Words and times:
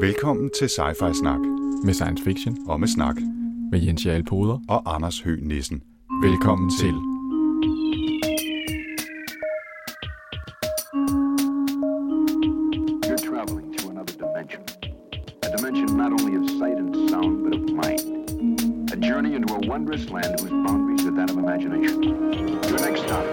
Velkommen 0.00 0.50
til 0.58 0.68
Sci-Fi 0.68 1.12
Snak 1.14 1.40
med 1.84 1.94
science 1.94 2.24
fiction 2.24 2.56
og 2.68 2.80
med 2.80 2.88
snak 2.88 3.16
med 3.70 3.80
Jens 3.80 4.06
Jarl 4.06 4.24
Poder. 4.24 4.58
og 4.68 4.94
Anders 4.94 5.20
Høgh 5.20 5.42
Nissen. 5.42 5.82
Velkommen 6.22 6.70
til. 6.80 6.94
You're 13.06 13.22
traveling 13.30 13.66
to 13.78 13.84
another 13.90 14.14
dimension. 14.24 14.62
A 15.46 15.48
dimension 15.56 15.88
not 16.02 16.10
only 16.18 16.34
of 16.40 16.44
sight 16.60 16.76
and 16.82 16.90
sound, 17.10 17.32
but 17.44 17.52
of 17.58 17.64
mind. 17.82 18.04
A 18.94 18.96
journey 19.08 19.32
into 19.36 19.54
a 19.54 19.60
wondrous 19.72 20.04
land 20.16 20.32
whose 20.40 20.54
boundaries 20.66 21.02
are 21.08 21.14
that 21.18 21.28
of 21.32 21.36
imagination. 21.44 21.98
Your 22.70 22.80
next 22.86 23.02
stop. 23.06 23.24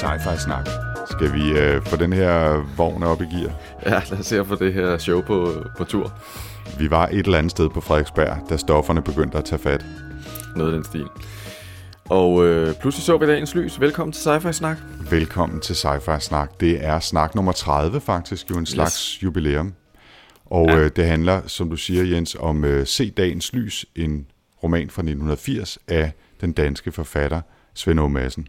Sci-Fi 0.00 0.36
Snak. 0.46 0.66
Skal 1.10 1.32
vi 1.32 1.44
øh, 1.58 1.82
få 1.86 1.96
den 1.96 2.12
her 2.12 2.64
vogn 2.76 3.02
op 3.02 3.20
i 3.20 3.24
gear? 3.24 3.52
Ja, 3.86 4.02
lad 4.10 4.18
os 4.18 4.26
se 4.26 4.44
få 4.44 4.54
det 4.54 4.74
her 4.74 4.98
show 4.98 5.20
på, 5.20 5.64
på 5.78 5.84
tur. 5.84 6.12
Vi 6.78 6.90
var 6.90 7.06
et 7.06 7.18
eller 7.18 7.38
andet 7.38 7.50
sted 7.50 7.68
på 7.68 7.80
Frederiksberg, 7.80 8.38
da 8.50 8.56
stofferne 8.56 9.02
begyndte 9.02 9.38
at 9.38 9.44
tage 9.44 9.58
fat. 9.58 9.84
Noget 10.56 10.72
af 10.72 10.76
den 10.76 10.84
stil. 10.84 11.06
Og 12.04 12.46
øh, 12.46 12.74
pludselig 12.80 13.04
så 13.04 13.16
vi 13.16 13.26
dagens 13.26 13.54
lys. 13.54 13.80
Velkommen 13.80 14.12
til 14.12 14.30
Sci-Fi 14.30 14.52
Snak. 14.52 14.76
Velkommen 15.10 15.60
til 15.60 15.72
Sci-Fi 15.74 16.18
Snak. 16.18 16.60
Det 16.60 16.84
er 16.84 17.00
snak 17.00 17.34
nummer 17.34 17.52
30 17.52 18.00
faktisk, 18.00 18.50
jo 18.50 18.58
en 18.58 18.66
slags 18.66 18.94
yes. 18.94 19.22
jubilæum. 19.22 19.74
Og 20.46 20.68
ja. 20.68 20.76
øh, 20.76 20.90
det 20.96 21.06
handler, 21.06 21.40
som 21.46 21.70
du 21.70 21.76
siger 21.76 22.04
Jens, 22.04 22.36
om 22.40 22.64
øh, 22.64 22.86
Se 22.86 23.10
Dagens 23.10 23.52
Lys, 23.52 23.86
en 23.96 24.26
roman 24.62 24.90
fra 24.90 25.02
1980 25.02 25.78
af 25.88 26.12
den 26.40 26.52
danske 26.52 26.92
forfatter 26.92 27.40
Svend 27.74 28.00
Aage 28.00 28.10
Madsen. 28.10 28.46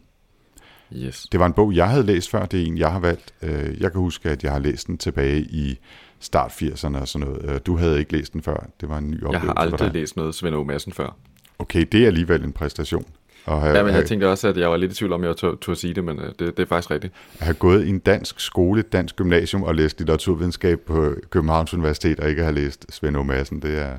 Yes. 0.96 1.28
Det 1.32 1.40
var 1.40 1.46
en 1.46 1.54
bog, 1.54 1.74
jeg 1.76 1.90
havde 1.90 2.04
læst 2.04 2.30
før. 2.30 2.46
Det 2.46 2.62
er 2.62 2.66
en, 2.66 2.78
jeg 2.78 2.92
har 2.92 3.00
valgt. 3.00 3.34
Øh, 3.42 3.82
Jeg 3.82 3.92
kan 3.92 4.02
huske, 4.02 4.30
at 4.30 4.44
jeg 4.44 4.52
har 4.52 4.60
læst 4.60 4.88
den 4.88 4.98
tilbage 4.98 5.40
i 5.42 5.80
start 6.20 6.52
80'erne 6.52 6.98
og 7.02 7.08
sådan 7.08 7.28
noget. 7.28 7.50
Øh, 7.52 7.60
Du 7.66 7.78
havde 7.78 8.00
ikke 8.00 8.12
læst 8.14 8.34
den 8.34 8.42
før. 8.44 8.66
Det 8.82 8.90
var 8.90 8.98
en 8.98 9.10
ny 9.12 9.24
oplevelse 9.24 9.34
Jeg 9.48 9.54
har 9.58 9.62
aldrig 9.62 9.94
læst 9.94 10.16
noget 10.18 10.36
Svend 10.36 10.56
Aage 10.56 10.66
Madsen 10.66 10.94
før. 10.94 11.16
Okay, 11.60 11.86
det 11.92 12.02
er 12.04 12.08
alligevel 12.08 12.44
en 12.44 12.52
præstation. 12.52 13.06
At 13.48 13.60
have, 13.62 13.78
Ja, 13.78 13.84
men 13.84 13.94
jeg 13.96 14.06
tænkte 14.06 14.30
også, 14.30 14.48
at 14.48 14.58
jeg 14.58 14.70
var 14.70 14.78
lidt 14.78 14.92
i 14.92 14.96
tvivl 14.96 15.14
om, 15.14 15.24
jeg 15.24 15.36
tog, 15.38 15.60
tog 15.60 15.72
at 15.72 15.78
sige 15.78 15.94
det, 15.94 16.04
men 16.04 16.20
øh, 16.20 16.26
det, 16.26 16.40
det 16.40 16.60
er 16.60 16.66
faktisk 16.66 16.92
rigtigt. 16.92 17.14
at 17.40 17.46
have 17.46 17.54
gået 17.56 17.86
i 17.86 17.90
en 17.90 18.00
dansk 18.00 18.40
skole, 18.40 18.80
et 18.80 18.94
dansk 18.94 19.16
gymnasium 19.16 19.64
og 19.64 19.76
læst 19.76 20.00
litteraturvidenskab 20.00 20.80
på 20.80 21.14
Københavns 21.30 21.74
Universitet 21.74 22.20
og 22.20 22.30
ikke 22.30 22.42
have 22.44 22.56
læst 22.56 22.86
Svend 22.90 23.16
Aage 23.18 23.26
Madsen, 23.28 23.62
det 23.62 23.80
er 23.82 23.98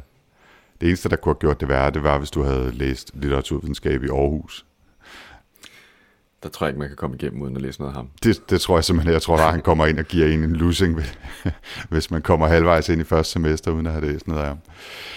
det 0.80 0.86
eneste, 0.88 1.08
der 1.08 1.16
kunne 1.16 1.30
have 1.30 1.38
gjort 1.40 1.60
det 1.60 1.68
værre, 1.68 1.90
det 1.90 2.02
var, 2.02 2.18
hvis 2.18 2.30
du 2.30 2.42
havde 2.42 2.70
læst 2.74 3.10
litteraturvidenskab 3.14 4.02
i 4.04 4.08
Aarhus. 4.08 4.66
Der 6.42 6.48
tror 6.48 6.66
jeg 6.66 6.70
ikke, 6.70 6.78
man 6.78 6.88
kan 6.88 6.96
komme 6.96 7.16
igennem 7.16 7.42
uden 7.42 7.56
at 7.56 7.62
læse 7.62 7.80
noget 7.80 7.92
af 7.92 7.96
ham. 7.96 8.08
Det, 8.24 8.50
det 8.50 8.60
tror 8.60 8.76
jeg 8.76 8.84
simpelthen, 8.84 9.12
jeg 9.12 9.22
tror, 9.22 9.36
at 9.36 9.52
han 9.52 9.60
kommer 9.62 9.86
ind 9.86 9.98
og 9.98 10.04
giver 10.04 10.26
en 10.26 10.44
en 10.44 10.56
losing, 10.56 11.00
hvis 11.90 12.10
man 12.10 12.22
kommer 12.22 12.46
halvvejs 12.46 12.88
ind 12.88 13.00
i 13.00 13.04
første 13.04 13.32
semester, 13.32 13.70
uden 13.70 13.86
at 13.86 13.92
have 13.92 14.12
læst 14.12 14.28
noget 14.28 14.40
af 14.40 14.46
ham. 14.46 14.58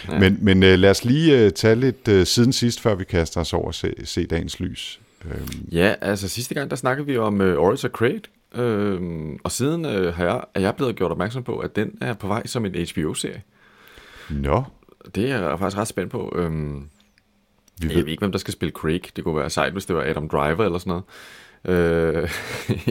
Ja. 0.09 0.19
Men, 0.19 0.38
men 0.41 0.57
uh, 0.63 0.69
lad 0.69 0.89
os 0.89 1.05
lige 1.05 1.45
uh, 1.45 1.52
tage 1.52 1.75
lidt 1.75 2.07
uh, 2.07 2.23
siden 2.23 2.53
sidst, 2.53 2.81
før 2.81 2.95
vi 2.95 3.03
kaster 3.03 3.41
os 3.41 3.53
over 3.53 3.69
at 3.69 3.75
se, 3.75 3.93
se 4.03 4.25
dagens 4.25 4.59
lys. 4.59 4.99
Øhm, 5.25 5.67
Ja, 5.71 5.95
altså 6.02 6.27
sidste 6.27 6.53
gang, 6.53 6.69
der 6.69 6.75
snakkede 6.75 7.07
vi 7.07 7.17
om 7.17 7.41
uh, 7.41 7.47
Oris 7.47 7.83
og 7.83 7.89
Craig. 7.89 8.21
Øhm, 8.55 9.37
og 9.43 9.52
siden 9.52 9.85
uh, 9.85 9.91
har 10.15 10.25
jeg, 10.25 10.41
er 10.53 10.59
jeg 10.59 10.75
blevet 10.75 10.95
gjort 10.95 11.11
opmærksom 11.11 11.43
på, 11.43 11.58
at 11.58 11.75
den 11.75 11.91
er 12.02 12.13
på 12.13 12.27
vej 12.27 12.47
som 12.47 12.65
en 12.65 12.75
HBO-serie. 12.93 13.41
nå, 14.30 14.63
Det 15.15 15.31
er 15.31 15.49
jeg 15.49 15.59
faktisk 15.59 15.77
ret 15.77 15.87
spændt 15.87 16.11
på. 16.11 16.33
Øhm, 16.35 16.87
vi 17.81 17.88
Jeg 17.88 17.95
ved 17.95 18.07
ikke, 18.07 18.21
hvem 18.21 18.31
der 18.31 18.39
skal 18.39 18.53
spille 18.53 18.71
Craig. 18.71 19.02
Det 19.16 19.23
kunne 19.23 19.35
være 19.35 19.49
sejt, 19.49 19.73
hvis 19.73 19.85
det 19.85 19.95
var 19.95 20.03
Adam 20.03 20.29
Driver 20.29 20.66
eller 20.66 20.79
sådan 20.79 20.89
noget. 20.89 21.03
Øh, 21.66 22.30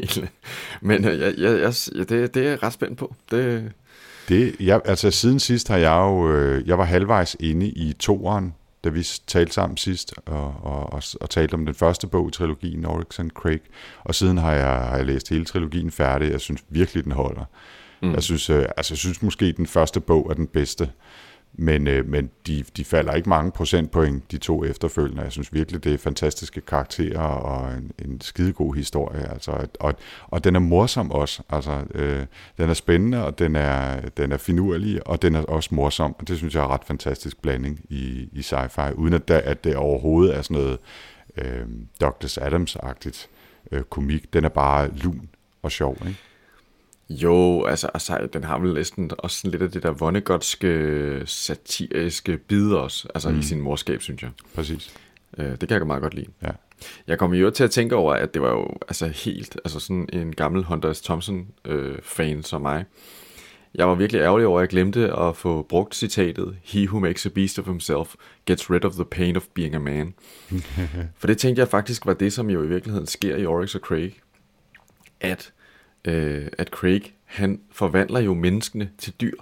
men 0.89 1.05
øh, 1.05 1.21
jeg, 1.21 1.35
jeg, 1.39 1.61
jeg, 1.61 1.75
ja, 1.95 1.99
det, 1.99 2.35
det 2.35 2.47
er 2.47 2.51
jeg 2.51 2.63
ret 2.63 2.73
spændt 2.73 2.99
på. 2.99 3.15
Det, 3.31 3.73
Det, 4.29 4.57
jeg, 4.61 4.81
altså 4.85 5.11
siden 5.11 5.41
sidst 5.41 5.69
har 5.69 5.77
jeg 5.77 5.97
jo, 5.97 6.33
øh, 6.33 6.69
jeg 6.69 6.79
var 6.79 6.85
halvvejs 6.85 7.37
inde 7.41 7.67
i 7.67 7.93
toeren, 7.93 8.55
da 8.85 8.89
vi 8.89 9.07
talte 9.27 9.53
sammen 9.53 9.77
sidst, 9.77 10.15
og, 10.27 10.55
og, 10.63 10.93
og, 10.93 11.03
og 11.21 11.31
talte 11.31 11.55
om 11.55 11.67
den 11.67 11.75
første 11.75 12.07
bog 12.07 12.29
i 12.29 12.33
trilogien, 12.33 12.85
Oryx 12.85 13.21
and 13.21 13.31
Craig, 13.31 13.61
og 14.05 14.15
siden 14.15 14.39
har 14.39 14.53
jeg, 14.53 14.67
har 14.67 14.97
jeg 14.97 15.07
læst 15.07 15.29
hele 15.29 15.45
trilogien 15.45 15.91
færdig, 15.91 16.33
jeg 16.33 16.41
synes 16.41 16.65
virkelig, 16.69 17.05
den 17.05 17.13
holder. 17.13 17.45
Mm. 18.03 18.13
Jeg, 18.13 18.23
synes, 18.23 18.51
øh, 18.51 18.65
altså, 18.77 18.95
jeg 18.95 18.99
synes 18.99 19.23
måske, 19.23 19.53
den 19.53 19.67
første 19.67 20.01
bog 20.01 20.31
er 20.31 20.35
den 20.35 20.47
bedste, 20.47 20.91
men, 21.55 21.87
øh, 21.87 22.09
men 22.09 22.31
de, 22.47 22.65
de 22.77 22.85
falder 22.85 23.13
ikke 23.13 23.29
mange 23.29 23.53
procentpoint, 23.53 24.31
de 24.31 24.39
to 24.39 24.65
efterfølgende. 24.65 25.23
Jeg 25.23 25.33
synes 25.33 25.53
virkelig, 25.55 25.85
det 25.85 25.95
er 25.95 25.99
fantastiske 25.99 26.61
karakterer 26.61 27.21
og 27.21 27.75
en, 27.75 27.93
en 28.05 28.21
skidegod 28.21 28.75
historie. 28.75 29.31
Altså, 29.31 29.67
og, 29.81 29.95
og 30.29 30.45
den 30.45 30.55
er 30.57 30.61
morsom 30.61 31.11
også. 31.11 31.43
Altså, 31.51 31.85
øh, 31.95 32.27
den 32.59 32.71
er 32.71 32.75
spændende, 32.75 33.25
og 33.27 33.39
den 33.39 33.57
er, 33.57 34.01
den 34.17 34.33
er 34.33 34.37
finurlig, 34.37 35.07
og 35.07 35.23
den 35.23 35.35
er 35.35 35.43
også 35.43 35.75
morsom. 35.75 36.15
Og 36.19 36.29
det 36.29 36.39
synes 36.39 36.55
jeg 36.55 36.61
er 36.61 36.65
en 36.65 36.71
ret 36.71 36.85
fantastisk 36.85 37.43
blanding 37.43 37.81
i, 37.89 38.29
i 38.33 38.41
sci-fi, 38.41 38.93
uden 38.93 39.15
at, 39.15 39.29
der, 39.29 39.39
at 39.39 39.65
det 39.65 39.77
overhovedet 39.77 40.37
er 40.37 40.43
sådan 40.43 40.55
noget 40.55 40.79
øh, 41.37 41.67
Douglas 42.01 42.39
Adams-agtigt 42.39 43.29
øh, 43.73 43.83
komik. 43.83 44.33
Den 44.33 44.45
er 44.45 44.49
bare 44.49 44.91
lun 44.97 45.29
og 45.63 45.73
sjov, 45.73 45.97
ikke? 46.07 46.19
Jo, 47.23 47.65
altså, 47.65 47.87
altså, 47.95 48.29
den 48.33 48.45
har 48.45 48.59
vel 48.59 48.75
næsten 48.75 49.11
også 49.19 49.39
sådan 49.39 49.51
lidt 49.51 49.63
af 49.63 49.71
det 49.71 49.83
der 49.83 49.91
vonnegotske, 49.91 51.23
satiriske 51.25 52.37
bid 52.37 52.73
også, 52.73 53.09
altså 53.15 53.31
mm. 53.31 53.39
i 53.39 53.43
sin 53.43 53.61
morskab, 53.61 54.03
synes 54.03 54.23
jeg. 54.23 54.31
Præcis. 54.55 54.95
Øh, 55.39 55.51
det 55.51 55.69
kan 55.69 55.79
jeg 55.79 55.87
meget 55.87 56.03
godt 56.03 56.15
lide. 56.15 56.27
Ja. 56.43 56.51
Jeg 57.07 57.19
kom 57.19 57.33
jo 57.33 57.51
til 57.51 57.65
at 57.65 57.71
tænke 57.71 57.97
over, 57.97 58.15
at 58.15 58.35
det 58.35 58.43
var 58.43 58.51
jo 58.51 58.69
altså 58.89 59.09
helt, 59.09 59.57
altså 59.65 59.81
sådan 59.81 60.09
en 60.13 60.35
gammel 60.35 60.65
Hunter 60.65 60.93
S. 60.93 61.01
Thompson-fan 61.01 62.43
som 62.43 62.63
mig. 62.63 62.85
Jeg 63.75 63.89
var 63.89 63.95
virkelig 63.95 64.21
ærgerlig 64.21 64.47
over, 64.47 64.59
at 64.59 64.63
jeg 64.63 64.69
glemte 64.69 65.13
at 65.17 65.37
få 65.37 65.63
brugt 65.63 65.95
citatet 65.95 66.57
He 66.63 66.87
who 66.89 66.99
makes 66.99 67.27
a 67.27 67.29
beast 67.29 67.59
of 67.59 67.67
himself 67.67 68.15
gets 68.47 68.71
rid 68.71 68.85
of 68.85 68.93
the 68.93 69.05
pain 69.05 69.37
of 69.37 69.43
being 69.55 69.75
a 69.75 69.79
man. 69.79 70.15
For 71.19 71.27
det 71.27 71.39
tænkte 71.39 71.61
jeg 71.61 71.69
faktisk 71.69 72.07
var 72.07 72.15
det, 72.15 72.33
som 72.33 72.51
jo 72.51 72.63
i 72.63 72.67
virkeligheden 72.67 73.07
sker 73.07 73.37
i 73.37 73.47
Oryx 73.47 73.75
og 73.75 73.81
Craig. 73.81 74.13
At, 75.21 75.53
øh, 76.05 76.47
at 76.59 76.69
Craig, 76.69 77.03
han 77.25 77.61
forvandler 77.73 78.21
jo 78.21 78.35
menneskene 78.35 78.91
til 78.99 79.13
dyr, 79.21 79.37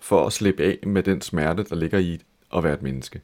for 0.00 0.26
at 0.26 0.32
slippe 0.32 0.62
af 0.62 0.78
med 0.86 1.02
den 1.02 1.20
smerte, 1.20 1.64
der 1.64 1.76
ligger 1.76 1.98
i 1.98 2.20
at 2.56 2.64
være 2.64 2.74
et 2.74 2.82
menneske. 2.82 3.20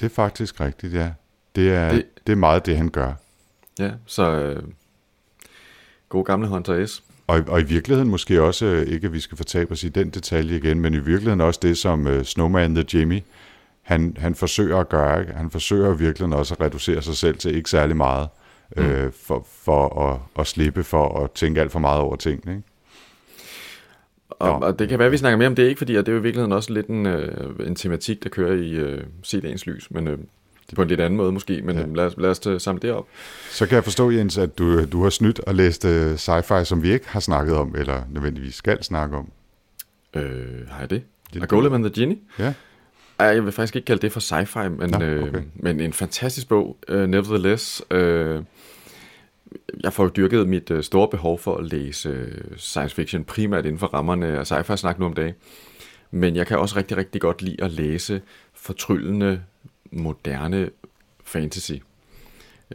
Det 0.00 0.06
er 0.06 0.10
faktisk 0.10 0.60
rigtigt, 0.60 0.94
ja. 0.94 1.10
Det 1.56 1.70
er, 1.72 1.92
det, 1.92 2.04
Det- 2.26 2.32
er 2.32 2.36
meget 2.36 2.66
det, 2.66 2.76
han 2.76 2.88
gør. 2.88 3.12
Ja, 3.78 3.90
så 4.06 4.30
øh, 4.30 4.62
god 6.08 6.24
gamle 6.24 6.48
Hunter 6.48 6.86
S. 6.86 7.02
Og, 7.26 7.44
og 7.48 7.60
i 7.60 7.64
virkeligheden 7.64 8.08
måske 8.10 8.42
også, 8.42 8.66
øh, 8.66 8.86
ikke 8.86 9.06
at 9.06 9.12
vi 9.12 9.20
skal 9.20 9.36
fortabe 9.36 9.72
os 9.72 9.84
i 9.84 9.88
den 9.88 10.10
detalje 10.10 10.56
igen, 10.56 10.80
men 10.80 10.94
i 10.94 10.98
virkeligheden 10.98 11.40
også 11.40 11.60
det, 11.62 11.78
som 11.78 12.06
uh, 12.06 12.22
Snowman 12.22 12.74
the 12.74 12.84
Jimmy, 12.94 13.20
han, 13.82 14.16
han 14.18 14.34
forsøger 14.34 14.76
at 14.78 14.88
gøre. 14.88 15.20
Ikke? 15.20 15.32
Han 15.32 15.50
forsøger 15.50 15.94
virkelig 15.94 16.34
også 16.36 16.54
at 16.54 16.60
reducere 16.60 17.02
sig 17.02 17.16
selv 17.16 17.36
til 17.38 17.56
ikke 17.56 17.70
særlig 17.70 17.96
meget, 17.96 18.28
mm. 18.76 18.82
øh, 18.82 19.12
for, 19.12 19.46
for 19.62 20.08
at, 20.10 20.20
at 20.40 20.46
slippe 20.46 20.84
for 20.84 21.24
at 21.24 21.30
tænke 21.30 21.60
alt 21.60 21.72
for 21.72 21.78
meget 21.78 22.00
over 22.00 22.16
tingene. 22.16 22.52
Ikke? 22.56 22.66
Og, 24.30 24.52
og 24.62 24.78
det 24.78 24.88
kan 24.88 24.98
være, 24.98 25.06
at 25.06 25.12
vi 25.12 25.16
snakker 25.16 25.36
mere 25.38 25.48
om 25.48 25.54
det, 25.54 25.68
ikke 25.68 25.78
fordi 25.78 25.96
at 25.96 26.06
det 26.06 26.12
er 26.12 26.16
jo 26.16 26.18
i 26.20 26.22
virkeligheden 26.22 26.52
også 26.52 26.72
lidt 26.72 26.86
en, 26.86 27.06
øh, 27.06 27.66
en 27.66 27.74
tematik, 27.76 28.22
der 28.22 28.28
kører 28.28 28.54
i 28.54 28.70
øh, 28.70 29.02
CD'ens 29.26 29.62
lys, 29.66 29.90
men 29.90 30.08
øh, 30.08 30.18
på 30.76 30.82
en 30.82 30.88
lidt 30.88 31.00
anden 31.00 31.16
måde 31.16 31.32
måske, 31.32 31.62
men 31.62 31.76
Ja. 31.78 31.84
lad, 31.94 32.04
os, 32.06 32.14
lad 32.18 32.30
os 32.30 32.46
øh, 32.46 32.60
samle 32.60 32.80
det 32.82 32.92
op. 32.92 33.06
Så 33.50 33.66
kan 33.66 33.74
jeg 33.74 33.84
forstå, 33.84 34.10
Jens, 34.10 34.38
at 34.38 34.58
du, 34.58 34.84
du 34.84 35.02
har 35.02 35.10
snydt 35.10 35.40
og 35.40 35.54
læst 35.54 35.84
uh, 35.84 35.90
sci-fi, 36.14 36.64
som 36.64 36.82
vi 36.82 36.92
ikke 36.92 37.08
har 37.08 37.20
snakket 37.20 37.56
om, 37.56 37.74
eller 37.78 38.02
nødvendigvis 38.10 38.54
skal 38.54 38.82
snakke 38.84 39.16
om. 39.16 39.30
Øh, 40.14 40.68
har 40.68 40.80
jeg 40.80 40.90
det? 40.90 41.02
Det- 41.34 41.42
A 41.42 41.46
Golem 41.46 41.72
and 41.72 41.84
the 41.84 42.00
Genie? 42.02 42.18
Ja, 42.38 42.52
Ej, 43.20 43.26
jeg 43.26 43.44
vil 43.44 43.52
faktisk 43.52 43.76
ikke 43.76 43.86
kalde 43.86 44.02
det 44.02 44.12
for 44.12 44.20
sci-fi, 44.20 44.68
men, 44.68 44.90
Nå, 44.90 44.98
Nå, 44.98 45.22
okay. 45.22 45.36
øh, 45.36 45.42
men 45.54 45.80
en 45.80 45.92
fantastisk 45.92 46.48
bog, 46.48 46.76
uh, 46.92 47.00
nevertheless. 47.00 47.82
Øh, 47.90 48.42
jeg 49.80 49.92
får 49.92 50.04
jo 50.04 50.10
dyrket 50.16 50.48
mit 50.48 50.70
øh, 50.70 50.82
store 50.82 51.08
behov 51.08 51.38
for 51.38 51.56
at 51.56 51.64
læse 51.64 52.08
øh, 52.08 52.56
science 52.56 52.94
fiction, 52.94 53.24
primært 53.24 53.66
inden 53.66 53.78
for 53.78 53.86
rammerne 53.86 54.26
af 54.26 54.52
sci-fi 54.52 54.76
snak 54.76 54.98
nu 54.98 55.06
om 55.06 55.12
dagen. 55.12 55.34
Men 56.10 56.36
jeg 56.36 56.46
kan 56.46 56.58
også 56.58 56.76
rigtig, 56.76 56.96
rigtig 56.96 57.20
godt 57.20 57.42
lide 57.42 57.64
at 57.64 57.70
læse 57.70 58.22
fortryllende, 58.54 59.42
moderne 59.92 60.70
fantasy. 61.24 61.72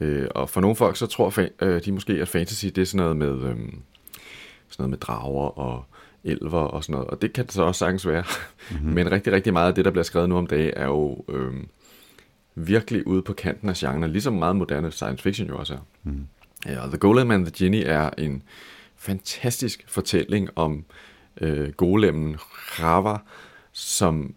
Øh, 0.02 0.28
og 0.36 0.50
for 0.50 0.62
nogle 0.62 0.76
folk, 0.76 0.98
så 0.98 1.08
tror 1.08 1.34
øh, 1.62 1.86
de 1.86 1.92
måske, 1.92 2.14
at 2.14 2.28
fantasy 2.28 2.66
det 2.66 2.78
er 2.78 2.86
sådan 2.86 2.98
noget 2.98 3.18
med, 3.18 3.50
øh, 3.50 3.56
sådan 4.68 4.78
noget 4.78 4.90
med 4.90 4.98
drager 4.98 5.60
og 5.60 5.86
elver 6.26 6.60
og 6.60 6.84
sådan 6.84 6.94
noget. 6.94 7.08
Og 7.08 7.22
det 7.22 7.34
kan 7.34 7.46
det 7.46 7.54
så 7.54 7.64
også 7.64 7.80
sagtens 7.80 8.08
være. 8.08 8.24
Mm-hmm. 8.72 8.94
Men 8.96 9.12
rigtig, 9.12 9.34
rigtig 9.34 9.54
meget 9.54 9.68
af 9.68 9.76
det, 9.76 9.86
der 9.86 9.92
bliver 9.92 10.04
skrevet 10.04 10.30
nu 10.30 10.38
om 10.38 10.48
dagen, 10.48 10.74
er 10.76 10.86
jo 10.86 11.26
øh, 11.30 11.54
virkelig 12.56 13.08
ude 13.08 13.22
på 13.22 13.34
kanten 13.34 13.70
af 13.70 13.76
genren, 13.76 14.12
ligesom 14.12 14.34
meget 14.34 14.56
moderne 14.56 14.92
science 14.92 15.24
fiction 15.24 15.48
jo 15.48 15.58
også 15.58 15.74
er. 15.74 15.80
Mm. 16.04 16.28
Ja, 16.66 16.80
og 16.80 16.90
The 16.90 16.98
Golem 16.98 17.32
and 17.32 17.46
the 17.46 17.66
Genie 17.66 17.84
er 17.84 18.10
en 18.18 18.44
fantastisk 18.96 19.84
fortælling 19.88 20.50
om 20.56 20.86
øh, 21.42 21.72
golemmen 21.72 22.36
Rava, 22.80 23.18
som 23.72 24.34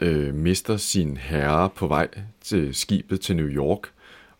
øh, 0.00 0.34
mister 0.34 0.76
sin 0.76 1.16
herre 1.16 1.70
på 1.70 1.86
vej 1.86 2.08
til 2.40 2.74
skibet 2.74 3.20
til 3.20 3.36
New 3.36 3.46
York 3.46 3.80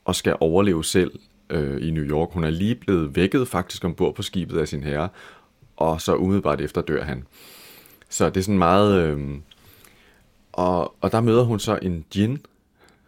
og 0.04 0.14
skal 0.14 0.36
overleve 0.40 0.84
selv 0.84 1.10
øh, 1.50 1.88
i 1.88 1.90
New 1.90 2.04
York. 2.04 2.28
Hun 2.32 2.44
er 2.44 2.50
lige 2.50 2.74
blevet 2.74 3.16
vækket 3.16 3.48
faktisk 3.48 3.84
ombord 3.84 4.14
på 4.14 4.22
skibet 4.22 4.58
af 4.58 4.68
sin 4.68 4.82
herre, 4.82 5.08
og 5.80 6.00
så 6.00 6.14
umiddelbart 6.14 6.60
efter 6.60 6.82
dør 6.82 7.04
han. 7.04 7.26
Så 8.08 8.30
det 8.30 8.36
er 8.36 8.42
sådan 8.42 8.58
meget... 8.58 9.02
Øh, 9.02 9.38
og, 10.52 10.94
og 11.00 11.12
der 11.12 11.20
møder 11.20 11.42
hun 11.42 11.58
så 11.58 11.78
en 11.82 12.04
djinn, 12.14 12.38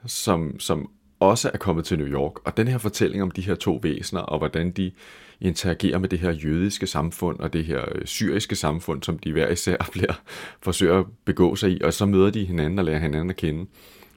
som, 0.06 0.60
som 0.60 0.90
også 1.20 1.50
er 1.54 1.58
kommet 1.58 1.84
til 1.84 1.98
New 1.98 2.08
York. 2.08 2.46
Og 2.46 2.56
den 2.56 2.69
her 2.69 2.78
fortælling 2.78 3.22
om 3.22 3.30
de 3.30 3.42
her 3.42 3.54
to 3.54 3.80
væsener, 3.82 4.20
og 4.20 4.38
hvordan 4.38 4.70
de 4.70 4.92
interagerer 5.40 5.98
med 5.98 6.08
det 6.08 6.19
her 6.19 6.30
jødiske 6.30 6.86
samfund, 6.86 7.38
og 7.38 7.52
det 7.52 7.64
her 7.64 7.84
øh, 7.94 8.06
syriske 8.06 8.56
samfund, 8.56 9.02
som 9.02 9.18
de 9.18 9.32
hver 9.32 9.48
især 9.48 9.76
bliver, 9.92 10.20
forsøger 10.60 10.98
at 10.98 11.06
begå 11.25 11.56
sig 11.56 11.70
i, 11.70 11.80
og 11.84 11.92
så 11.92 12.06
møder 12.06 12.30
de 12.30 12.44
hinanden 12.44 12.78
og 12.78 12.84
lærer 12.84 12.98
hinanden 12.98 13.30
at 13.30 13.36
kende, 13.36 13.66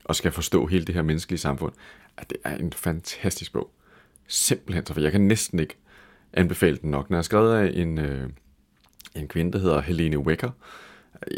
og 0.03 0.15
skal 0.15 0.31
forstå 0.31 0.65
hele 0.65 0.85
det 0.85 0.95
her 0.95 1.01
menneskelige 1.01 1.39
samfund. 1.39 1.73
At 2.17 2.29
det 2.29 2.37
er 2.43 2.57
en 2.57 2.73
fantastisk 2.73 3.53
bog. 3.53 3.71
Simpelthen, 4.27 4.85
for 4.85 5.01
jeg 5.01 5.11
kan 5.11 5.21
næsten 5.21 5.59
ikke 5.59 5.75
anbefale 6.33 6.77
den 6.77 6.91
nok. 6.91 7.07
Den 7.07 7.15
er 7.15 7.21
skrevet 7.21 7.55
af 7.55 7.71
en, 7.73 7.97
øh, 7.97 8.29
en 9.15 9.27
kvinde, 9.27 9.51
der 9.51 9.59
hedder 9.59 9.81
Helene 9.81 10.19
Wecker. 10.19 10.49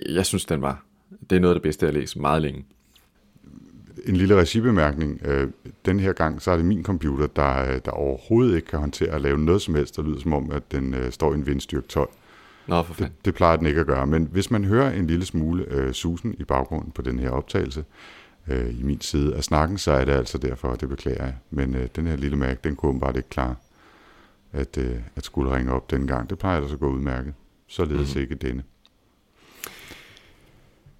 Jeg 0.09 0.25
synes, 0.25 0.45
den 0.45 0.61
var 0.61 0.83
det 1.29 1.35
er 1.35 1.39
noget 1.39 1.53
af 1.53 1.55
det 1.55 1.63
bedste, 1.63 1.85
jeg 1.85 1.93
har 1.93 1.99
læst 1.99 2.17
meget 2.17 2.41
længe. 2.41 2.65
En 4.05 4.15
lille 4.15 4.35
regibemærkning. 4.35 5.21
Øh, 5.25 5.49
den 5.85 5.99
her 5.99 6.13
gang, 6.13 6.41
så 6.41 6.51
er 6.51 6.55
det 6.55 6.65
min 6.65 6.83
computer, 6.83 7.27
der, 7.27 7.79
der 7.79 7.91
overhovedet 7.91 8.55
ikke 8.55 8.67
kan 8.67 8.79
håndtere 8.79 9.09
at 9.09 9.21
lave 9.21 9.37
noget 9.37 9.61
som 9.61 9.75
helst, 9.75 9.95
der 9.95 10.03
lyder 10.03 10.19
som 10.19 10.33
om, 10.33 10.51
at 10.51 10.71
den 10.71 10.93
øh, 10.93 11.11
står 11.11 11.31
i 11.31 11.35
en 11.35 11.45
vindstyrke 11.45 11.87
12. 11.87 12.09
Nå, 12.67 12.83
for 12.83 12.93
det, 12.93 13.11
det 13.25 13.35
plejer 13.35 13.57
den 13.57 13.67
ikke 13.67 13.79
at 13.79 13.87
gøre. 13.87 14.07
Men 14.07 14.27
hvis 14.31 14.51
man 14.51 14.65
hører 14.65 14.91
en 14.91 15.07
lille 15.07 15.25
smule 15.25 15.65
øh, 15.69 15.93
susen 15.93 16.35
i 16.39 16.43
baggrunden 16.43 16.91
på 16.91 17.01
den 17.01 17.19
her 17.19 17.29
optagelse, 17.29 17.85
øh, 18.47 18.79
i 18.79 18.83
min 18.83 19.01
side 19.01 19.35
af 19.35 19.43
snakken, 19.43 19.77
så 19.77 19.91
er 19.91 20.05
det 20.05 20.11
altså 20.11 20.37
derfor, 20.37 20.75
det 20.75 20.89
beklager 20.89 21.23
jeg. 21.23 21.35
Men 21.49 21.75
øh, 21.75 21.87
den 21.95 22.07
her 22.07 22.15
lille 22.15 22.37
mærke, 22.37 22.59
den 22.63 22.75
kunne 22.75 22.99
bare 22.99 23.17
ikke 23.17 23.29
klar 23.29 23.55
at, 24.53 24.77
øh, 24.77 24.95
at 25.15 25.25
skulle 25.25 25.55
ringe 25.55 25.71
op 25.71 25.91
dengang. 25.91 26.29
Det 26.29 26.39
plejer 26.39 26.57
altså 26.57 26.73
at 26.73 26.79
gå 26.79 26.89
udmærket. 26.89 27.33
Således 27.67 28.15
mm. 28.15 28.21
ikke 28.21 28.35
denne. 28.35 28.63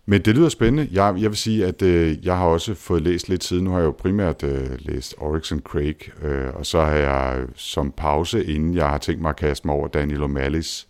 Men 0.10 0.22
det 0.22 0.36
lyder 0.36 0.50
spændende. 0.50 0.90
Jeg, 0.92 1.16
jeg 1.22 1.30
vil 1.30 1.38
sige, 1.38 1.66
at 1.66 1.82
øh, 1.82 2.26
jeg 2.26 2.38
har 2.38 2.46
også 2.46 2.74
fået 2.74 3.02
læst 3.02 3.30
lidt 3.30 3.44
siden. 3.44 3.64
Nu 3.64 3.72
har 3.72 3.78
jeg 3.78 3.86
jo 3.86 3.92
primært 3.92 4.44
øh, 4.44 4.70
læst 4.80 5.16
Oryx 5.18 5.52
and 5.52 5.62
Craig, 5.62 6.24
øh, 6.24 6.56
og 6.56 6.66
så 6.66 6.82
har 6.82 6.96
jeg 6.96 7.46
som 7.56 7.92
pause, 7.92 8.46
inden 8.46 8.74
jeg 8.74 8.90
har 8.90 8.98
tænkt 8.98 9.22
mig 9.22 9.30
at 9.30 9.36
kaste 9.36 9.68
mig 9.68 9.76
over 9.76 9.88
Daniel 9.88 10.24
O'Malley's 10.24 10.88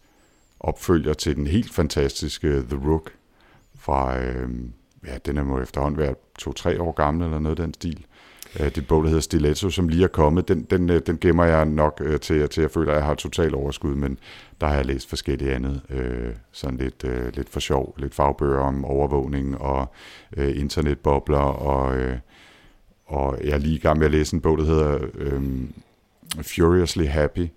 opfølger 0.59 1.13
til 1.13 1.35
den 1.35 1.47
helt 1.47 1.73
fantastiske 1.73 2.47
The 2.47 2.89
Rook 2.89 3.11
fra, 3.79 4.19
øh, 4.19 4.49
ja, 5.07 5.17
den 5.25 5.37
er 5.37 5.43
må 5.43 5.59
efterhånden 5.59 5.99
være 5.99 6.15
to-tre 6.39 6.81
år 6.81 6.91
gammel 6.91 7.23
eller 7.23 7.39
noget 7.39 7.59
af 7.59 7.65
den 7.65 7.73
stil. 7.73 8.05
Øh, 8.59 8.75
Det 8.75 8.87
bog, 8.87 9.03
der 9.03 9.09
hedder 9.09 9.21
Stiletto, 9.21 9.69
som 9.69 9.87
lige 9.87 10.03
er 10.03 10.07
kommet, 10.07 10.47
den, 10.47 10.63
den, 10.63 10.89
øh, 10.89 11.01
den 11.05 11.17
gemmer 11.17 11.43
jeg 11.43 11.65
nok 11.65 12.01
øh, 12.05 12.19
til, 12.19 12.49
til 12.49 12.61
jeg 12.61 12.71
føler, 12.71 12.91
at 12.91 12.97
jeg 12.97 13.05
har 13.05 13.15
total 13.15 13.55
overskud, 13.55 13.95
men 13.95 14.17
der 14.61 14.67
har 14.67 14.75
jeg 14.75 14.85
læst 14.85 15.09
forskellige 15.09 15.53
andet, 15.53 15.81
øh, 15.89 16.33
sådan 16.51 16.77
lidt, 16.77 17.03
øh, 17.03 17.35
lidt 17.35 17.49
for 17.49 17.59
sjov, 17.59 17.95
lidt 17.97 18.15
fagbøger 18.15 18.59
om 18.59 18.85
overvågning 18.85 19.61
og 19.61 19.93
øh, 20.37 20.59
internetbobler, 20.59 21.37
og, 21.37 21.97
øh, 21.97 22.17
og 23.05 23.37
jeg 23.43 23.51
er 23.51 23.57
lige 23.57 23.75
i 23.75 23.79
gang 23.79 23.97
med 23.97 24.05
at 24.05 24.11
læse 24.11 24.35
en 24.35 24.41
bog, 24.41 24.57
der 24.57 24.65
hedder 24.65 24.99
øh, 25.13 25.43
Furiously 26.41 27.05
Happy, 27.05 27.47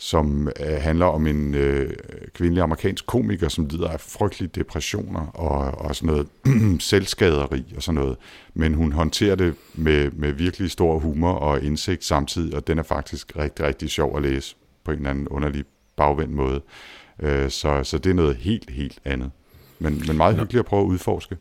som 0.00 0.48
øh, 0.60 0.76
handler 0.80 1.06
om 1.06 1.26
en 1.26 1.54
øh, 1.54 1.90
kvindelig 2.34 2.62
amerikansk 2.62 3.06
komiker, 3.06 3.48
som 3.48 3.66
lider 3.66 3.88
af 3.88 4.00
frygtelige 4.00 4.50
depressioner 4.54 5.26
og, 5.26 5.84
og 5.84 5.96
sådan 5.96 6.06
noget 6.06 6.28
selvskaderi 6.90 7.64
og 7.76 7.82
sådan 7.82 8.00
noget. 8.00 8.16
Men 8.54 8.74
hun 8.74 8.92
håndterer 8.92 9.34
det 9.34 9.54
med, 9.74 10.10
med 10.10 10.32
virkelig 10.32 10.70
stor 10.70 10.98
humor 10.98 11.32
og 11.32 11.62
indsigt 11.62 12.04
samtidig, 12.04 12.56
og 12.56 12.66
den 12.66 12.78
er 12.78 12.82
faktisk 12.82 13.36
rigtig, 13.36 13.64
rigtig 13.64 13.90
sjov 13.90 14.16
at 14.16 14.22
læse 14.22 14.56
på 14.84 14.90
en 14.90 14.96
eller 14.96 15.10
anden 15.10 15.28
underlig 15.28 15.64
bagvendt 15.96 16.32
måde. 16.32 16.60
Øh, 17.22 17.50
så, 17.50 17.84
så 17.84 17.98
det 17.98 18.10
er 18.10 18.14
noget 18.14 18.36
helt, 18.36 18.70
helt 18.70 18.98
andet. 19.04 19.30
Men, 19.78 20.02
men 20.06 20.16
meget 20.16 20.36
hyggeligt 20.36 20.60
at 20.60 20.66
prøve 20.66 20.82
at 20.82 20.86
udforske. 20.86 21.36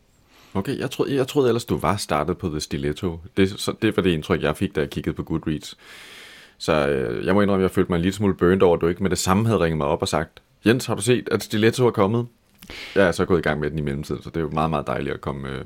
Okay, 0.54 0.80
jeg 0.80 0.92
troede, 0.92 1.16
jeg 1.16 1.28
troede 1.28 1.50
ellers, 1.50 1.66
du 1.66 1.78
var 1.78 1.98
startet 1.98 2.38
på 2.38 2.50
The 2.50 2.60
Stiletto. 2.60 3.20
Det, 3.38 3.50
så, 3.50 3.74
det 3.82 3.98
var 3.98 4.04
det 4.04 4.10
indtryk, 4.10 4.42
jeg 4.42 4.58
fik, 4.58 4.76
da 4.76 4.82
jeg 4.82 4.90
kiggede 4.90 5.16
på 5.16 5.24
Goodreads. 5.24 5.78
Så 6.60 6.88
øh, 6.88 7.26
jeg 7.26 7.34
må 7.34 7.42
indrømme, 7.42 7.64
at 7.66 7.70
jeg 7.70 7.76
følte 7.76 7.92
mig 7.92 7.96
en 7.96 8.02
lille 8.02 8.16
smule 8.16 8.34
burnt 8.34 8.64
over, 8.64 8.76
at 8.76 8.82
du 8.82 8.88
ikke 8.88 9.04
med 9.04 9.10
det 9.10 9.18
samme 9.18 9.46
havde 9.46 9.60
ringet 9.60 9.78
mig 9.78 9.88
op 9.88 10.02
og 10.02 10.08
sagt, 10.08 10.42
Jens, 10.66 10.86
har 10.86 10.96
du 10.96 11.02
set, 11.02 11.30
at 11.32 11.44
Stiletto 11.44 11.88
er 11.88 11.92
kommet? 11.92 12.28
Jeg 12.96 13.08
er 13.08 13.12
så 13.12 13.26
gået 13.26 13.40
i 13.40 13.42
gang 13.42 13.60
med 13.60 13.70
den 13.70 13.80
i 13.80 13.82
mellemtiden, 13.82 14.24
så 14.24 14.30
det 14.30 14.38
er 14.38 14.42
jo 14.42 14.50
meget, 14.50 14.70
meget 14.70 14.88
dejligt 14.88 15.14
at 15.14 15.22
komme 15.22 15.50
øh, 15.50 15.66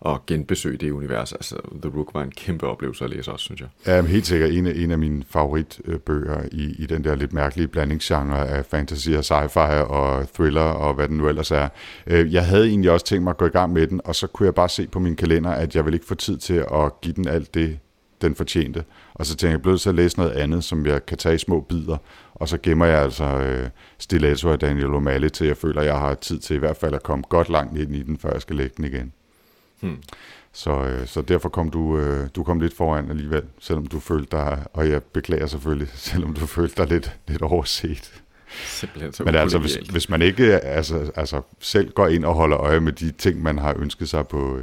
og 0.00 0.26
genbesøge 0.26 0.76
det 0.76 0.90
univers. 0.90 1.32
Altså, 1.32 1.56
The 1.82 1.92
Rook 1.96 2.14
var 2.14 2.22
en 2.22 2.30
kæmpe 2.30 2.66
oplevelse 2.66 3.04
at 3.04 3.10
læse 3.10 3.32
også, 3.32 3.44
synes 3.44 3.60
jeg. 3.60 3.68
Ja, 3.86 4.02
helt 4.02 4.26
sikkert 4.26 4.50
en 4.50 4.66
af, 4.66 4.72
en 4.76 4.90
af 4.90 4.98
mine 4.98 5.22
favoritbøger 5.30 6.42
i, 6.52 6.74
i 6.78 6.86
den 6.86 7.04
der 7.04 7.14
lidt 7.14 7.32
mærkelige 7.32 7.68
blandingsgenre 7.68 8.48
af 8.48 8.64
fantasy 8.66 9.10
og 9.10 9.18
sci-fi 9.24 9.84
og 9.84 10.28
thriller 10.34 10.60
og 10.60 10.94
hvad 10.94 11.08
den 11.08 11.16
nu 11.16 11.28
ellers 11.28 11.50
er. 11.50 11.68
Øh, 12.06 12.34
jeg 12.34 12.46
havde 12.46 12.66
egentlig 12.68 12.90
også 12.90 13.06
tænkt 13.06 13.24
mig 13.24 13.30
at 13.30 13.36
gå 13.36 13.46
i 13.46 13.48
gang 13.48 13.72
med 13.72 13.86
den, 13.86 14.00
og 14.04 14.14
så 14.14 14.26
kunne 14.26 14.46
jeg 14.46 14.54
bare 14.54 14.68
se 14.68 14.86
på 14.86 14.98
min 14.98 15.16
kalender, 15.16 15.50
at 15.50 15.76
jeg 15.76 15.86
vil 15.86 15.94
ikke 15.94 16.06
få 16.06 16.14
tid 16.14 16.38
til 16.38 16.64
at 16.74 17.00
give 17.00 17.14
den 17.14 17.28
alt 17.28 17.54
det, 17.54 17.78
den 18.24 18.34
fortjente. 18.34 18.84
Og 19.14 19.26
så 19.26 19.32
tænkte 19.32 19.46
jeg, 19.46 19.52
jeg 19.52 19.62
blev 19.62 19.78
så 19.78 19.88
at 19.88 19.94
læse 19.94 20.18
noget 20.18 20.32
andet, 20.32 20.64
som 20.64 20.86
jeg 20.86 21.06
kan 21.06 21.18
tage 21.18 21.34
i 21.34 21.38
små 21.38 21.60
bidder. 21.60 21.96
Og 22.34 22.48
så 22.48 22.58
gemmer 22.62 22.86
jeg 22.86 23.02
altså 23.02 23.24
øh, 23.24 23.68
Stiletto 23.98 24.48
af 24.48 24.58
Daniel 24.58 24.94
O'Malley 24.94 25.28
til, 25.28 25.46
jeg 25.46 25.56
føler, 25.56 25.80
at 25.80 25.86
jeg 25.86 25.98
har 25.98 26.14
tid 26.14 26.38
til 26.38 26.56
i 26.56 26.58
hvert 26.58 26.76
fald 26.76 26.94
at 26.94 27.02
komme 27.02 27.24
godt 27.28 27.48
langt 27.48 27.78
ind 27.78 27.96
i 27.96 28.02
den, 28.02 28.18
før 28.18 28.32
jeg 28.32 28.42
skal 28.42 28.56
lægge 28.56 28.74
den 28.76 28.84
igen. 28.84 29.12
Hmm. 29.80 30.02
Så, 30.52 30.70
øh, 30.70 31.06
så 31.06 31.22
derfor 31.22 31.48
kom 31.48 31.70
du, 31.70 31.98
øh, 31.98 32.28
du 32.36 32.42
kom 32.42 32.60
lidt 32.60 32.76
foran 32.76 33.10
alligevel, 33.10 33.42
selvom 33.60 33.86
du 33.86 34.00
følte 34.00 34.36
dig, 34.36 34.64
og 34.72 34.90
jeg 34.90 35.02
beklager 35.02 35.46
selvfølgelig, 35.46 35.88
selvom 36.10 36.34
du 36.34 36.46
følte 36.46 36.82
dig 36.82 36.92
lidt, 36.92 37.16
lidt 37.28 37.42
overset. 37.42 38.22
Simpelthen 38.66 39.12
så 39.12 39.24
Men 39.24 39.34
altså, 39.34 39.58
hvis, 39.58 39.74
hvis 39.74 40.08
man 40.08 40.22
ikke 40.22 40.58
altså, 40.60 41.10
altså, 41.16 41.40
selv 41.60 41.92
går 41.92 42.08
ind 42.08 42.24
og 42.24 42.34
holder 42.34 42.58
øje 42.58 42.80
med 42.80 42.92
de 42.92 43.10
ting, 43.10 43.42
man 43.42 43.58
har 43.58 43.74
ønsket 43.78 44.08
sig 44.08 44.28
på, 44.28 44.58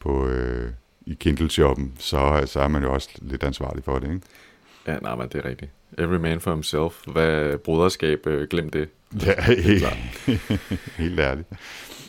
på, 0.00 0.26
øh, 0.26 0.70
i 1.06 1.14
Kindle-shoppen, 1.14 1.92
så, 1.98 2.42
så 2.46 2.60
er 2.60 2.68
man 2.68 2.82
jo 2.82 2.92
også 2.92 3.08
lidt 3.22 3.42
ansvarlig 3.42 3.84
for 3.84 3.98
det, 3.98 4.08
ikke? 4.08 4.20
Ja, 4.86 4.98
nej, 4.98 5.14
men 5.14 5.28
det 5.28 5.44
er 5.44 5.48
rigtigt. 5.48 5.70
Every 5.98 6.16
man 6.16 6.40
for 6.40 6.50
himself. 6.50 6.92
Hvad 7.06 7.58
broderskab, 7.58 8.26
øh, 8.26 8.48
glem 8.48 8.70
det. 8.70 8.88
Ja, 9.26 9.52
helt, 9.52 9.84
helt 11.04 11.20
ærligt. 11.20 11.48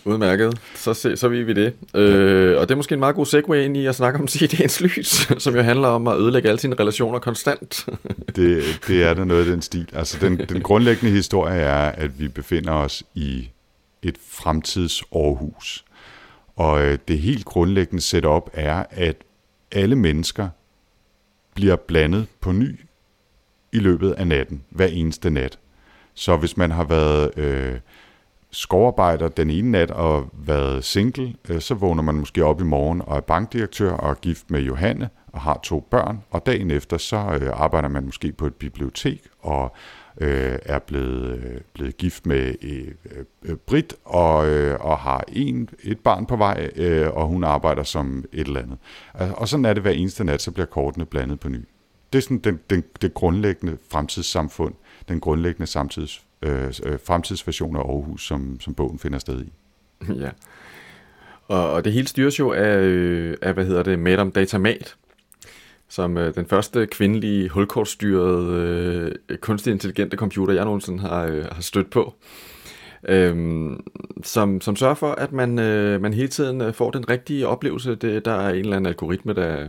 Udmærket. 0.05 0.59
Så, 0.75 0.93
se, 0.93 1.17
så 1.17 1.27
ved 1.27 1.43
vi 1.43 1.53
det. 1.53 1.73
Øh, 1.95 2.57
og 2.57 2.69
det 2.69 2.71
er 2.71 2.75
måske 2.75 2.93
en 2.93 2.99
meget 2.99 3.15
god 3.15 3.25
segue 3.25 3.65
ind 3.65 3.77
i 3.77 3.85
at 3.85 3.95
snakke 3.95 4.19
om 4.19 4.25
CD'ens 4.35 4.83
lys, 4.83 5.27
som 5.43 5.55
jo 5.55 5.61
handler 5.61 5.87
om 5.87 6.07
at 6.07 6.17
ødelægge 6.17 6.49
alle 6.49 6.59
sine 6.59 6.75
relationer 6.79 7.19
konstant. 7.19 7.85
det, 8.35 8.63
det 8.87 9.03
er 9.03 9.13
der 9.13 9.23
noget 9.23 9.41
af 9.41 9.51
den 9.51 9.61
stil. 9.61 9.89
Altså 9.93 10.17
den, 10.21 10.37
den 10.37 10.61
grundlæggende 10.61 11.11
historie 11.11 11.59
er, 11.59 11.91
at 11.91 12.19
vi 12.19 12.27
befinder 12.27 12.73
os 12.73 13.03
i 13.15 13.49
et 14.01 14.17
fremtids 14.29 15.03
Aarhus. 15.15 15.85
Og 16.55 16.81
øh, 16.81 16.97
det 17.07 17.19
helt 17.19 17.45
grundlæggende 17.45 18.01
setup 18.01 18.49
er, 18.53 18.83
at 18.89 19.15
alle 19.71 19.95
mennesker 19.95 20.49
bliver 21.55 21.75
blandet 21.75 22.27
på 22.41 22.51
ny 22.51 22.79
i 23.71 23.79
løbet 23.79 24.11
af 24.11 24.27
natten, 24.27 24.63
hver 24.69 24.87
eneste 24.87 25.29
nat. 25.29 25.59
Så 26.13 26.37
hvis 26.37 26.57
man 26.57 26.71
har 26.71 26.83
været 26.83 27.37
øh, 27.37 27.79
skovarbejder 28.51 29.27
den 29.27 29.49
ene 29.49 29.71
nat 29.71 29.91
og 29.91 30.29
været 30.33 30.83
single, 30.83 31.35
øh, 31.49 31.61
så 31.61 31.73
vågner 31.73 32.03
man 32.03 32.15
måske 32.15 32.45
op 32.45 32.61
i 32.61 32.63
morgen 32.63 33.01
og 33.01 33.17
er 33.17 33.21
bankdirektør 33.21 33.91
og 33.91 34.09
er 34.09 34.13
gift 34.13 34.51
med 34.51 34.61
Johanne 34.61 35.09
og 35.27 35.41
har 35.41 35.59
to 35.63 35.79
børn, 35.79 36.23
og 36.29 36.45
dagen 36.45 36.71
efter 36.71 36.97
så 36.97 37.17
øh, 37.41 37.49
arbejder 37.53 37.89
man 37.89 38.05
måske 38.05 38.31
på 38.31 38.47
et 38.47 38.55
bibliotek 38.55 39.21
og 39.39 39.75
øh, 40.21 40.59
er 40.65 40.79
blevet, 40.79 41.43
øh, 41.43 41.61
blevet 41.73 41.97
gift 41.97 42.25
med 42.25 42.55
øh, 42.61 42.87
øh, 43.45 43.55
Brit 43.55 43.95
og, 44.03 44.47
øh, 44.47 44.79
og 44.79 44.97
har 44.97 45.23
en, 45.27 45.69
et 45.83 45.99
barn 45.99 46.25
på 46.25 46.35
vej, 46.35 46.69
øh, 46.75 47.09
og 47.09 47.27
hun 47.27 47.43
arbejder 47.43 47.83
som 47.83 48.25
et 48.33 48.47
eller 48.47 48.61
andet. 48.61 48.77
Og 49.13 49.47
sådan 49.47 49.65
er 49.65 49.73
det 49.73 49.81
hver 49.81 49.91
eneste 49.91 50.23
nat, 50.23 50.41
så 50.41 50.51
bliver 50.51 50.65
kortene 50.65 51.05
blandet 51.05 51.39
på 51.39 51.49
ny. 51.49 51.65
Det 52.13 52.17
er 52.17 52.21
sådan 52.21 52.37
den, 52.37 52.59
den, 52.69 52.83
det 53.01 53.13
grundlæggende 53.13 53.77
fremtidssamfund, 53.89 54.73
den 55.07 55.19
grundlæggende 55.19 55.67
samtids, 55.67 56.25
øh, 56.41 56.73
øh 56.83 56.99
fremtidsversion 57.05 57.75
af 57.75 57.79
Aarhus, 57.79 58.27
som, 58.27 58.59
som 58.59 58.73
bogen 58.73 58.99
finder 58.99 59.19
sted 59.19 59.41
i. 59.41 59.51
Ja. 60.21 60.29
Og, 61.47 61.71
og 61.71 61.85
det 61.85 61.93
hele 61.93 62.07
styres 62.07 62.39
jo 62.39 62.51
af, 62.51 62.77
øh, 62.77 63.37
af 63.41 63.53
hvad 63.53 63.65
hedder 63.65 63.83
det, 63.83 63.99
Madame 63.99 64.31
Datamat, 64.31 64.95
som 65.89 66.17
øh, 66.17 66.35
den 66.35 66.45
første 66.45 66.87
kvindelige 66.87 67.49
hulkortstyrede 67.49 69.15
øh, 69.29 69.37
kunstig 69.37 69.71
intelligente 69.71 70.17
computer, 70.17 70.53
jeg 70.53 70.65
nogensinde 70.65 70.99
har, 70.99 71.25
øh, 71.25 71.45
har 71.51 71.61
stødt 71.61 71.89
på. 71.89 72.13
Øhm, 73.07 73.83
som, 74.23 74.61
som 74.61 74.75
sørger 74.75 74.95
for, 74.95 75.11
at 75.11 75.31
man, 75.31 75.59
øh, 75.59 76.01
man 76.01 76.13
hele 76.13 76.27
tiden 76.27 76.61
øh, 76.61 76.73
får 76.73 76.91
den 76.91 77.09
rigtige 77.09 77.47
oplevelse. 77.47 77.95
Det, 77.95 78.25
der 78.25 78.31
er 78.31 78.49
en 78.49 78.55
eller 78.55 78.75
anden 78.75 78.85
algoritme, 78.85 79.33
der, 79.33 79.67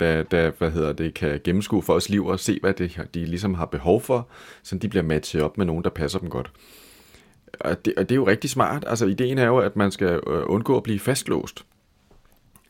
der, 0.00 0.22
der 0.22 0.50
hvad 0.58 0.70
hedder 0.70 0.92
det, 0.92 1.14
kan 1.14 1.40
gennemskue 1.44 1.82
os 1.88 2.08
liv 2.08 2.26
og 2.26 2.40
se, 2.40 2.58
hvad 2.60 2.72
det, 2.72 3.08
de 3.14 3.24
ligesom 3.24 3.54
har 3.54 3.66
behov 3.66 4.00
for, 4.00 4.28
så 4.62 4.78
de 4.78 4.88
bliver 4.88 5.02
matchet 5.02 5.42
op 5.42 5.58
med 5.58 5.66
nogen, 5.66 5.84
der 5.84 5.90
passer 5.90 6.18
dem 6.18 6.30
godt. 6.30 6.50
Og 7.60 7.84
det, 7.84 7.94
og 7.96 8.08
det 8.08 8.14
er 8.14 8.16
jo 8.16 8.26
rigtig 8.26 8.50
smart. 8.50 8.84
Altså, 8.86 9.06
ideen 9.06 9.38
er 9.38 9.46
jo, 9.46 9.58
at 9.58 9.76
man 9.76 9.90
skal 9.90 10.20
øh, 10.26 10.42
undgå 10.46 10.76
at 10.76 10.82
blive 10.82 10.98
fastlåst. 10.98 11.64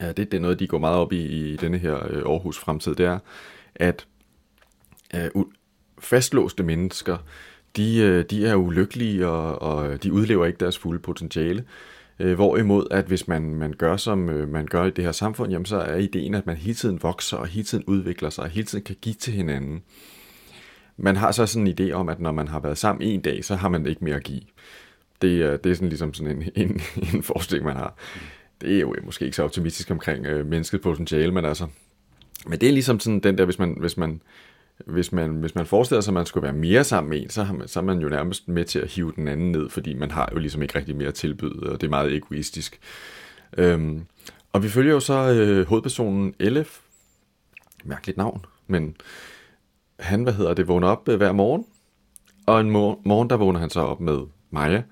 Ja, 0.01 0.09
det, 0.09 0.17
det 0.17 0.35
er 0.35 0.41
noget, 0.41 0.61
de 0.61 0.67
går 0.67 0.79
meget 0.79 0.97
op 0.97 1.13
i 1.13 1.53
i 1.53 1.57
denne 1.57 1.79
her 1.79 1.95
øh, 2.11 2.23
Aarhus 2.27 2.59
fremtid, 2.59 2.95
det 2.95 3.07
er, 3.07 3.19
at 3.75 4.07
øh, 5.15 5.31
fastlåste 5.99 6.63
mennesker, 6.63 7.17
de, 7.77 7.99
øh, 7.99 8.25
de 8.31 8.47
er 8.47 8.55
ulykkelige, 8.55 9.29
og, 9.29 9.63
og 9.63 10.03
de 10.03 10.13
udlever 10.13 10.47
ikke 10.47 10.59
deres 10.59 10.79
fulde 10.79 10.99
potentiale. 10.99 11.65
Øh, 12.19 12.35
hvorimod, 12.35 12.87
at 12.91 13.05
hvis 13.05 13.29
man, 13.29 13.55
man 13.55 13.73
gør, 13.73 13.97
som 13.97 14.29
øh, 14.29 14.49
man 14.49 14.67
gør 14.67 14.85
i 14.85 14.91
det 14.91 15.05
her 15.05 15.13
samfund, 15.13 15.53
jamen, 15.53 15.67
så 15.67 15.77
er 15.77 15.97
ideen, 15.97 16.35
at 16.35 16.47
man 16.47 16.57
hele 16.57 16.75
tiden 16.75 17.03
vokser, 17.03 17.37
og 17.37 17.47
hele 17.47 17.65
tiden 17.65 17.85
udvikler 17.85 18.31
sig, 18.31 18.45
og 18.45 18.51
hele 18.51 18.67
tiden 18.67 18.85
kan 18.85 18.97
give 19.01 19.15
til 19.15 19.33
hinanden. 19.33 19.83
Man 20.97 21.17
har 21.17 21.33
så 21.33 21.47
sådan 21.47 21.67
en 21.67 21.75
idé 21.81 21.93
om, 21.93 22.09
at 22.09 22.21
når 22.21 22.33
man 22.33 22.49
har 22.49 22.61
været 22.61 22.79
sammen 22.79 23.09
en 23.09 23.21
dag, 23.21 23.45
så 23.45 23.57
har 23.57 23.69
man 23.69 23.87
ikke 23.87 24.05
mere 24.05 24.17
at 24.17 24.23
give. 24.23 24.41
Det, 25.23 25.43
er, 25.43 25.57
det 25.57 25.71
er 25.71 25.75
sådan 25.75 25.89
ligesom 25.89 26.15
sådan 26.15 26.37
en, 26.37 26.51
en, 26.55 26.81
en 27.15 27.23
forestilling, 27.23 27.67
man 27.67 27.77
har. 27.77 27.97
Det 28.61 28.77
er 28.77 28.81
jo 28.81 28.95
øh, 28.95 29.05
måske 29.05 29.25
ikke 29.25 29.37
så 29.37 29.43
optimistisk 29.43 29.91
omkring 29.91 30.27
øh, 30.27 30.47
menneskets 30.47 30.83
potentiale, 30.83 31.33
men 31.33 31.45
altså... 31.45 31.67
Men 32.47 32.61
det 32.61 32.69
er 32.69 32.73
ligesom 32.73 33.01
sådan 33.01 33.21
den 33.21 33.39
der, 33.39 33.45
hvis 33.45 33.59
man, 33.59 33.77
hvis 33.81 33.97
man, 33.97 34.21
hvis 34.87 35.13
man, 35.13 35.31
hvis 35.31 35.55
man 35.55 35.67
forestiller 35.67 36.01
sig, 36.01 36.11
at 36.11 36.15
man 36.15 36.27
skulle 36.27 36.45
være 36.45 36.53
mere 36.53 36.85
sammen 36.85 37.11
med 37.11 37.23
en, 37.23 37.31
så, 37.31 37.43
har 37.43 37.55
man, 37.55 37.69
så 37.69 37.81
er 37.81 37.85
man 37.85 37.99
jo 37.99 38.09
nærmest 38.09 38.49
med 38.49 38.65
til 38.65 38.79
at 38.79 38.91
hive 38.91 39.13
den 39.17 39.29
anden 39.29 39.53
ned, 39.53 39.69
fordi 39.69 39.95
man 39.95 40.11
har 40.11 40.29
jo 40.33 40.39
ligesom 40.39 40.63
ikke 40.63 40.79
rigtig 40.79 40.97
mere 40.97 41.13
tilbyde, 41.13 41.73
og 41.73 41.81
det 41.81 41.87
er 41.87 41.91
meget 41.91 42.15
egoistisk. 42.15 42.81
Øhm, 43.59 44.07
og 44.53 44.63
vi 44.63 44.69
følger 44.69 44.93
jo 44.93 45.01
så 45.01 45.33
øh, 45.33 45.67
hovedpersonen 45.67 46.35
Elef, 46.39 46.79
mærkeligt 47.85 48.19
navn, 48.19 48.45
men 48.67 48.97
han, 49.99 50.23
hvad 50.23 50.33
hedder 50.33 50.55
det, 50.55 50.69
vågner 50.69 50.89
op 50.89 51.09
øh, 51.09 51.17
hver 51.17 51.33
morgen, 51.33 51.65
og 52.47 52.61
en 52.61 52.71
mor- 52.71 53.01
morgen, 53.05 53.31
der 53.31 53.37
vågner 53.37 53.61
han 53.61 53.71
så 53.71 53.81
op 53.81 54.01
med 54.01 54.19
Maja, 54.51 54.83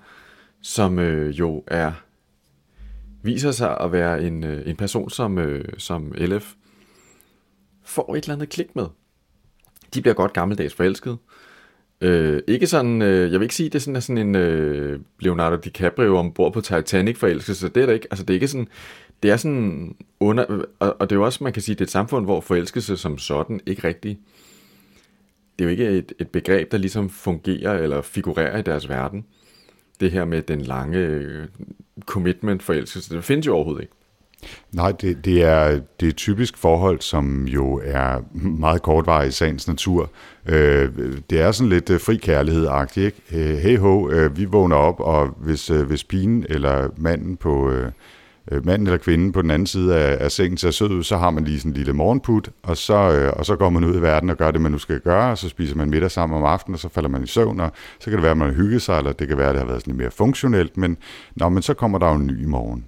som 0.61 0.99
øh, 0.99 1.39
jo 1.39 1.63
er 1.67 1.91
viser 3.23 3.51
sig 3.51 3.77
at 3.79 3.91
være 3.91 4.23
en, 4.23 4.43
øh, 4.43 4.69
en 4.69 4.75
person, 4.75 5.09
som, 5.09 5.37
øh, 5.37 5.65
som 5.77 6.13
LF 6.17 6.53
får 7.83 8.15
et 8.15 8.23
eller 8.23 8.35
andet 8.35 8.49
klik 8.49 8.75
med. 8.75 8.85
De 9.93 10.01
bliver 10.01 10.15
godt 10.15 10.33
gammeldags 10.33 10.73
forelsket. 10.73 11.17
Øh, 12.01 12.41
ikke 12.47 12.67
sådan, 12.67 13.01
øh, 13.01 13.31
jeg 13.31 13.39
vil 13.39 13.45
ikke 13.45 13.55
sige, 13.55 13.69
det 13.69 13.75
er 13.75 13.79
sådan, 13.79 13.95
er 13.95 13.99
sådan 13.99 14.27
en 14.27 14.35
øh, 14.35 14.99
Leonardo 15.19 15.55
DiCaprio 15.55 16.17
ombord 16.17 16.53
på 16.53 16.61
Titanic 16.61 17.17
forelskelse. 17.17 17.69
Det 17.69 17.81
er 17.81 17.85
det 17.85 17.93
ikke. 17.93 18.07
Altså, 18.11 18.25
det 18.25 18.33
er 18.33 18.35
ikke 18.35 18.47
sådan, 18.47 18.67
det 19.23 19.31
er 19.31 19.37
sådan 19.37 19.95
under, 20.19 20.65
og, 20.79 20.95
og 20.99 21.09
det 21.09 21.15
er 21.15 21.19
jo 21.19 21.25
også, 21.25 21.43
man 21.43 21.53
kan 21.53 21.61
sige, 21.61 21.75
det 21.75 21.81
er 21.81 21.85
et 21.85 21.91
samfund, 21.91 22.25
hvor 22.25 22.41
forelskelse 22.41 22.97
som 22.97 23.17
sådan 23.17 23.61
ikke 23.65 23.87
rigtig, 23.87 24.19
det 25.59 25.65
er 25.65 25.69
jo 25.69 25.71
ikke 25.71 25.89
et, 25.89 26.13
et 26.19 26.29
begreb, 26.29 26.71
der 26.71 26.77
ligesom 26.77 27.09
fungerer 27.09 27.73
eller 27.73 28.01
figurerer 28.01 28.57
i 28.57 28.61
deres 28.61 28.89
verden. 28.89 29.25
Det 29.99 30.11
her 30.11 30.25
med 30.25 30.41
den 30.41 30.61
lange 30.61 30.97
øh, 30.97 31.47
commitment 32.05 32.63
forelskelse, 32.63 33.15
det 33.15 33.23
findes 33.23 33.47
jo 33.47 33.53
overhovedet 33.55 33.81
ikke. 33.81 33.93
Nej, 34.71 34.91
det, 34.91 35.25
det, 35.25 35.43
er, 35.43 35.69
det 35.99 36.05
er 36.05 36.09
et 36.09 36.15
typisk 36.15 36.57
forhold, 36.57 37.01
som 37.01 37.47
jo 37.47 37.81
er 37.83 38.19
meget 38.33 38.81
kortvarigt 38.81 39.33
i 39.33 39.37
sagens 39.37 39.67
natur. 39.67 40.09
Øh, 40.45 40.89
det 41.29 41.41
er 41.41 41.51
sådan 41.51 41.69
lidt 41.69 41.89
øh, 41.89 41.99
fri 41.99 42.15
kærlighed-agtigt, 42.15 43.05
ikke? 43.05 43.21
Øh, 43.31 43.57
hey 43.57 43.77
ho, 43.77 44.09
øh, 44.09 44.37
vi 44.37 44.45
vågner 44.45 44.75
op, 44.75 44.99
og 44.99 45.27
hvis, 45.27 45.67
hvis 45.67 46.03
pigen 46.03 46.45
eller 46.49 46.89
manden 46.97 47.37
på... 47.37 47.71
Øh, 47.71 47.91
øh, 48.51 48.65
manden 48.65 48.87
eller 48.87 48.97
kvinden 48.97 49.31
på 49.31 49.41
den 49.41 49.51
anden 49.51 49.65
side 49.65 49.95
af, 49.95 50.23
af 50.23 50.31
sengen 50.31 50.57
ser 50.57 50.71
sød 50.71 50.89
ud, 50.89 51.03
så 51.03 51.17
har 51.17 51.29
man 51.29 51.43
lige 51.43 51.59
sådan 51.59 51.71
en 51.71 51.77
lille 51.77 51.93
morgenput, 51.93 52.49
og 52.63 52.77
så, 52.77 52.93
øh, 52.93 53.33
og 53.35 53.45
så 53.45 53.55
går 53.55 53.69
man 53.69 53.83
ud 53.83 53.97
i 53.97 54.01
verden 54.01 54.29
og 54.29 54.37
gør 54.37 54.51
det, 54.51 54.61
man 54.61 54.71
nu 54.71 54.77
skal 54.77 54.99
gøre, 54.99 55.31
og 55.31 55.37
så 55.37 55.49
spiser 55.49 55.75
man 55.75 55.89
middag 55.89 56.11
sammen 56.11 56.37
om 56.37 56.43
aftenen, 56.43 56.73
og 56.73 56.79
så 56.79 56.89
falder 56.89 57.09
man 57.09 57.23
i 57.23 57.27
søvn, 57.27 57.59
og 57.59 57.71
så 57.99 58.09
kan 58.09 58.13
det 58.13 58.23
være, 58.23 58.31
at 58.31 58.37
man 58.37 58.47
har 58.47 58.55
hygget 58.55 58.81
sig, 58.81 58.97
eller 58.97 59.11
det 59.11 59.27
kan 59.27 59.37
være, 59.37 59.49
at 59.49 59.53
det 59.53 59.61
har 59.61 59.67
været 59.67 59.81
sådan 59.81 59.91
lidt 59.91 60.01
mere 60.01 60.11
funktionelt, 60.11 60.77
men, 60.77 60.97
nå, 61.35 61.49
men 61.49 61.63
så 61.63 61.73
kommer 61.73 61.99
der 61.99 62.07
jo 62.07 62.15
en 62.15 62.27
ny 62.27 62.45
morgen. 62.45 62.85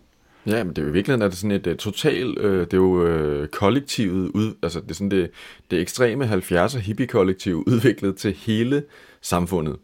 Ja, 0.48 0.64
men 0.64 0.70
det 0.70 0.78
er 0.78 0.82
jo 0.82 0.90
i 0.90 0.94
virkeligheden 0.94 1.22
er 1.22 1.28
det 1.28 1.38
sådan 1.38 1.52
et 1.52 1.68
uh, 1.68 1.76
total, 1.76 2.46
uh, 2.46 2.60
det 2.60 2.74
er 2.74 2.78
jo 2.78 3.42
uh, 3.42 3.48
kollektivet, 3.48 4.32
ud, 4.34 4.54
altså 4.64 4.80
det 4.80 4.92
er 4.92 4.96
sådan 4.96 5.12
det, 5.12 5.30
det 5.72 5.82
ekstreme 5.82 6.26
70'er 6.26 6.78
hippie-kollektiv 6.78 7.64
udviklet 7.68 8.16
til 8.16 8.34
hele 8.34 8.84
samfundet. 9.22 9.76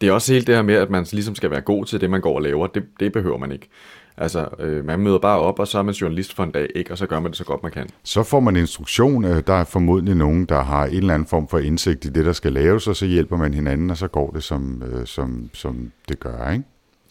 Det 0.00 0.08
er 0.08 0.12
også 0.12 0.32
helt 0.32 0.46
det 0.46 0.54
her 0.54 0.62
med, 0.62 0.74
at 0.74 0.90
man 0.90 1.06
ligesom 1.12 1.34
skal 1.34 1.50
være 1.50 1.60
god 1.60 1.84
til 1.84 2.00
det, 2.00 2.10
man 2.10 2.20
går 2.20 2.34
og 2.34 2.42
laver. 2.42 2.66
Det, 2.66 2.84
det 3.00 3.12
behøver 3.12 3.38
man 3.38 3.52
ikke. 3.52 3.68
Altså, 4.16 4.48
øh, 4.58 4.84
man 4.84 5.00
møder 5.00 5.18
bare 5.18 5.40
op, 5.40 5.58
og 5.58 5.68
så 5.68 5.78
er 5.78 5.82
man 5.82 5.94
journalist 5.94 6.34
for 6.34 6.44
en 6.44 6.50
dag, 6.50 6.68
ikke? 6.74 6.90
og 6.90 6.98
så 6.98 7.06
gør 7.06 7.20
man 7.20 7.30
det 7.30 7.38
så 7.38 7.44
godt 7.44 7.62
man 7.62 7.72
kan. 7.72 7.88
Så 8.04 8.22
får 8.22 8.40
man 8.40 8.56
instruktion. 8.56 9.24
Der 9.24 9.54
er 9.54 9.64
formodentlig 9.64 10.14
nogen, 10.14 10.44
der 10.44 10.62
har 10.62 10.86
en 10.86 10.96
eller 10.96 11.14
anden 11.14 11.28
form 11.28 11.48
for 11.48 11.58
indsigt 11.58 12.04
i 12.04 12.08
det, 12.08 12.24
der 12.24 12.32
skal 12.32 12.52
laves, 12.52 12.88
og 12.88 12.96
så 12.96 13.06
hjælper 13.06 13.36
man 13.36 13.54
hinanden, 13.54 13.90
og 13.90 13.96
så 13.96 14.08
går 14.08 14.30
det, 14.30 14.42
som, 14.42 14.82
øh, 14.82 15.06
som, 15.06 15.50
som 15.52 15.92
det 16.08 16.20
gør, 16.20 16.50
ikke? 16.50 16.64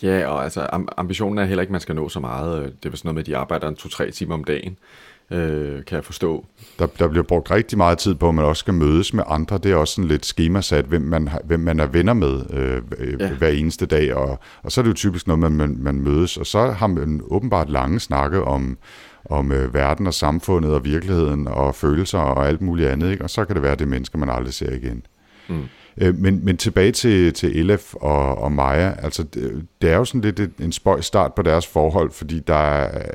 Ja, 0.04 0.28
og 0.28 0.44
altså 0.44 0.68
ambitionen 0.98 1.38
er 1.38 1.46
heller 1.46 1.62
ikke, 1.62 1.70
at 1.70 1.72
man 1.72 1.82
skal 1.82 1.96
nå 1.96 2.10
så 2.10 2.20
meget. 2.20 2.76
Det 2.84 2.94
er 2.94 2.98
sådan 2.98 3.08
noget 3.08 3.16
med, 3.16 3.22
at 3.22 3.28
de 3.28 3.38
arbejder 3.38 3.68
en 3.68 3.76
to-tre 3.76 4.12
timer 4.12 4.34
om 4.34 4.44
dagen, 4.44 4.78
øh, 5.34 5.86
kan 5.86 5.96
jeg 5.96 6.04
forstå. 6.04 6.46
Der, 6.80 6.86
der 6.86 7.08
bliver 7.08 7.24
brugt 7.24 7.52
rigtig 7.52 7.78
meget 7.78 7.98
tid 7.98 8.16
på, 8.16 8.30
at 8.30 8.36
man 8.36 8.46
også 8.46 8.60
skal 8.60 8.74
mødes 8.74 9.14
med 9.14 9.24
andre. 9.28 9.58
Det 9.58 9.72
er 9.72 9.76
også 9.76 9.94
sådan 9.94 10.08
lidt 10.08 10.26
skemasat, 10.26 10.86
hvem 10.86 11.02
man, 11.02 11.30
hvem 11.44 11.60
man 11.60 11.80
er 11.80 11.88
venner 11.88 12.14
med 12.14 12.42
øh, 12.50 13.20
ja. 13.20 13.30
hver 13.34 13.50
eneste 13.50 13.86
dag. 13.86 14.16
Og, 14.16 14.40
og 14.64 14.72
så 14.72 14.82
er 14.82 14.84
det 14.84 14.90
jo 14.90 14.96
typisk 14.96 15.28
noget, 15.28 15.40
man, 15.40 15.52
man, 15.52 15.78
man 15.80 15.96
mødes. 15.96 16.38
Og 16.38 16.46
så 16.46 16.72
har 16.72 16.88
man 16.88 17.22
åbenbart 17.24 17.70
lange 17.70 18.00
snakke 18.00 18.44
om, 18.44 18.78
om 19.26 19.52
øh, 19.52 19.74
verden 19.74 20.08
og 20.08 20.14
samfundet 20.14 20.74
og 20.74 20.86
virkeligheden 20.86 21.48
og 21.48 21.76
følelser 21.76 22.20
og 22.20 22.48
alt 22.48 22.62
muligt 22.62 22.90
andet. 22.90 23.12
Ikke? 23.12 23.24
Og 23.24 23.30
så 23.30 23.46
kan 23.46 23.56
det 23.56 23.64
være, 23.64 23.76
det 23.76 23.82
er 23.82 23.86
mennesker, 23.86 24.18
man 24.18 24.30
aldrig 24.30 24.54
ser 24.54 24.72
igen. 24.72 25.06
Mm. 25.50 25.64
Øh, 25.98 26.16
men, 26.16 26.46
men 26.46 26.58
tilbage 26.58 26.92
til, 26.92 27.34
til 27.34 27.60
Elef 27.60 27.94
og, 27.94 28.38
og 28.38 28.52
Maja, 28.52 28.94
altså 29.00 29.24
det, 29.24 29.66
det 29.82 29.92
er 29.92 29.96
jo 29.96 30.06
sådan 30.06 30.22
lidt 30.22 30.60
en 30.60 30.72
spøj 30.72 31.02
start 31.02 31.34
på 31.34 31.42
deres 31.42 31.68
forhold, 31.68 32.12
fordi 32.12 32.40
der 32.40 32.56
er, 32.56 33.08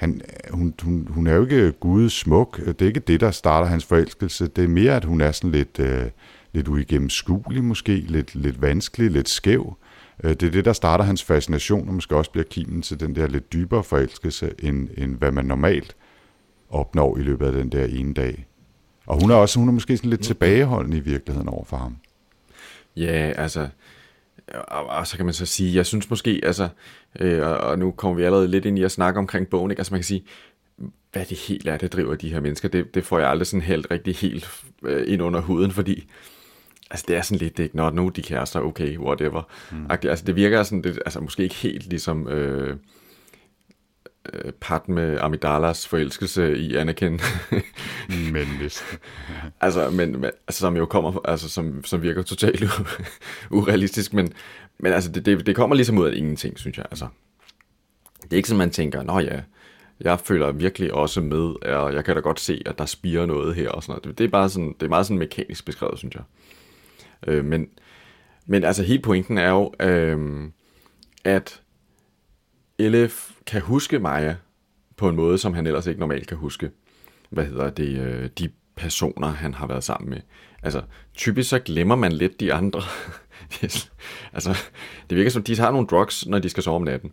han, 0.00 0.20
hun, 0.50 0.74
hun, 0.82 1.06
hun 1.10 1.26
er 1.26 1.34
jo 1.34 1.42
ikke 1.42 1.72
Guds 1.72 2.12
smuk, 2.12 2.60
det 2.66 2.82
er 2.82 2.86
ikke 2.86 3.00
det, 3.00 3.20
der 3.20 3.30
starter 3.30 3.68
hans 3.68 3.84
forelskelse, 3.84 4.46
det 4.46 4.64
er 4.64 4.68
mere, 4.68 4.96
at 4.96 5.04
hun 5.04 5.20
er 5.20 5.32
sådan 5.32 5.50
lidt, 5.50 5.78
øh, 5.78 6.04
lidt 6.52 6.68
uigennemskuelig 6.68 7.64
måske, 7.64 7.96
lidt, 7.96 8.34
lidt 8.34 8.62
vanskelig, 8.62 9.10
lidt 9.10 9.28
skæv. 9.28 9.76
Øh, 10.24 10.30
det 10.30 10.42
er 10.42 10.50
det, 10.50 10.64
der 10.64 10.72
starter 10.72 11.04
hans 11.04 11.24
fascination, 11.24 11.88
og 11.88 11.94
måske 11.94 12.16
også 12.16 12.30
bliver 12.30 12.44
kimen 12.50 12.82
til 12.82 13.00
den 13.00 13.14
der 13.14 13.26
lidt 13.26 13.52
dybere 13.52 13.84
forelskelse, 13.84 14.50
end, 14.58 14.88
end 14.96 15.16
hvad 15.16 15.30
man 15.30 15.44
normalt 15.44 15.96
opnår 16.70 17.18
i 17.18 17.22
løbet 17.22 17.46
af 17.46 17.52
den 17.52 17.72
der 17.72 17.84
ene 17.84 18.14
dag. 18.14 18.46
Og 19.06 19.20
hun 19.20 19.30
er 19.30 19.34
også 19.34 19.58
hun 19.58 19.68
er 19.68 19.72
måske 19.72 19.96
sådan 19.96 20.10
lidt 20.10 20.22
tilbageholdende 20.22 20.96
i 20.96 21.00
virkeligheden 21.00 21.48
over 21.48 21.64
for 21.64 21.76
ham. 21.76 21.96
Ja, 22.96 23.32
altså, 23.36 23.68
og, 24.54 24.86
og 24.86 25.06
så 25.06 25.16
kan 25.16 25.26
man 25.26 25.34
så 25.34 25.46
sige, 25.46 25.76
jeg 25.76 25.86
synes 25.86 26.10
måske, 26.10 26.40
altså, 26.42 26.68
øh, 27.20 27.46
og, 27.46 27.56
og 27.56 27.78
nu 27.78 27.90
kommer 27.90 28.16
vi 28.16 28.24
allerede 28.24 28.48
lidt 28.48 28.64
ind 28.64 28.78
i 28.78 28.82
at 28.82 28.92
snakke 28.92 29.18
omkring 29.18 29.48
bogen, 29.48 29.70
ikke? 29.70 29.80
altså 29.80 29.94
man 29.94 29.98
kan 29.98 30.04
sige, 30.04 30.24
hvad 31.12 31.24
det 31.24 31.38
helt 31.38 31.68
er, 31.68 31.76
det 31.76 31.92
driver 31.92 32.14
de 32.14 32.32
her 32.32 32.40
mennesker, 32.40 32.68
det, 32.68 32.94
det 32.94 33.04
får 33.04 33.18
jeg 33.18 33.30
aldrig 33.30 33.46
sådan 33.46 33.62
helt 33.62 33.86
rigtig 33.90 34.16
helt 34.16 34.64
øh, 34.82 35.12
ind 35.12 35.22
under 35.22 35.40
huden, 35.40 35.70
fordi 35.70 36.06
altså 36.90 37.04
det 37.08 37.16
er 37.16 37.22
sådan 37.22 37.38
lidt, 37.38 37.56
det 37.56 37.62
er 37.62 37.64
ikke, 37.64 37.76
når 37.76 37.90
nu 37.90 38.08
de 38.08 38.22
kærester, 38.22 38.60
okay, 38.60 38.98
whatever. 38.98 39.42
Mm. 39.72 39.86
Altså 39.90 40.24
det 40.24 40.36
virker 40.36 40.62
sådan, 40.62 40.82
det, 40.82 40.98
altså 41.04 41.20
måske 41.20 41.42
ikke 41.42 41.54
helt 41.54 41.86
ligesom, 41.86 42.28
øh, 42.28 42.76
øh, 44.32 44.52
pat 44.52 44.88
med 44.88 45.18
Amidalas 45.20 45.88
forelskelse 45.88 46.58
i 46.58 46.76
Anakin. 46.76 47.20
men 48.32 48.46
næsten. 48.60 48.98
altså, 49.60 49.90
men, 49.90 50.24
altså, 50.24 50.60
som 50.60 50.76
jo 50.76 50.86
kommer, 50.86 51.28
altså, 51.28 51.48
som, 51.48 51.84
som 51.84 52.02
virker 52.02 52.22
totalt 52.22 52.64
urealistisk, 53.50 54.12
men, 54.12 54.32
men 54.78 54.92
altså, 54.92 55.12
det, 55.12 55.26
det, 55.26 55.46
det 55.46 55.56
kommer 55.56 55.76
ligesom 55.76 55.98
ud 55.98 56.06
af 56.06 56.16
ingenting, 56.16 56.58
synes 56.58 56.78
jeg. 56.78 56.86
Altså, 56.90 57.06
det 58.22 58.32
er 58.32 58.36
ikke 58.36 58.48
sådan, 58.48 58.58
man 58.58 58.70
tænker, 58.70 59.02
nå 59.02 59.18
ja, 59.18 59.40
jeg 60.00 60.20
føler 60.20 60.52
virkelig 60.52 60.94
også 60.94 61.20
med, 61.20 61.66
og 61.74 61.94
jeg 61.94 62.04
kan 62.04 62.14
da 62.14 62.20
godt 62.20 62.40
se, 62.40 62.62
at 62.66 62.78
der 62.78 62.86
spiger 62.86 63.26
noget 63.26 63.54
her 63.54 63.70
og 63.70 63.82
sådan 63.82 63.92
noget. 63.92 64.04
Det, 64.04 64.18
det 64.18 64.24
er 64.24 64.28
bare 64.28 64.48
sådan, 64.48 64.74
det 64.80 64.82
er 64.82 64.88
meget 64.88 65.06
sådan 65.06 65.18
mekanisk 65.18 65.64
beskrevet, 65.64 65.98
synes 65.98 66.14
jeg. 66.14 66.22
Øh, 67.26 67.44
men, 67.44 67.68
men 68.46 68.64
altså, 68.64 68.82
hele 68.82 69.02
pointen 69.02 69.38
er 69.38 69.50
jo, 69.50 69.72
øh, 69.80 70.48
at 71.24 71.60
Elef 72.78 73.30
kan 73.50 73.60
huske 73.60 73.98
Maja 73.98 74.34
på 74.96 75.08
en 75.08 75.16
måde, 75.16 75.38
som 75.38 75.54
han 75.54 75.66
ellers 75.66 75.86
ikke 75.86 76.00
normalt 76.00 76.28
kan 76.28 76.36
huske. 76.36 76.70
Hvad 77.30 77.44
hedder 77.44 77.70
det? 77.70 77.98
Øh, 77.98 78.28
de 78.38 78.48
personer, 78.76 79.28
han 79.28 79.54
har 79.54 79.66
været 79.66 79.84
sammen 79.84 80.10
med. 80.10 80.18
Altså, 80.62 80.82
typisk 81.14 81.50
så 81.50 81.58
glemmer 81.58 81.96
man 81.96 82.12
lidt 82.12 82.40
de 82.40 82.52
andre. 82.54 82.82
altså, 84.34 84.58
det 85.10 85.16
virker 85.18 85.30
som, 85.30 85.42
de 85.42 85.58
har 85.58 85.70
nogle 85.70 85.86
drugs, 85.86 86.26
når 86.26 86.38
de 86.38 86.48
skal 86.48 86.62
sove 86.62 86.76
om 86.76 86.82
natten. 86.82 87.12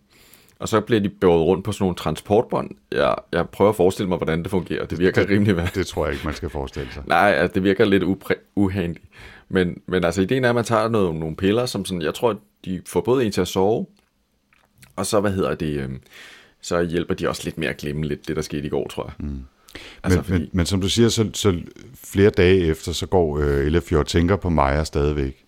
Og 0.60 0.67
så 0.67 0.82
bliver 0.82 1.01
de 1.01 1.10
båret 1.10 1.46
rundt 1.46 1.65
på 1.65 1.72
sådan 1.72 1.84
nogle 1.84 1.96
transportbånd. 1.96 2.72
Jeg, 2.91 3.15
jeg 3.32 3.50
prøver 3.50 3.70
at 3.70 3.75
forestille 3.75 4.10
mig, 4.10 4.17
hvordan 4.17 4.44
det 4.44 4.51
fungerer. 4.51 4.86
Det 4.86 5.00
virker 5.00 5.22
det, 5.22 5.29
rimelig 5.29 5.58
værd. 5.58 5.74
Det 5.74 5.88
tror 5.88 6.06
jeg 6.06 6.13
ikke, 6.13 6.25
man 6.25 6.34
skal 6.34 6.50
forestille 6.50 6.94
sig. 6.94 7.03
Nej, 7.06 7.34
altså, 7.38 7.53
det 7.53 7.63
virker 7.63 7.86
lidt 7.86 8.03
uhandigt. 8.56 9.06
Men, 9.50 9.82
men 9.88 10.03
altså, 10.03 10.22
ideen 10.22 10.44
er, 10.44 10.50
at 10.50 10.56
man 10.56 10.63
tager 10.63 10.88
noget, 10.88 11.15
nogle 11.15 11.36
piller, 11.36 11.65
som 11.65 11.86
sådan, 11.86 12.01
jeg 12.01 12.13
tror, 12.13 12.39
de 12.65 12.82
får 12.86 13.01
både 13.01 13.25
en 13.25 13.32
til 13.32 13.41
at 13.41 13.48
sove, 13.48 13.86
og 14.98 15.06
så, 15.06 15.20
hvad 15.20 15.32
hedder 15.32 15.56
det, 15.56 15.80
øh, 15.80 15.89
så 16.62 16.84
hjælper 16.84 17.13
de 17.13 17.30
også 17.30 17.42
lidt 17.46 17.58
mere 17.58 17.70
at 17.70 17.77
glemme 17.77 18.06
lidt 18.06 18.27
det, 18.27 18.36
der 18.36 18.42
skete 18.42 18.66
i 18.66 18.70
går, 18.70 18.88
tror 18.88 19.06
jeg. 19.06 19.27
Mm. 19.27 19.39
Altså, 20.04 20.20
men, 20.20 20.25
fordi... 20.25 20.39
men, 20.39 20.50
men 20.51 20.66
som 20.66 20.82
du 20.82 20.89
siger, 20.89 21.10
så, 21.10 21.30
så 21.34 21.60
flere 22.04 22.30
dage 22.30 22.66
efter, 22.66 22.92
så 22.92 23.06
går 23.06 23.39
øh, 23.39 23.66
Elefjord 23.66 24.06
tænker 24.06 24.36
på 24.36 24.50
Maja 24.50 24.84
stadigvæk. 24.84 25.46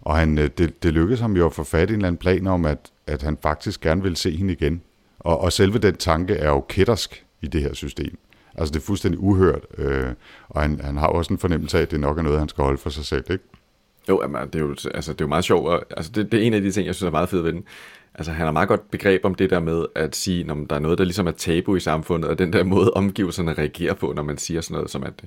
Og 0.00 0.16
han, 0.16 0.38
øh, 0.38 0.50
det, 0.58 0.82
det 0.82 0.92
lykkedes 0.92 1.20
ham 1.20 1.36
jo 1.36 1.46
at 1.46 1.52
få 1.52 1.64
fat 1.64 1.90
i 1.90 1.92
en 1.92 1.98
eller 1.98 2.06
anden 2.06 2.18
plan 2.18 2.46
om, 2.46 2.64
at, 2.64 2.90
at 3.06 3.22
han 3.22 3.38
faktisk 3.42 3.80
gerne 3.80 4.02
vil 4.02 4.16
se 4.16 4.36
hende 4.36 4.52
igen. 4.52 4.82
Og, 5.18 5.40
og 5.40 5.52
selve 5.52 5.78
den 5.78 5.96
tanke 5.96 6.34
er 6.34 6.48
jo 6.48 6.60
kættersk 6.60 7.24
i 7.42 7.46
det 7.46 7.62
her 7.62 7.74
system. 7.74 8.18
Altså 8.54 8.72
det 8.72 8.80
er 8.80 8.84
fuldstændig 8.84 9.20
uhørt, 9.20 9.66
øh, 9.78 10.06
og 10.48 10.62
han, 10.62 10.80
han 10.80 10.96
har 10.96 11.06
også 11.06 11.32
en 11.32 11.38
fornemmelse 11.38 11.78
af, 11.78 11.82
at 11.82 11.90
det 11.90 12.00
nok 12.00 12.18
er 12.18 12.22
noget, 12.22 12.38
han 12.38 12.48
skal 12.48 12.64
holde 12.64 12.78
for 12.78 12.90
sig 12.90 13.04
selv, 13.04 13.24
ikke? 13.30 13.44
Jo, 14.08 14.22
jamen, 14.22 14.46
det, 14.46 14.54
er 14.54 14.58
jo, 14.58 14.76
altså, 14.94 15.12
det 15.12 15.20
er 15.20 15.24
jo 15.24 15.28
meget 15.28 15.44
sjovt. 15.44 15.68
og, 15.68 15.84
Altså, 15.96 16.12
det, 16.14 16.32
det 16.32 16.42
er 16.42 16.46
en 16.46 16.54
af 16.54 16.60
de 16.60 16.72
ting, 16.72 16.86
jeg 16.86 16.94
synes 16.94 17.06
er 17.06 17.10
meget 17.10 17.28
fedt 17.28 17.44
ved 17.44 17.52
den. 17.52 17.64
Altså, 18.18 18.32
han 18.32 18.44
har 18.44 18.52
meget 18.52 18.68
godt 18.68 18.90
begreb 18.90 19.24
om 19.24 19.34
det 19.34 19.50
der 19.50 19.60
med 19.60 19.84
at 19.94 20.16
sige, 20.16 20.44
når 20.44 20.54
der 20.54 20.76
er 20.76 20.80
noget, 20.80 20.98
der 20.98 21.04
ligesom 21.04 21.26
er 21.26 21.30
tabu 21.30 21.76
i 21.76 21.80
samfundet, 21.80 22.30
og 22.30 22.38
den 22.38 22.52
der 22.52 22.64
måde, 22.64 22.90
omgivelserne 22.90 23.52
reagerer 23.52 23.94
på, 23.94 24.12
når 24.16 24.22
man 24.22 24.38
siger 24.38 24.60
sådan 24.60 24.74
noget 24.74 24.90
som, 24.90 25.04
at 25.04 25.24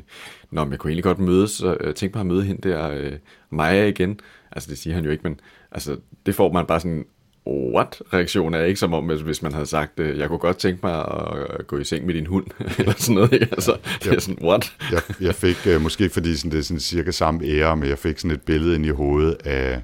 når 0.52 0.70
jeg 0.70 0.80
kunne 0.80 0.92
egentlig 0.92 1.04
godt 1.04 1.20
mødes, 1.20 1.62
og 1.62 1.78
øh, 1.80 1.94
tænke 1.94 2.18
mig 2.18 2.20
at 2.20 2.26
møde 2.26 2.44
hende 2.44 2.70
der, 2.70 2.90
øh, 2.90 3.12
Maja 3.50 3.86
igen. 3.86 4.20
Altså, 4.52 4.70
det 4.70 4.78
siger 4.78 4.96
han 4.96 5.06
jo 5.06 5.12
ikke, 5.12 5.24
men 5.24 5.40
altså, 5.72 5.98
det 6.26 6.36
får 6.36 6.52
man 6.52 6.66
bare 6.66 6.80
sådan, 6.80 7.06
what? 7.48 8.02
Reaktion 8.14 8.54
er 8.54 8.64
ikke 8.64 8.80
som 8.80 8.94
om, 8.94 9.06
hvis 9.06 9.42
man 9.42 9.54
havde 9.54 9.66
sagt, 9.66 10.00
øh, 10.00 10.18
jeg 10.20 10.28
kunne 10.28 10.40
godt 10.40 10.58
tænke 10.58 10.80
mig 10.84 11.06
at 11.60 11.68
gå 11.68 11.78
i 11.78 11.84
seng 11.84 12.06
med 12.06 12.14
din 12.14 12.26
hund, 12.26 12.46
eller 12.80 12.94
sådan 12.98 13.16
noget. 13.16 13.34
Ikke? 13.34 13.48
Altså, 13.52 13.78
det 14.04 14.14
er 14.14 14.20
sådan, 14.20 14.46
what? 14.46 14.74
jeg, 14.92 15.02
jeg 15.22 15.36
fik, 15.36 15.68
øh, 15.68 15.82
måske 15.82 16.10
fordi 16.10 16.36
sådan, 16.36 16.52
det 16.52 16.60
er 16.60 16.64
sådan 16.64 16.80
cirka 16.80 17.12
samme 17.12 17.46
ære, 17.46 17.78
men 17.78 17.90
jeg 17.90 17.98
fik 17.98 18.20
sådan 18.20 18.32
et 18.32 18.42
billede 18.42 18.76
ind 18.76 18.86
i 18.86 18.90
hovedet 18.90 19.38
af 19.46 19.82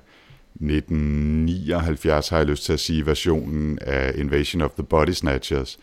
1979, 0.62 2.30
har 2.30 2.38
jeg 2.38 2.46
lyst 2.46 2.64
til 2.64 2.74
at 2.74 2.80
sige, 2.80 3.06
versionen 3.06 3.80
af 3.82 4.12
Invasion 4.16 4.62
of 4.62 4.72
the 4.72 4.84
Body 4.84 5.12
Snatchers, 5.12 5.78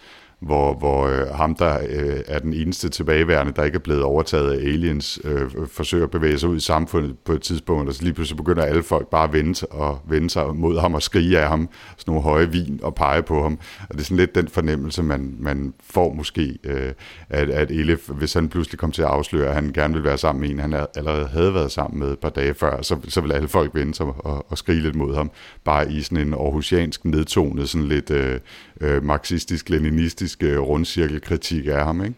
hvor, 0.44 0.74
hvor 0.74 1.06
øh, 1.06 1.28
ham, 1.28 1.54
der 1.54 1.78
øh, 1.88 2.20
er 2.26 2.38
den 2.38 2.52
eneste 2.52 2.88
tilbageværende, 2.88 3.52
der 3.56 3.64
ikke 3.64 3.76
er 3.76 3.80
blevet 3.80 4.02
overtaget 4.02 4.52
af 4.52 4.56
aliens, 4.56 5.20
øh, 5.24 5.50
forsøger 5.66 6.04
at 6.04 6.10
bevæge 6.10 6.38
sig 6.38 6.48
ud 6.48 6.56
i 6.56 6.60
samfundet 6.60 7.18
på 7.18 7.32
et 7.32 7.42
tidspunkt, 7.42 7.88
og 7.88 7.94
så 7.94 8.02
lige 8.02 8.14
pludselig 8.14 8.36
begynder 8.36 8.62
alle 8.62 8.82
folk 8.82 9.08
bare 9.08 9.24
at 9.24 9.32
vende, 9.32 9.66
og 9.70 10.00
vende 10.08 10.30
sig 10.30 10.56
mod 10.56 10.80
ham 10.80 10.94
og 10.94 11.02
skrige 11.02 11.38
af 11.38 11.48
ham, 11.48 11.68
sådan 11.96 12.12
nogle 12.12 12.22
høje 12.22 12.50
vin 12.50 12.80
og 12.82 12.94
pege 12.94 13.22
på 13.22 13.42
ham. 13.42 13.58
Og 13.88 13.94
det 13.94 14.00
er 14.00 14.04
sådan 14.04 14.16
lidt 14.16 14.34
den 14.34 14.48
fornemmelse, 14.48 15.02
man, 15.02 15.36
man 15.38 15.74
får 15.90 16.12
måske, 16.12 16.58
øh, 16.64 16.92
at, 17.28 17.50
at 17.50 17.70
Elif, 17.70 18.08
hvis 18.08 18.34
han 18.34 18.48
pludselig 18.48 18.78
kom 18.78 18.92
til 18.92 19.02
at 19.02 19.08
afsløre, 19.08 19.48
at 19.48 19.54
han 19.54 19.72
gerne 19.72 19.94
vil 19.94 20.04
være 20.04 20.18
sammen 20.18 20.40
med 20.40 20.50
en, 20.50 20.58
han 20.58 20.86
allerede 20.96 21.26
havde 21.26 21.54
været 21.54 21.72
sammen 21.72 21.98
med 22.00 22.12
et 22.12 22.18
par 22.18 22.30
dage 22.30 22.54
før, 22.54 22.82
så, 22.82 22.96
så 23.08 23.20
vil 23.20 23.32
alle 23.32 23.48
folk 23.48 23.74
vende 23.74 23.94
sig 23.94 24.06
og, 24.06 24.46
og 24.50 24.58
skrige 24.58 24.82
lidt 24.82 24.94
mod 24.94 25.14
ham, 25.14 25.30
bare 25.64 25.92
i 25.92 26.02
sådan 26.02 26.26
en 26.26 26.34
aarhusiansk 26.34 27.04
nedtonet, 27.04 27.68
sådan 27.68 27.88
lidt 27.88 28.10
øh, 28.10 28.40
øh, 28.84 29.02
marxistisk-leninistisk 29.04 30.42
øh, 30.42 30.58
rundcirkelkritik 30.58 31.66
af 31.66 31.84
ham, 31.84 32.04
ikke? 32.04 32.14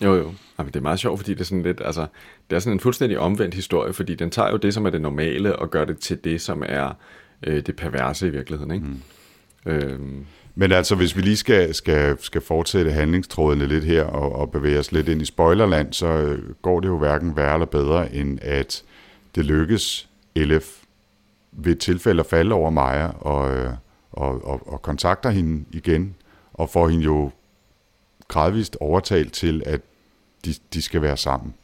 Jo, 0.00 0.14
jo. 0.14 0.32
Jamen, 0.58 0.72
det 0.72 0.76
er 0.76 0.82
meget 0.82 0.98
sjovt, 0.98 1.20
fordi 1.20 1.34
det 1.34 1.40
er 1.40 1.44
sådan 1.44 1.62
lidt, 1.62 1.82
altså, 1.84 2.06
det 2.50 2.56
er 2.56 2.60
sådan 2.60 2.76
en 2.76 2.80
fuldstændig 2.80 3.18
omvendt 3.18 3.54
historie, 3.54 3.92
fordi 3.92 4.14
den 4.14 4.30
tager 4.30 4.50
jo 4.50 4.56
det, 4.56 4.74
som 4.74 4.86
er 4.86 4.90
det 4.90 5.00
normale, 5.00 5.56
og 5.56 5.70
gør 5.70 5.84
det 5.84 5.98
til 5.98 6.24
det, 6.24 6.40
som 6.40 6.62
er 6.66 6.92
øh, 7.46 7.66
det 7.66 7.76
perverse 7.76 8.26
i 8.26 8.30
virkeligheden, 8.30 8.70
ikke? 8.70 8.86
Mm. 8.86 9.02
Øhm. 9.66 10.26
Men 10.54 10.72
altså, 10.72 10.94
hvis 10.94 11.16
vi 11.16 11.20
lige 11.20 11.36
skal, 11.36 11.74
skal, 11.74 12.16
skal 12.20 12.40
fortsætte 12.40 12.90
handlingstrådene 12.90 13.66
lidt 13.66 13.84
her, 13.84 14.04
og, 14.04 14.32
og 14.32 14.50
bevæge 14.50 14.78
os 14.78 14.92
lidt 14.92 15.08
ind 15.08 15.22
i 15.22 15.24
spoilerland, 15.24 15.92
så 15.92 16.06
øh, 16.06 16.52
går 16.62 16.80
det 16.80 16.88
jo 16.88 16.98
hverken 16.98 17.36
værre 17.36 17.54
eller 17.54 17.66
bedre, 17.66 18.14
end 18.14 18.38
at 18.42 18.82
det 19.34 19.44
lykkes 19.44 20.08
Elef 20.34 20.64
ved 21.52 21.72
et 21.72 21.78
tilfælde 21.78 22.20
at 22.20 22.26
falde 22.26 22.54
over 22.54 22.70
Maja, 22.70 23.06
og, 23.06 23.56
øh, 23.56 23.70
og, 24.16 24.44
og, 24.44 24.72
og 24.72 24.82
kontakter 24.82 25.30
hende 25.30 25.64
igen, 25.70 26.14
og 26.54 26.70
får 26.70 26.88
hende 26.88 27.04
jo 27.04 27.30
gradvist 28.28 28.76
overtalt 28.80 29.32
til, 29.32 29.62
at 29.66 29.80
de, 30.44 30.54
de 30.74 30.82
skal 30.82 31.02
være 31.02 31.16
sammen. 31.16 31.54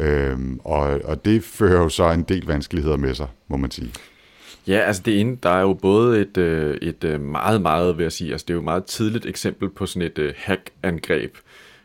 Øhm, 0.00 0.60
og, 0.64 1.00
og 1.04 1.24
det 1.24 1.44
fører 1.44 1.82
jo 1.82 1.88
så 1.88 2.10
en 2.10 2.22
del 2.22 2.46
vanskeligheder 2.46 2.96
med 2.96 3.14
sig, 3.14 3.28
må 3.48 3.56
man 3.56 3.70
sige. 3.70 3.92
Ja, 4.66 4.78
altså 4.78 5.02
det 5.04 5.20
ene, 5.20 5.38
der 5.42 5.50
er 5.50 5.60
jo 5.60 5.72
både 5.72 6.20
et, 6.20 6.36
øh, 6.36 6.76
et 6.82 7.04
øh, 7.04 7.20
meget, 7.20 7.62
meget, 7.62 7.98
vil 7.98 8.04
jeg 8.04 8.12
sige, 8.12 8.32
altså 8.32 8.44
det 8.44 8.50
er 8.50 8.54
jo 8.54 8.60
et 8.60 8.64
meget 8.64 8.84
tidligt 8.84 9.26
eksempel 9.26 9.68
på 9.68 9.86
sådan 9.86 10.10
et 10.16 10.18
uh, 10.18 10.30
hack-angreb 10.36 11.36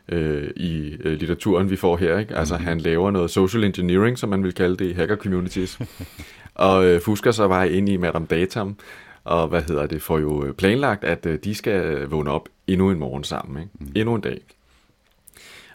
øh, 0.08 0.50
i 0.56 0.96
litteraturen, 1.04 1.70
vi 1.70 1.76
får 1.76 1.96
her. 1.96 2.18
Ikke? 2.18 2.36
Altså 2.36 2.58
mm. 2.58 2.64
han 2.64 2.78
laver 2.78 3.10
noget 3.10 3.30
social 3.30 3.64
engineering, 3.64 4.18
som 4.18 4.28
man 4.28 4.44
vil 4.44 4.54
kalde 4.54 4.76
det 4.76 4.84
i 4.84 4.92
hacker-communities, 4.92 5.80
og 6.54 6.84
øh, 6.84 7.00
fusker 7.00 7.30
sig 7.30 7.48
bare 7.48 7.72
ind 7.72 7.88
i 7.88 7.96
Madame 7.96 8.26
Datam, 8.26 8.76
og 9.24 9.48
hvad 9.48 9.62
hedder 9.62 9.86
det, 9.86 10.02
får 10.02 10.18
jo 10.18 10.44
øh, 10.44 10.54
planlagt, 10.54 11.04
at 11.04 11.26
øh, 11.26 11.38
de 11.44 11.54
skal 11.54 11.84
øh, 11.84 12.10
vågne 12.10 12.30
op 12.30 12.48
endnu 12.66 12.90
en 12.90 12.98
morgen 12.98 13.24
sammen, 13.24 13.62
ikke? 13.62 13.72
Mm. 13.80 13.92
endnu 13.96 14.14
en 14.14 14.20
dag. 14.20 14.40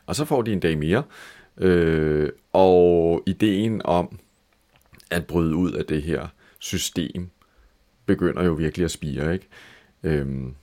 Og 0.05 0.15
så 0.15 0.25
får 0.25 0.41
de 0.41 0.53
en 0.53 0.59
dag 0.59 0.77
mere, 0.77 1.03
øh, 1.57 2.29
og 2.53 3.23
ideen 3.25 3.81
om 3.85 4.19
at 5.11 5.25
bryde 5.27 5.55
ud 5.55 5.71
af 5.71 5.85
det 5.85 6.01
her 6.01 6.27
system 6.59 7.29
begynder 8.05 8.43
jo 8.43 8.53
virkelig 8.53 8.85
at 8.85 8.91
spire, 8.91 9.33
ikke? 9.33 9.47
Øhm, 10.03 10.55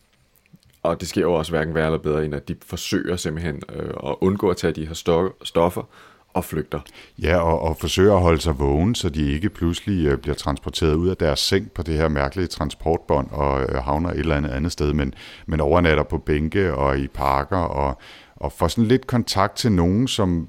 og 0.83 1.01
det 1.01 1.09
sker 1.09 1.21
jo 1.21 1.33
også 1.33 1.53
hverken 1.53 1.75
værre 1.75 1.87
eller 1.87 1.99
bedre, 1.99 2.25
end 2.25 2.35
at 2.35 2.49
de 2.49 2.57
forsøger 2.63 3.17
simpelthen 3.17 3.63
øh, 3.73 3.91
at 4.07 4.17
undgå 4.21 4.51
at 4.51 4.57
tage 4.57 4.73
de 4.73 4.87
her 4.87 4.95
stoffer, 5.43 5.89
og 6.35 6.45
flygter. 6.45 6.81
Ja, 7.19 7.37
og, 7.37 7.63
og 7.63 7.77
forsøger 7.77 8.15
at 8.15 8.21
holde 8.21 8.41
sig 8.41 8.59
vågen, 8.59 8.95
så 8.95 9.09
de 9.09 9.33
ikke 9.33 9.51
pludselig 9.51 10.07
øh, 10.07 10.19
bliver 10.19 10.35
transporteret 10.35 10.95
ud 10.95 11.09
af 11.09 11.17
deres 11.17 11.41
seng 11.41 11.71
på 11.71 11.83
det 11.83 11.95
her 11.95 12.09
mærkelige 12.09 12.47
transportbånd 12.47 13.29
og 13.31 13.63
øh, 13.63 13.75
havner 13.75 14.11
et 14.11 14.19
eller 14.19 14.37
andet 14.37 14.51
andet 14.51 14.73
sted, 14.73 14.93
men, 14.93 15.15
men 15.47 15.61
overnatter 15.61 16.03
på 16.03 16.19
bænke 16.19 16.75
og 16.75 16.99
i 16.99 17.09
parker 17.09 17.57
og, 17.57 17.99
og 18.37 18.53
får 18.53 18.69
sådan 18.69 18.89
lidt 18.89 19.07
kontakt 19.07 19.57
til 19.57 19.73
nogen, 19.73 20.09
som 20.09 20.49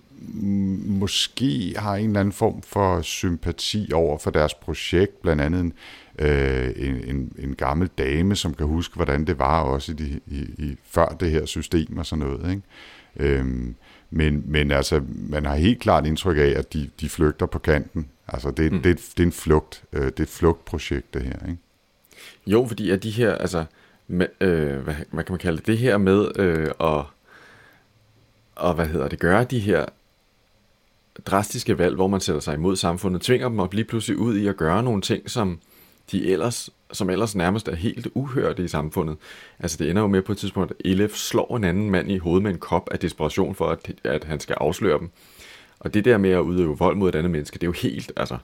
måske 0.86 1.74
har 1.78 1.96
en 1.96 2.08
eller 2.08 2.20
anden 2.20 2.32
form 2.32 2.62
for 2.62 3.02
sympati 3.02 3.92
over 3.94 4.18
for 4.18 4.32
deres 4.32 4.54
projekt, 4.54 5.22
blandt 5.22 5.42
andet 5.42 5.62
en, 5.62 5.74
øh, 6.20 6.72
en, 6.76 6.96
en, 7.16 7.32
en 7.40 7.56
gammel 7.56 7.90
dame, 7.98 8.36
som 8.36 8.54
kan 8.54 8.68
huske, 8.68 8.96
hvordan 8.96 9.28
det 9.28 9.40
var 9.40 9.62
også 9.62 9.92
i, 9.92 9.96
de, 9.96 10.20
i, 10.28 10.40
i 10.58 10.76
før 10.84 11.06
det 11.06 11.32
her 11.32 11.46
system 11.46 11.98
og 11.98 12.06
sådan 12.06 12.26
noget. 12.26 12.50
Ikke? 12.50 12.62
Øhm, 13.16 13.76
men, 14.14 14.44
men 14.46 14.72
altså, 14.72 15.02
man 15.10 15.46
har 15.46 15.56
helt 15.56 15.80
klart 15.80 16.06
indtryk 16.06 16.38
af, 16.38 16.54
at 16.58 16.74
de, 16.74 16.90
de 17.00 17.10
flygter 17.10 17.46
på 17.46 17.60
kanten. 17.60 18.10
Altså, 18.28 18.52
det, 18.52 18.72
mm. 18.72 18.82
det, 18.82 18.98
det 19.18 19.24
er 19.24 19.28
en 19.28 19.32
flugt. 19.32 19.84
Øh, 19.94 20.06
det 20.06 20.20
er 20.20 20.24
et 20.24 20.30
flugtprojekt, 20.30 21.14
det 21.14 21.22
her, 21.22 21.48
ikke? 21.48 21.62
Jo, 22.48 22.66
fordi 22.68 22.90
at 22.90 23.04
de 23.04 23.12
her, 23.12 23.36
altså, 23.36 23.66
med, 24.08 24.28
øh, 24.42 24.78
hvad, 24.78 24.96
hvad 25.12 25.24
kan 25.24 25.34
man 25.34 25.40
kalde 25.40 25.58
det, 25.58 25.68
det 25.68 25.78
her 25.78 25.98
med 25.98 26.40
øh, 26.40 26.68
at, 26.80 27.06
og 28.56 28.74
hvad 28.74 28.88
hedder 28.88 29.08
det, 29.08 29.20
gøre 29.20 29.44
de 29.44 29.60
her 29.60 29.86
drastiske 31.26 31.78
valg, 31.78 31.96
hvor 31.96 32.08
man 32.08 32.22
sætter 32.22 32.42
sig 32.42 32.54
imod 32.54 32.76
samfundet, 32.76 33.22
tvinger 33.22 33.50
dem 33.50 33.60
at 33.60 33.74
lige 33.74 33.86
pludselig 33.86 34.18
ud 34.18 34.38
i 34.38 34.48
at 34.48 34.58
gøre 34.58 34.84
nogle 34.84 35.02
ting, 35.02 35.30
som 35.30 35.60
de 36.12 36.32
ellers, 36.32 36.70
som 36.92 37.10
ellers 37.10 37.36
nærmest 37.36 37.68
er 37.68 37.76
helt 37.76 38.08
uhørte 38.14 38.64
i 38.64 38.68
samfundet. 38.68 39.18
Altså 39.60 39.78
det 39.78 39.90
ender 39.90 40.02
jo 40.02 40.08
med 40.08 40.22
på 40.22 40.32
et 40.32 40.38
tidspunkt, 40.38 40.72
at 40.72 40.78
Elef 40.86 41.16
slår 41.16 41.58
en 41.58 41.64
anden 41.64 41.90
mand 41.90 42.12
i 42.12 42.18
hovedet 42.18 42.44
med 42.44 42.52
en 42.52 42.58
kop 42.58 42.90
af 42.92 43.00
desperation 43.00 43.56
for, 43.56 43.70
at, 43.70 43.92
at 44.04 44.24
han 44.24 44.40
skal 44.40 44.56
afsløre 44.60 45.00
dem. 45.00 45.10
Og 45.80 45.94
det 45.94 46.06
der 46.06 46.18
med 46.18 46.30
at 46.30 46.40
udøve 46.40 46.78
vold 46.78 46.96
mod 46.96 47.10
et 47.10 47.16
andet 47.16 47.32
menneske, 47.32 47.54
det 47.54 47.64
er 47.64 47.68
jo 47.68 47.90
helt, 47.90 48.12
altså, 48.18 48.38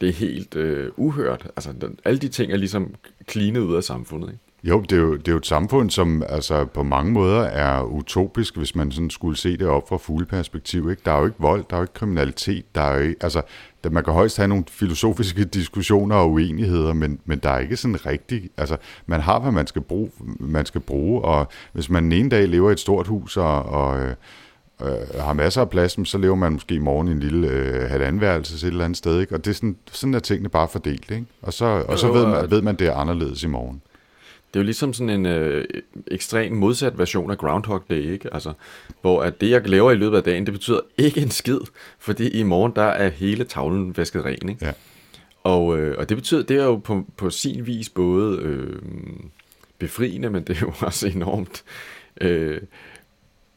det 0.00 0.08
er 0.08 0.12
helt 0.12 0.56
øh, 0.56 0.90
uhørt. 0.96 1.48
Altså, 1.56 1.72
den, 1.80 1.98
alle 2.04 2.18
de 2.18 2.28
ting 2.28 2.52
er 2.52 2.56
ligesom 2.56 2.94
klinet 3.26 3.60
ud 3.60 3.76
af 3.76 3.84
samfundet, 3.84 4.28
ikke? 4.28 4.40
Jo, 4.64 4.80
det 4.80 4.92
er 4.92 4.96
jo, 4.96 5.16
det 5.16 5.28
er 5.28 5.32
jo 5.32 5.38
et 5.38 5.46
samfund, 5.46 5.90
som 5.90 6.22
altså, 6.28 6.64
på 6.64 6.82
mange 6.82 7.12
måder 7.12 7.40
er 7.40 7.82
utopisk, 7.82 8.56
hvis 8.56 8.74
man 8.74 8.92
sådan 8.92 9.10
skulle 9.10 9.36
se 9.36 9.56
det 9.56 9.66
op 9.66 9.88
fra 9.88 9.96
fugleperspektiv. 9.96 10.90
Ikke? 10.90 11.02
Der 11.04 11.12
er 11.12 11.18
jo 11.18 11.24
ikke 11.24 11.38
vold, 11.38 11.64
der 11.70 11.76
er 11.76 11.80
jo 11.80 11.84
ikke 11.84 11.94
kriminalitet, 11.94 12.64
der 12.74 12.80
er 12.80 12.94
jo 12.94 13.02
ikke, 13.02 13.16
altså, 13.20 13.42
man 13.90 14.04
kan 14.04 14.12
højst 14.12 14.36
have 14.36 14.48
nogle 14.48 14.64
filosofiske 14.68 15.44
diskussioner 15.60 16.16
og 16.16 16.30
uenigheder, 16.30 16.92
men, 16.92 17.20
men 17.24 17.38
der 17.38 17.50
er 17.50 17.58
ikke 17.58 17.76
sådan 17.76 18.06
rigtig, 18.06 18.50
altså 18.56 18.76
man 19.06 19.20
har, 19.20 19.40
hvad 19.40 19.52
man 19.52 19.66
skal 19.66 19.82
bruge, 19.82 20.10
man 20.40 20.66
skal 20.66 20.80
bruge 20.80 21.22
og 21.22 21.48
hvis 21.72 21.90
man 21.90 22.04
en 22.04 22.12
ene 22.12 22.30
dag 22.30 22.48
lever 22.48 22.68
i 22.70 22.72
et 22.72 22.80
stort 22.80 23.06
hus 23.06 23.36
og, 23.36 23.62
og 23.62 24.00
øh, 24.82 25.20
har 25.20 25.32
masser 25.32 25.60
af 25.60 25.70
plads, 25.70 26.08
så 26.08 26.18
lever 26.18 26.34
man 26.34 26.52
måske 26.52 26.74
i 26.74 26.78
morgen 26.78 27.08
i 27.08 27.10
en 27.10 27.20
lille 27.20 27.48
øh, 27.48 27.90
halvandenværelse 27.90 28.66
et 28.66 28.70
eller 28.70 28.84
andet 28.84 28.98
sted, 28.98 29.20
ikke? 29.20 29.34
og 29.34 29.44
det 29.44 29.50
er 29.50 29.54
sådan, 29.54 29.76
sådan 29.92 30.14
er 30.14 30.18
tingene 30.18 30.48
bare 30.48 30.68
fordelt, 30.68 31.10
ikke? 31.10 31.26
og 31.42 31.52
så, 31.52 31.84
og 31.88 31.98
så 31.98 32.12
ved, 32.12 32.26
man, 32.26 32.50
ved 32.50 32.62
man, 32.62 32.76
det 32.76 32.86
er 32.86 32.94
anderledes 32.94 33.42
i 33.42 33.46
morgen. 33.46 33.82
Det 34.56 34.60
er 34.60 34.64
jo 34.64 34.66
ligesom 34.66 34.92
sådan 34.92 35.10
en 35.10 35.26
øh, 35.26 35.64
ekstrem 36.06 36.52
modsat 36.52 36.98
version 36.98 37.30
af 37.30 37.38
Groundhog 37.38 37.82
Day, 37.90 38.12
ikke? 38.12 38.34
Altså, 38.34 38.52
hvor 39.00 39.22
at 39.22 39.40
det, 39.40 39.50
jeg 39.50 39.68
laver 39.68 39.90
i 39.90 39.94
løbet 39.94 40.16
af 40.16 40.22
dagen, 40.22 40.46
det 40.46 40.54
betyder 40.54 40.80
ikke 40.98 41.20
en 41.20 41.30
skid, 41.30 41.58
fordi 41.98 42.28
i 42.28 42.42
morgen, 42.42 42.72
der 42.76 42.82
er 42.82 43.08
hele 43.08 43.44
tavlen 43.44 43.96
vasket 43.96 44.24
ren, 44.24 44.48
ikke? 44.48 44.66
Ja. 44.66 44.72
Og, 45.44 45.78
øh, 45.78 45.98
og 45.98 46.08
det 46.08 46.16
betyder, 46.16 46.42
det 46.42 46.56
er 46.56 46.64
jo 46.64 46.76
på, 46.76 47.04
på 47.16 47.30
sin 47.30 47.66
vis 47.66 47.88
både 47.88 48.38
øh, 48.38 48.80
befriende, 49.78 50.30
men 50.30 50.42
det 50.42 50.56
er 50.56 50.60
jo 50.60 50.72
også 50.86 51.08
enormt 51.08 51.64
øh, 52.20 52.60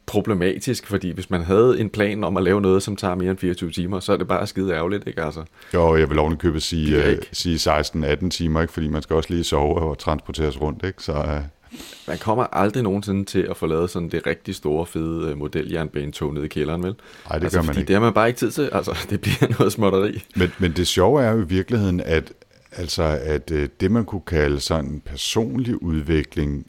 problematisk, 0.10 0.88
fordi 0.88 1.12
hvis 1.12 1.30
man 1.30 1.44
havde 1.44 1.80
en 1.80 1.90
plan 1.90 2.24
om 2.24 2.38
at 2.38 2.44
lave 2.44 2.62
noget, 2.62 2.84
som 2.84 2.96
tager 2.96 3.16
mere 3.16 3.30
end 3.30 3.38
24 3.38 3.72
timer, 3.72 4.00
så 4.00 4.14
er 4.14 4.18
det 4.18 4.28
bare 4.28 4.48
skide 4.48 4.74
ærgerligt, 4.74 5.08
ikke 5.08 5.24
altså? 5.24 5.44
Jo, 5.74 5.96
jeg 5.96 6.10
vil 6.10 6.20
ovenikøbet 6.20 6.64
sige, 6.64 6.98
uh, 6.98 7.18
sige 7.32 7.56
16-18 7.56 8.30
timer, 8.30 8.62
ikke? 8.62 8.74
fordi 8.74 8.88
man 8.88 9.02
skal 9.02 9.16
også 9.16 9.34
lige 9.34 9.44
sove 9.44 9.76
og 9.76 9.98
transporteres 9.98 10.62
rundt, 10.62 10.86
ikke? 10.86 11.04
Så, 11.04 11.12
uh... 11.14 11.80
Man 12.08 12.18
kommer 12.18 12.44
aldrig 12.44 12.84
nogensinde 12.84 13.26
til 13.26 13.42
at 13.50 13.58
få 13.58 13.66
lavet 13.66 13.90
sådan 13.90 14.10
det 14.10 14.28
rigtig 14.28 14.56
store, 14.56 14.86
fede 14.86 15.32
uh, 15.32 15.38
modeljernbanetog 15.38 16.34
nede 16.34 16.46
i 16.46 16.48
kælderen, 16.48 16.84
vel? 16.84 16.96
Nej, 17.30 17.38
det 17.38 17.44
altså, 17.44 17.58
gør 17.58 17.64
man 17.64 17.68
fordi 17.68 17.80
ikke. 17.80 17.88
det 17.88 17.94
har 17.96 18.02
man 18.02 18.14
bare 18.14 18.28
ikke 18.28 18.38
tid 18.38 18.52
til, 18.52 18.70
altså 18.72 18.98
det 19.10 19.22
bliver 19.22 19.48
noget 19.60 19.74
småtteri. 19.74 20.24
Men, 20.36 20.52
men 20.60 20.72
det 20.72 20.88
sjove 20.88 21.24
er 21.24 21.32
jo 21.32 21.42
i 21.42 21.48
virkeligheden, 21.48 22.02
at, 22.02 22.34
altså, 22.72 23.20
at 23.24 23.52
uh, 23.52 23.64
det, 23.80 23.92
man 23.92 24.06
kunne 24.06 24.22
kalde 24.28 24.60
sådan 24.60 25.02
personlig 25.06 25.84
udvikling, 25.84 26.66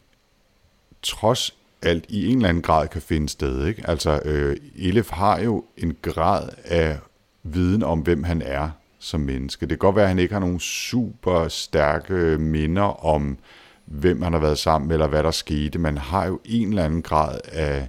trods 1.03 1.55
alt 1.81 2.05
i 2.09 2.27
en 2.27 2.37
eller 2.37 2.49
anden 2.49 2.63
grad 2.63 2.87
kan 2.87 3.01
finde 3.01 3.29
sted. 3.29 3.67
Ikke? 3.67 3.89
Altså, 3.89 4.21
øh, 4.25 4.57
Elef 4.75 5.09
har 5.09 5.39
jo 5.39 5.65
en 5.77 5.95
grad 6.01 6.49
af 6.65 6.97
viden 7.43 7.83
om, 7.83 7.99
hvem 7.99 8.23
han 8.23 8.41
er, 8.41 8.69
som 8.99 9.19
menneske. 9.19 9.61
Det 9.61 9.69
kan 9.69 9.77
godt 9.77 9.95
være, 9.95 10.05
at 10.05 10.09
han 10.09 10.19
ikke 10.19 10.33
har 10.33 10.39
nogen 10.39 10.59
super 10.59 11.47
stærke 11.47 12.13
minder 12.37 13.05
om, 13.05 13.37
hvem 13.85 14.21
han 14.21 14.33
har 14.33 14.39
været 14.39 14.57
sammen 14.57 14.87
med, 14.87 14.95
eller 14.95 15.07
hvad 15.07 15.23
der 15.23 15.31
skete. 15.31 15.79
Man 15.79 15.97
har 15.97 16.25
jo 16.27 16.39
en 16.45 16.69
eller 16.69 16.85
anden 16.85 17.01
grad 17.01 17.39
af 17.51 17.87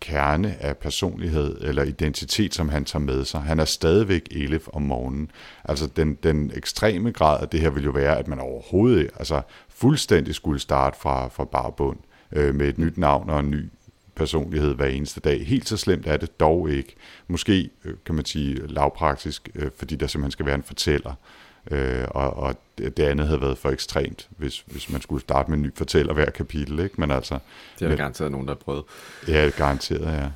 kerne 0.00 0.56
af 0.60 0.76
personlighed 0.76 1.60
eller 1.60 1.82
identitet, 1.82 2.54
som 2.54 2.68
han 2.68 2.84
tager 2.84 3.04
med 3.04 3.24
sig. 3.24 3.40
Han 3.40 3.60
er 3.60 3.64
stadigvæk 3.64 4.28
Elif 4.30 4.68
om 4.72 4.82
morgenen. 4.82 5.30
Altså 5.64 5.86
den, 5.86 6.14
den 6.22 6.52
ekstreme 6.54 7.12
grad 7.12 7.40
af 7.42 7.48
det 7.48 7.60
her 7.60 7.70
vil 7.70 7.84
jo 7.84 7.90
være, 7.90 8.18
at 8.18 8.28
man 8.28 8.38
overhovedet 8.38 9.10
altså 9.18 9.42
fuldstændig 9.68 10.34
skulle 10.34 10.60
starte 10.60 10.98
fra, 11.00 11.28
fra 11.28 11.44
barbund 11.44 11.98
øh, 12.32 12.54
med 12.54 12.68
et 12.68 12.78
nyt 12.78 12.98
navn 12.98 13.30
og 13.30 13.40
en 13.40 13.50
ny 13.50 13.64
personlighed 14.14 14.74
hver 14.74 14.86
eneste 14.86 15.20
dag. 15.20 15.46
Helt 15.46 15.68
så 15.68 15.76
slemt 15.76 16.06
er 16.06 16.16
det 16.16 16.40
dog 16.40 16.70
ikke. 16.70 16.94
Måske 17.28 17.70
øh, 17.84 17.94
kan 18.06 18.14
man 18.14 18.24
sige 18.24 18.66
lavpraktisk, 18.66 19.48
øh, 19.54 19.70
fordi 19.76 19.96
der 19.96 20.06
simpelthen 20.06 20.30
skal 20.30 20.46
være 20.46 20.54
en 20.54 20.62
fortæller. 20.62 21.14
Øh, 21.70 22.04
og, 22.10 22.36
og 22.36 22.56
det 22.78 23.00
andet 23.00 23.26
havde 23.26 23.40
været 23.40 23.58
for 23.58 23.70
ekstremt, 23.70 24.28
hvis, 24.36 24.64
hvis 24.66 24.90
man 24.90 25.00
skulle 25.00 25.20
starte 25.20 25.50
med 25.50 25.58
en 25.58 25.62
ny 25.62 25.70
fortæller 25.74 26.14
hver 26.14 26.30
kapitel. 26.30 26.78
Ikke? 26.78 26.94
Men 26.98 27.10
altså, 27.10 27.38
det 27.78 27.84
er 27.84 27.88
der 27.88 27.96
garanteret 27.96 28.32
nogen, 28.32 28.46
der 28.46 28.54
har 28.54 28.60
prøvet. 28.64 28.84
Ja, 29.28 29.50
garanteret, 29.56 30.12
ja. 30.12 30.28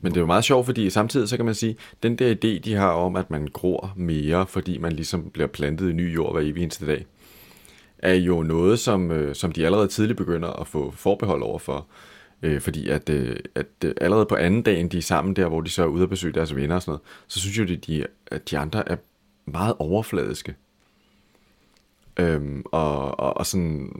Men 0.00 0.12
det 0.12 0.16
er 0.16 0.20
jo 0.20 0.26
meget 0.26 0.44
sjovt, 0.44 0.66
fordi 0.66 0.90
samtidig 0.90 1.28
så 1.28 1.36
kan 1.36 1.44
man 1.44 1.54
sige, 1.54 1.76
den 2.02 2.16
der 2.16 2.34
idé, 2.34 2.60
de 2.64 2.74
har 2.74 2.90
om, 2.90 3.16
at 3.16 3.30
man 3.30 3.48
gror 3.52 3.92
mere, 3.96 4.46
fordi 4.46 4.78
man 4.78 4.92
ligesom 4.92 5.30
bliver 5.30 5.46
plantet 5.46 5.90
i 5.90 5.92
ny 5.92 6.14
jord 6.14 6.32
hver 6.32 6.40
evig 6.40 6.62
eneste 6.62 6.86
dag, 6.86 7.06
er 8.02 8.14
jo 8.14 8.42
noget, 8.42 8.78
som, 8.78 9.10
øh, 9.10 9.34
som 9.34 9.52
de 9.52 9.64
allerede 9.66 9.88
tidligt 9.88 10.16
begynder 10.16 10.48
at 10.48 10.66
få 10.66 10.90
forbehold 10.90 11.42
over 11.42 11.58
for. 11.58 11.86
Øh, 12.42 12.60
fordi 12.60 12.88
at, 12.88 13.08
øh, 13.08 13.36
at 13.54 13.66
øh, 13.84 13.94
allerede 14.00 14.26
på 14.26 14.36
anden 14.36 14.62
dagen, 14.62 14.88
de 14.88 14.98
er 14.98 15.02
sammen 15.02 15.36
der, 15.36 15.48
hvor 15.48 15.60
de 15.60 15.70
så 15.70 15.82
er 15.82 15.86
ude 15.86 16.02
at 16.02 16.10
besøge 16.10 16.32
deres 16.34 16.56
venner 16.56 16.74
og 16.74 16.82
sådan 16.82 16.90
noget, 16.90 17.02
så 17.28 17.40
synes 17.40 17.58
jo, 17.58 17.64
de, 17.64 17.76
de, 17.76 18.06
at 18.26 18.50
de 18.50 18.58
andre 18.58 18.88
er 18.88 18.96
meget 19.46 19.74
overfladiske. 19.78 20.54
Øhm, 22.16 22.62
og, 22.72 23.20
og, 23.20 23.36
og 23.36 23.46
sådan 23.46 23.90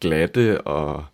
glatte 0.00 0.60
og 0.60 1.04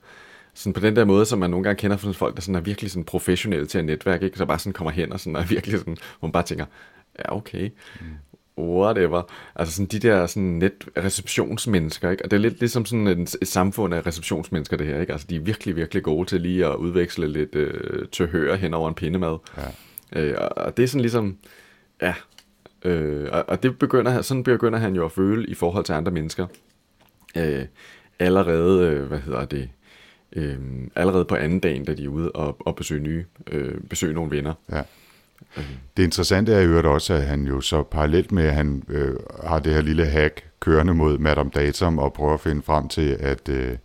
sådan 0.55 0.73
på 0.73 0.81
den 0.81 0.97
der 0.97 1.05
måde, 1.05 1.27
som 1.27 1.39
man 1.39 1.51
nogle 1.51 1.65
gange 1.65 1.79
kender 1.79 1.97
fra 1.97 2.13
folk, 2.13 2.35
der 2.35 2.41
sådan 2.41 2.55
er 2.55 2.61
virkelig 2.61 2.91
sådan 2.91 3.05
professionelle 3.05 3.67
til 3.67 3.79
at 3.79 3.85
netværke, 3.85 4.25
ikke? 4.25 4.39
så 4.39 4.47
bare 4.47 4.59
sådan 4.59 4.73
kommer 4.73 4.91
hen 4.91 5.13
og 5.13 5.21
sådan 5.21 5.37
er 5.37 5.45
virkelig 5.45 5.79
sådan, 5.79 5.97
hvor 6.19 6.27
man 6.29 6.33
bare 6.33 6.43
tænker, 6.43 6.67
ja 7.19 7.37
okay, 7.37 7.71
mm 8.01 8.07
whatever. 8.59 9.23
Altså 9.55 9.75
sådan 9.75 9.87
de 9.87 9.99
der 9.99 10.27
sådan 10.27 10.43
net 10.43 10.89
receptionsmennesker, 10.97 12.11
ikke? 12.11 12.25
Og 12.25 12.31
det 12.31 12.37
er 12.37 12.41
lidt 12.41 12.61
ligesom 12.61 12.85
sådan 12.85 13.07
et, 13.07 13.37
et 13.43 13.49
samfund 13.49 13.95
af 13.95 14.07
receptionsmennesker 14.07 14.77
det 14.77 14.87
her, 14.87 15.01
ikke? 15.01 15.13
Altså 15.13 15.27
de 15.31 15.37
er 15.37 15.41
virkelig, 15.41 15.77
virkelig 15.77 16.03
gode 16.03 16.29
til 16.29 16.41
lige 16.41 16.67
at 16.67 16.75
udveksle 16.75 17.29
lidt 17.29 17.55
øh, 17.55 18.09
tøhør 18.13 18.55
hen 18.55 18.75
over 18.75 18.89
en 18.89 18.95
pindemad. 18.95 19.37
Ja. 19.57 20.21
Øh, 20.21 20.35
og, 20.39 20.49
og 20.65 20.77
det 20.77 20.83
er 20.83 20.87
sådan 20.87 21.01
ligesom, 21.01 21.37
ja, 22.03 22.15
Øh, 22.87 23.29
og, 23.33 23.45
og 23.49 23.63
det 23.63 23.79
begynder, 23.79 24.23
sådan 24.23 24.43
begynder 24.43 24.79
han 24.79 24.95
jo 24.95 25.05
at 25.05 25.13
føle 25.13 25.47
i 25.47 25.55
forhold 25.55 25.85
til 25.85 25.93
andre 25.93 26.13
mennesker. 26.13 26.47
Øh, 27.37 27.65
allerede, 28.19 28.87
øh, 28.87 29.07
hvad 29.07 29.19
hedder 29.19 29.45
det, 29.45 29.71
øh, 30.33 30.59
allerede 30.95 31.25
på 31.25 31.35
anden 31.35 31.61
dagen, 31.61 31.85
da 31.85 31.95
de 31.95 32.05
er 32.05 32.09
ude 32.09 32.33
og, 32.33 32.57
og 32.61 32.77
besøge 32.77 33.01
nye, 33.01 33.25
øh, 33.47 33.81
besøge 33.91 34.15
nogle 34.15 34.31
venner. 34.31 34.55
Ja. 34.73 34.83
Det 35.97 36.03
interessante 36.03 36.53
er 36.53 36.61
jo 36.61 36.93
også, 36.93 37.15
at 37.15 37.23
han 37.23 37.47
jo 37.47 37.61
så 37.61 37.83
parallelt 37.83 38.33
med, 38.33 38.45
at 38.45 38.55
han 38.55 38.83
øh, 38.89 39.15
har 39.45 39.59
det 39.59 39.75
her 39.75 39.83
lille 39.83 40.07
hack 40.07 40.45
kørende 40.61 40.95
mod 40.95 41.19
Madame 41.19 41.51
Datum 41.55 41.99
og 41.99 42.13
prøver 42.13 42.35
at 42.35 42.41
finde 42.41 42.63
frem 42.63 42.89
til, 42.89 43.17
at 43.21 43.49
øh, 43.49 43.77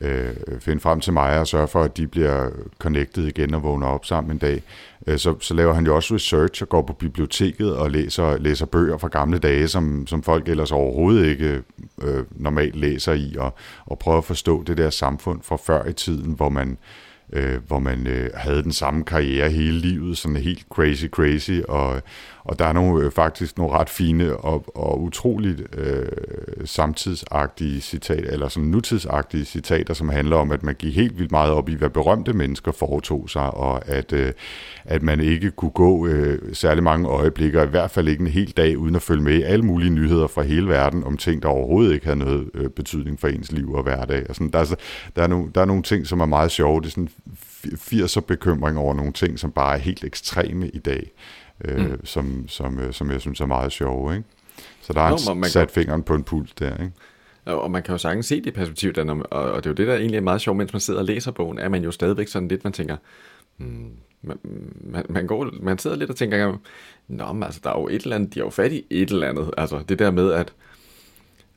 øh, 0.00 0.34
finde 0.60 0.80
frem 0.80 1.00
til 1.00 1.12
mig 1.12 1.40
og 1.40 1.46
sørge 1.46 1.68
for, 1.68 1.82
at 1.82 1.96
de 1.96 2.06
bliver 2.06 2.50
connected 2.78 3.24
igen 3.24 3.54
og 3.54 3.62
vågner 3.62 3.86
op 3.86 4.04
sammen 4.04 4.32
en 4.32 4.38
dag. 4.38 4.62
Øh, 5.06 5.18
så, 5.18 5.34
så 5.40 5.54
laver 5.54 5.74
han 5.74 5.86
jo 5.86 5.96
også 5.96 6.14
research 6.14 6.62
og 6.62 6.68
går 6.68 6.82
på 6.82 6.92
biblioteket 6.92 7.76
og 7.76 7.90
læser, 7.90 8.38
læser 8.38 8.66
bøger 8.66 8.98
fra 8.98 9.08
gamle 9.08 9.38
dage, 9.38 9.68
som, 9.68 10.06
som 10.06 10.22
folk 10.22 10.48
ellers 10.48 10.72
overhovedet 10.72 11.26
ikke 11.26 11.62
øh, 12.02 12.24
normalt 12.30 12.76
læser 12.76 13.12
i, 13.12 13.36
og, 13.38 13.54
og 13.86 13.98
prøver 13.98 14.18
at 14.18 14.24
forstå 14.24 14.62
det 14.62 14.76
der 14.76 14.90
samfund 14.90 15.40
fra 15.42 15.56
før 15.56 15.86
i 15.86 15.92
tiden, 15.92 16.32
hvor 16.32 16.48
man 16.48 16.70
øh, 16.70 16.76
Øh, 17.32 17.66
hvor 17.66 17.78
man 17.78 18.06
øh, 18.06 18.30
havde 18.34 18.62
den 18.62 18.72
samme 18.72 19.04
karriere 19.04 19.50
hele 19.50 19.78
livet, 19.78 20.18
sådan 20.18 20.36
helt 20.36 20.66
crazy, 20.70 21.06
crazy, 21.06 21.60
og, 21.68 22.02
og 22.48 22.58
der 22.58 22.64
er 22.64 22.72
nogle, 22.72 23.04
øh, 23.04 23.10
faktisk 23.10 23.58
nogle 23.58 23.72
ret 23.72 23.88
fine 23.88 24.36
og, 24.36 24.64
og 24.74 25.02
utroligt 25.02 25.76
øh, 25.78 26.06
samtidsagtige 26.64 27.80
citater, 27.80 28.30
eller 28.30 28.48
sådan 28.48 28.68
nutidsagtige 28.68 29.44
citater, 29.44 29.94
som 29.94 30.08
handler 30.08 30.36
om, 30.36 30.52
at 30.52 30.62
man 30.62 30.74
gik 30.74 30.96
helt 30.96 31.18
vildt 31.18 31.30
meget 31.30 31.52
op 31.52 31.68
i, 31.68 31.74
hvad 31.74 31.90
berømte 31.90 32.32
mennesker 32.32 32.72
foretog 32.72 33.30
sig, 33.30 33.50
og 33.50 33.88
at, 33.88 34.12
øh, 34.12 34.32
at 34.84 35.02
man 35.02 35.20
ikke 35.20 35.50
kunne 35.50 35.70
gå 35.70 36.06
øh, 36.06 36.54
særlig 36.54 36.82
mange 36.82 37.08
øjeblikker, 37.08 37.62
i 37.62 37.66
hvert 37.66 37.90
fald 37.90 38.08
ikke 38.08 38.20
en 38.20 38.26
hel 38.26 38.50
dag, 38.56 38.78
uden 38.78 38.94
at 38.94 39.02
følge 39.02 39.22
med 39.22 39.34
i 39.34 39.42
alle 39.42 39.64
mulige 39.64 39.90
nyheder 39.90 40.26
fra 40.26 40.42
hele 40.42 40.68
verden, 40.68 41.04
om 41.04 41.16
ting, 41.16 41.42
der 41.42 41.48
overhovedet 41.48 41.94
ikke 41.94 42.06
havde 42.06 42.18
noget 42.18 42.50
øh, 42.54 42.70
betydning 42.70 43.20
for 43.20 43.28
ens 43.28 43.52
liv 43.52 43.72
og 43.72 43.82
hverdag. 43.82 44.26
Og 44.28 44.34
sådan, 44.34 44.50
der, 44.50 44.58
er, 44.58 44.74
der, 45.16 45.22
er 45.22 45.26
nogle, 45.26 45.50
der 45.54 45.60
er 45.60 45.64
nogle 45.64 45.82
ting, 45.82 46.06
som 46.06 46.20
er 46.20 46.26
meget 46.26 46.50
sjove. 46.50 46.80
Det 46.80 46.86
er 46.86 46.90
sådan 46.90 47.08
80'er 47.64 48.20
bekymring 48.20 48.78
over 48.78 48.94
nogle 48.94 49.12
ting, 49.12 49.38
som 49.38 49.50
bare 49.50 49.74
er 49.74 49.78
helt 49.78 50.04
ekstreme 50.04 50.68
i 50.68 50.78
dag 50.78 51.12
øh, 51.64 51.90
mm. 51.90 52.06
som, 52.06 52.48
som, 52.48 52.78
øh, 52.78 52.92
som 52.92 53.10
jeg 53.10 53.20
synes 53.20 53.40
er 53.40 53.46
meget 53.46 53.72
sjove. 53.72 54.16
Ikke? 54.16 54.28
Så 54.80 54.92
der 54.92 55.00
er 55.00 55.34
Nå, 55.34 55.40
en, 55.40 55.44
sat 55.44 55.68
kan... 55.68 55.74
fingeren 55.74 56.02
på 56.02 56.14
en 56.14 56.24
puls 56.24 56.52
der. 56.52 56.72
Ikke? 56.82 56.92
Og 57.46 57.70
man 57.70 57.82
kan 57.82 57.92
jo 57.92 57.98
sagtens 57.98 58.26
se 58.26 58.36
det 58.36 58.46
i 58.46 58.50
perspektiv, 58.50 58.92
der, 58.92 59.22
og 59.22 59.56
det 59.56 59.66
er 59.66 59.70
jo 59.70 59.74
det, 59.74 59.86
der 59.86 59.94
egentlig 59.94 60.16
er 60.16 60.22
meget 60.22 60.40
sjovt, 60.40 60.56
mens 60.56 60.72
man 60.72 60.80
sidder 60.80 61.00
og 61.00 61.06
læser 61.06 61.30
bogen, 61.30 61.58
er 61.58 61.68
man 61.68 61.84
jo 61.84 61.90
stadigvæk 61.90 62.28
sådan 62.28 62.48
lidt, 62.48 62.64
man 62.64 62.72
tænker, 62.72 62.96
hmm, 63.56 63.90
man, 64.22 64.38
man, 64.80 65.04
man, 65.08 65.26
går, 65.26 65.50
man 65.60 65.78
sidder 65.78 65.96
lidt 65.96 66.10
og 66.10 66.16
tænker, 66.16 66.56
Nå, 67.08 67.32
men 67.32 67.42
altså, 67.42 67.60
der 67.64 67.70
er 67.70 67.80
jo 67.80 67.88
et 67.88 68.02
eller 68.02 68.16
andet, 68.16 68.34
de 68.34 68.40
er 68.40 68.44
jo 68.44 68.50
fat 68.50 68.72
i 68.72 68.84
et 68.90 69.10
eller 69.10 69.28
andet. 69.28 69.50
Altså, 69.56 69.82
det 69.88 69.98
der 69.98 70.10
med, 70.10 70.32
at 70.32 70.52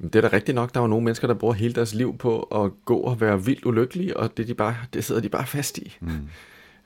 det 0.04 0.16
er 0.16 0.22
da 0.22 0.30
rigtigt 0.34 0.56
nok, 0.56 0.74
der 0.74 0.80
er 0.80 0.84
jo 0.84 0.88
nogle 0.88 1.06
mennesker, 1.06 1.28
der 1.28 1.34
bruger 1.34 1.54
hele 1.54 1.74
deres 1.74 1.94
liv 1.94 2.18
på 2.18 2.42
at 2.42 2.72
gå 2.86 2.98
og 2.98 3.22
være 3.22 3.46
vildt 3.46 3.66
ulykkelige, 3.66 4.18
og 4.18 4.38
det, 4.38 4.48
de 4.48 4.54
bare, 4.54 4.76
det 4.94 5.04
sidder 5.04 5.22
de 5.22 5.30
bare 5.30 5.46
fast 5.46 5.78
i. 5.78 5.98
Mm. 6.00 6.10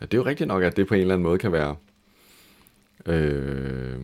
Ja, 0.01 0.06
det 0.06 0.13
er 0.13 0.17
jo 0.17 0.25
rigtigt 0.25 0.47
nok, 0.47 0.63
at 0.63 0.78
det 0.78 0.88
på 0.88 0.93
en 0.93 1.01
eller 1.01 1.13
anden 1.13 1.23
måde 1.23 1.38
kan 1.38 1.51
være 1.51 1.75
Øh, 3.06 4.00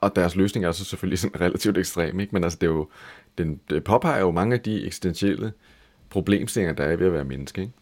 og 0.00 0.16
deres 0.16 0.36
løsning 0.36 0.66
er 0.66 0.72
så 0.72 0.84
selvfølgelig 0.84 1.18
sådan 1.18 1.40
relativt 1.46 1.78
ekstrem, 1.78 2.20
ikke? 2.20 2.32
men 2.32 2.44
altså 2.44 2.58
det, 2.60 2.66
er 2.66 2.70
jo, 2.70 2.88
den, 3.38 3.60
det 3.70 3.84
påpeger 3.84 4.20
jo 4.20 4.30
mange 4.30 4.54
af 4.54 4.60
de 4.60 4.86
eksistentielle 4.86 5.52
problemstillinger, 6.10 6.74
der 6.74 6.84
er 6.84 6.96
ved 6.96 7.06
at 7.06 7.12
være 7.12 7.24
menneske. 7.24 7.60
Ikke? 7.60 7.72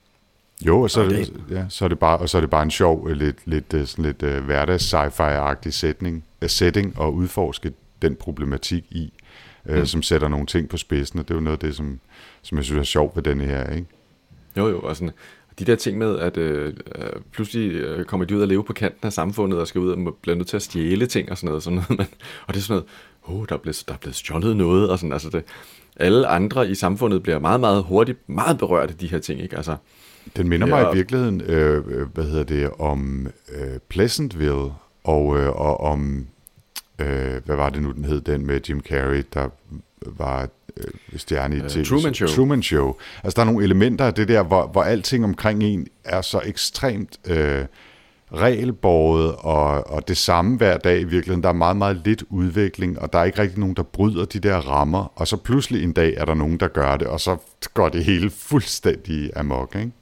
Jo, 0.66 0.81
og 0.81 0.90
så, 0.90 1.05
og 1.05 1.11
det, 1.11 1.33
ja, 1.51 1.64
så 1.68 1.85
er 1.85 1.88
det 1.88 1.99
bare 1.99 2.18
og 2.18 2.29
så 2.29 2.38
er 2.38 2.40
det 2.40 2.51
bare 2.51 2.62
en 2.62 2.70
sjov 2.70 3.09
lidt 3.09 3.37
lidt 3.44 3.75
øh, 3.75 3.87
sådan 3.87 4.05
lidt 4.05 4.22
uh, 4.22 4.44
hverdags 4.44 4.94
sci-fi-agtig 4.94 5.70
setting, 5.70 6.25
uh, 6.42 6.49
setting 6.49 6.99
og 6.99 7.14
udforske 7.14 7.72
den 8.03 8.16
problematik 8.16 8.85
i, 8.90 9.12
uh, 9.64 9.77
mm. 9.77 9.87
som 9.87 10.03
sætter 10.03 10.29
nogle 10.29 10.46
ting 10.46 10.68
på 10.68 10.77
spidsen, 10.77 11.18
og 11.18 11.29
det 11.29 11.35
er 11.35 11.38
jo 11.38 11.40
noget 11.40 11.57
af 11.57 11.68
det 11.68 11.77
som 11.77 12.01
som 12.42 12.59
jeg 12.59 12.64
synes 12.64 12.81
er 12.81 12.85
sjovt 12.85 13.16
ved 13.16 13.22
denne 13.22 13.44
her, 13.44 13.70
ikke? 13.70 13.87
Jo, 14.57 14.68
jo, 14.68 14.81
og 14.81 14.96
sådan, 14.96 15.12
de 15.58 15.64
der 15.64 15.76
ting 15.76 15.98
med, 15.98 16.18
at 16.18 16.36
øh, 16.36 16.74
øh, 16.94 17.10
pludselig 17.32 17.72
øh, 17.72 18.04
kommer 18.04 18.26
de 18.26 18.36
ud 18.36 18.40
og 18.42 18.48
leve 18.48 18.64
på 18.64 18.72
kanten 18.72 19.06
af 19.06 19.12
samfundet, 19.12 19.60
og 19.60 19.68
skal 19.68 19.80
ud 19.80 19.90
og 19.90 20.14
blive 20.22 20.36
nødt 20.36 20.48
til 20.48 20.56
at 20.56 20.62
stjæle 20.62 21.06
ting 21.06 21.30
og 21.30 21.36
sådan 21.36 21.48
noget. 21.48 21.62
Sådan 21.62 21.74
noget. 21.74 21.90
Men, 21.90 22.06
og 22.46 22.54
det 22.54 22.60
er 22.60 22.64
sådan 22.64 22.82
noget, 23.26 23.40
oh, 23.40 23.46
der 23.48 23.54
er 23.54 23.58
blevet, 23.58 23.84
der 23.88 23.94
er 23.94 23.98
blevet 23.98 24.16
stjålet 24.16 24.56
noget, 24.56 24.90
og 24.90 24.98
sådan, 24.98 25.12
altså 25.12 25.30
det, 25.30 25.44
alle 25.96 26.26
andre 26.26 26.70
i 26.70 26.74
samfundet 26.74 27.22
bliver 27.22 27.38
meget, 27.38 27.60
meget 27.60 27.82
hurtigt, 27.82 28.28
meget 28.28 28.58
berørt 28.58 28.90
af 28.90 28.96
de 28.96 29.06
her 29.06 29.18
ting, 29.18 29.40
ikke? 29.40 29.56
Altså, 29.56 29.76
den 30.36 30.48
minder 30.48 30.66
mig 30.66 30.82
ja, 30.82 30.92
i 30.92 30.96
virkeligheden, 30.96 31.40
øh, 31.40 31.84
øh, 31.88 32.06
hvad 32.14 32.24
hedder 32.24 32.44
det, 32.44 32.70
om 32.78 33.28
øh, 33.52 33.78
Pleasantville, 33.88 34.72
og, 35.04 35.38
øh, 35.38 35.48
og 35.48 35.80
om, 35.80 36.26
øh, 36.98 37.40
hvad 37.44 37.56
var 37.56 37.70
det 37.70 37.82
nu, 37.82 37.92
den 37.92 38.04
hed, 38.04 38.20
den 38.20 38.46
med 38.46 38.60
Jim 38.68 38.80
Carrey, 38.80 39.24
der 39.34 39.48
var 40.06 40.48
øh, 40.76 40.85
stjerne 41.16 41.56
i 41.56 41.61
uh, 41.61 41.85
Truman 41.85 42.14
Show. 42.14 42.28
Truman 42.28 42.62
Show. 42.62 42.94
Altså 43.24 43.37
der 43.37 43.42
er 43.42 43.50
nogle 43.52 43.64
elementer 43.64 44.04
af 44.04 44.14
det 44.14 44.28
der, 44.28 44.42
hvor, 44.42 44.66
hvor 44.66 44.82
alting 44.82 45.24
omkring 45.24 45.62
en 45.62 45.87
er 46.04 46.22
så 46.22 46.40
ekstremt 46.44 47.18
øh, 47.26 47.64
regelbordet 48.32 49.35
og, 49.38 49.90
og 49.90 50.09
det 50.09 50.16
samme 50.16 50.56
hver 50.56 50.76
dag 50.76 51.00
i 51.00 51.04
virkeligheden. 51.04 51.42
Der 51.42 51.48
er 51.48 51.52
meget, 51.52 51.76
meget 51.76 52.00
lidt 52.04 52.24
udvikling, 52.30 52.98
og 52.98 53.12
der 53.12 53.18
er 53.18 53.24
ikke 53.24 53.38
rigtig 53.38 53.59
nogen, 53.59 53.76
der 53.76 53.82
bryder 53.82 54.24
de 54.24 54.38
der 54.38 54.56
rammer. 54.56 55.12
Og 55.14 55.28
så 55.28 55.37
pludselig 55.37 55.82
en 55.82 55.92
dag 55.92 56.14
er 56.16 56.24
der 56.24 56.35
nogen, 56.35 56.61
der 56.61 56.68
gør 56.68 56.96
det, 56.96 57.06
og 57.06 57.20
så 57.20 57.37
går 57.74 57.88
det 57.88 58.04
hele 58.04 58.30
fuldstændig 58.30 59.30
amok, 59.37 59.76
ikke? 59.76 59.92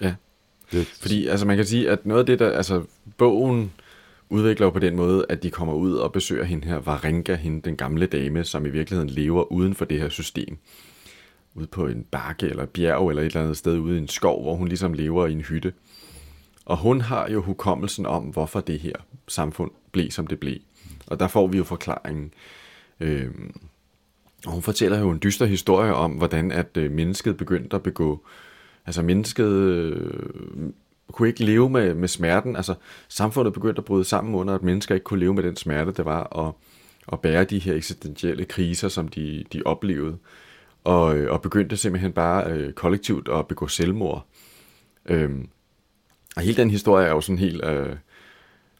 Ja. 0.00 0.14
Det, 0.72 0.86
Fordi 0.86 1.26
altså 1.26 1.46
man 1.46 1.56
kan 1.56 1.66
sige, 1.66 1.90
at 1.90 2.06
noget 2.06 2.20
af 2.20 2.26
det 2.26 2.38
der, 2.38 2.50
altså 2.50 2.82
bogen 3.18 3.72
udvikler 4.34 4.66
jo 4.66 4.70
på 4.70 4.78
den 4.78 4.96
måde, 4.96 5.26
at 5.28 5.42
de 5.42 5.50
kommer 5.50 5.74
ud 5.74 5.94
og 5.94 6.12
besøger 6.12 6.44
hende 6.44 6.68
her, 6.68 6.78
Varenka, 6.78 7.34
hende, 7.34 7.62
den 7.62 7.76
gamle 7.76 8.06
dame, 8.06 8.44
som 8.44 8.66
i 8.66 8.70
virkeligheden 8.70 9.10
lever 9.10 9.52
uden 9.52 9.74
for 9.74 9.84
det 9.84 10.00
her 10.00 10.08
system. 10.08 10.58
Ude 11.54 11.66
på 11.66 11.86
en 11.86 12.04
bakke 12.10 12.46
eller 12.46 12.66
bjerg 12.66 13.08
eller 13.08 13.22
et 13.22 13.26
eller 13.26 13.42
andet 13.42 13.56
sted 13.56 13.78
ude 13.78 13.96
i 13.96 13.98
en 13.98 14.08
skov, 14.08 14.42
hvor 14.42 14.54
hun 14.54 14.68
ligesom 14.68 14.92
lever 14.92 15.26
i 15.26 15.32
en 15.32 15.40
hytte. 15.40 15.72
Og 16.64 16.76
hun 16.76 17.00
har 17.00 17.28
jo 17.28 17.42
hukommelsen 17.42 18.06
om, 18.06 18.22
hvorfor 18.22 18.60
det 18.60 18.80
her 18.80 18.94
samfund 19.28 19.70
blev, 19.92 20.10
som 20.10 20.26
det 20.26 20.40
blev. 20.40 20.56
Og 21.06 21.20
der 21.20 21.28
får 21.28 21.46
vi 21.46 21.58
jo 21.58 21.64
forklaringen. 21.64 22.32
Øhm, 23.00 23.54
og 24.46 24.52
hun 24.52 24.62
fortæller 24.62 24.98
jo 24.98 25.10
en 25.10 25.20
dyster 25.22 25.46
historie 25.46 25.94
om, 25.94 26.12
hvordan 26.12 26.52
at 26.52 26.76
øh, 26.76 26.92
mennesket 26.92 27.36
begyndte 27.36 27.76
at 27.76 27.82
begå, 27.82 28.24
altså 28.86 29.02
mennesket 29.02 29.52
øh, 29.52 30.72
kunne 31.14 31.28
ikke 31.28 31.44
leve 31.44 31.70
med, 31.70 31.94
med 31.94 32.08
smerten. 32.08 32.56
Altså, 32.56 32.74
samfundet 33.08 33.52
begyndte 33.52 33.78
at 33.78 33.84
bryde 33.84 34.04
sammen 34.04 34.34
under, 34.34 34.54
at 34.54 34.62
mennesker 34.62 34.94
ikke 34.94 35.04
kunne 35.04 35.20
leve 35.20 35.34
med 35.34 35.42
den 35.42 35.56
smerte, 35.56 35.92
det 35.92 36.04
var 36.04 36.46
at, 36.46 36.54
at 37.12 37.20
bære 37.20 37.44
de 37.44 37.58
her 37.58 37.74
eksistentielle 37.74 38.44
kriser, 38.44 38.88
som 38.88 39.08
de, 39.08 39.44
de 39.52 39.62
oplevede. 39.64 40.18
Og, 40.84 41.16
øh, 41.16 41.32
og 41.32 41.42
begyndte 41.42 41.76
simpelthen 41.76 42.12
bare 42.12 42.52
øh, 42.52 42.72
kollektivt 42.72 43.28
at 43.28 43.46
begå 43.46 43.68
selvmord. 43.68 44.26
Øhm, 45.06 45.48
og 46.36 46.42
hele 46.42 46.56
den 46.56 46.70
historie 46.70 47.06
er 47.06 47.10
jo 47.10 47.20
sådan 47.20 47.38
helt 47.38 47.64
øh, 47.64 47.96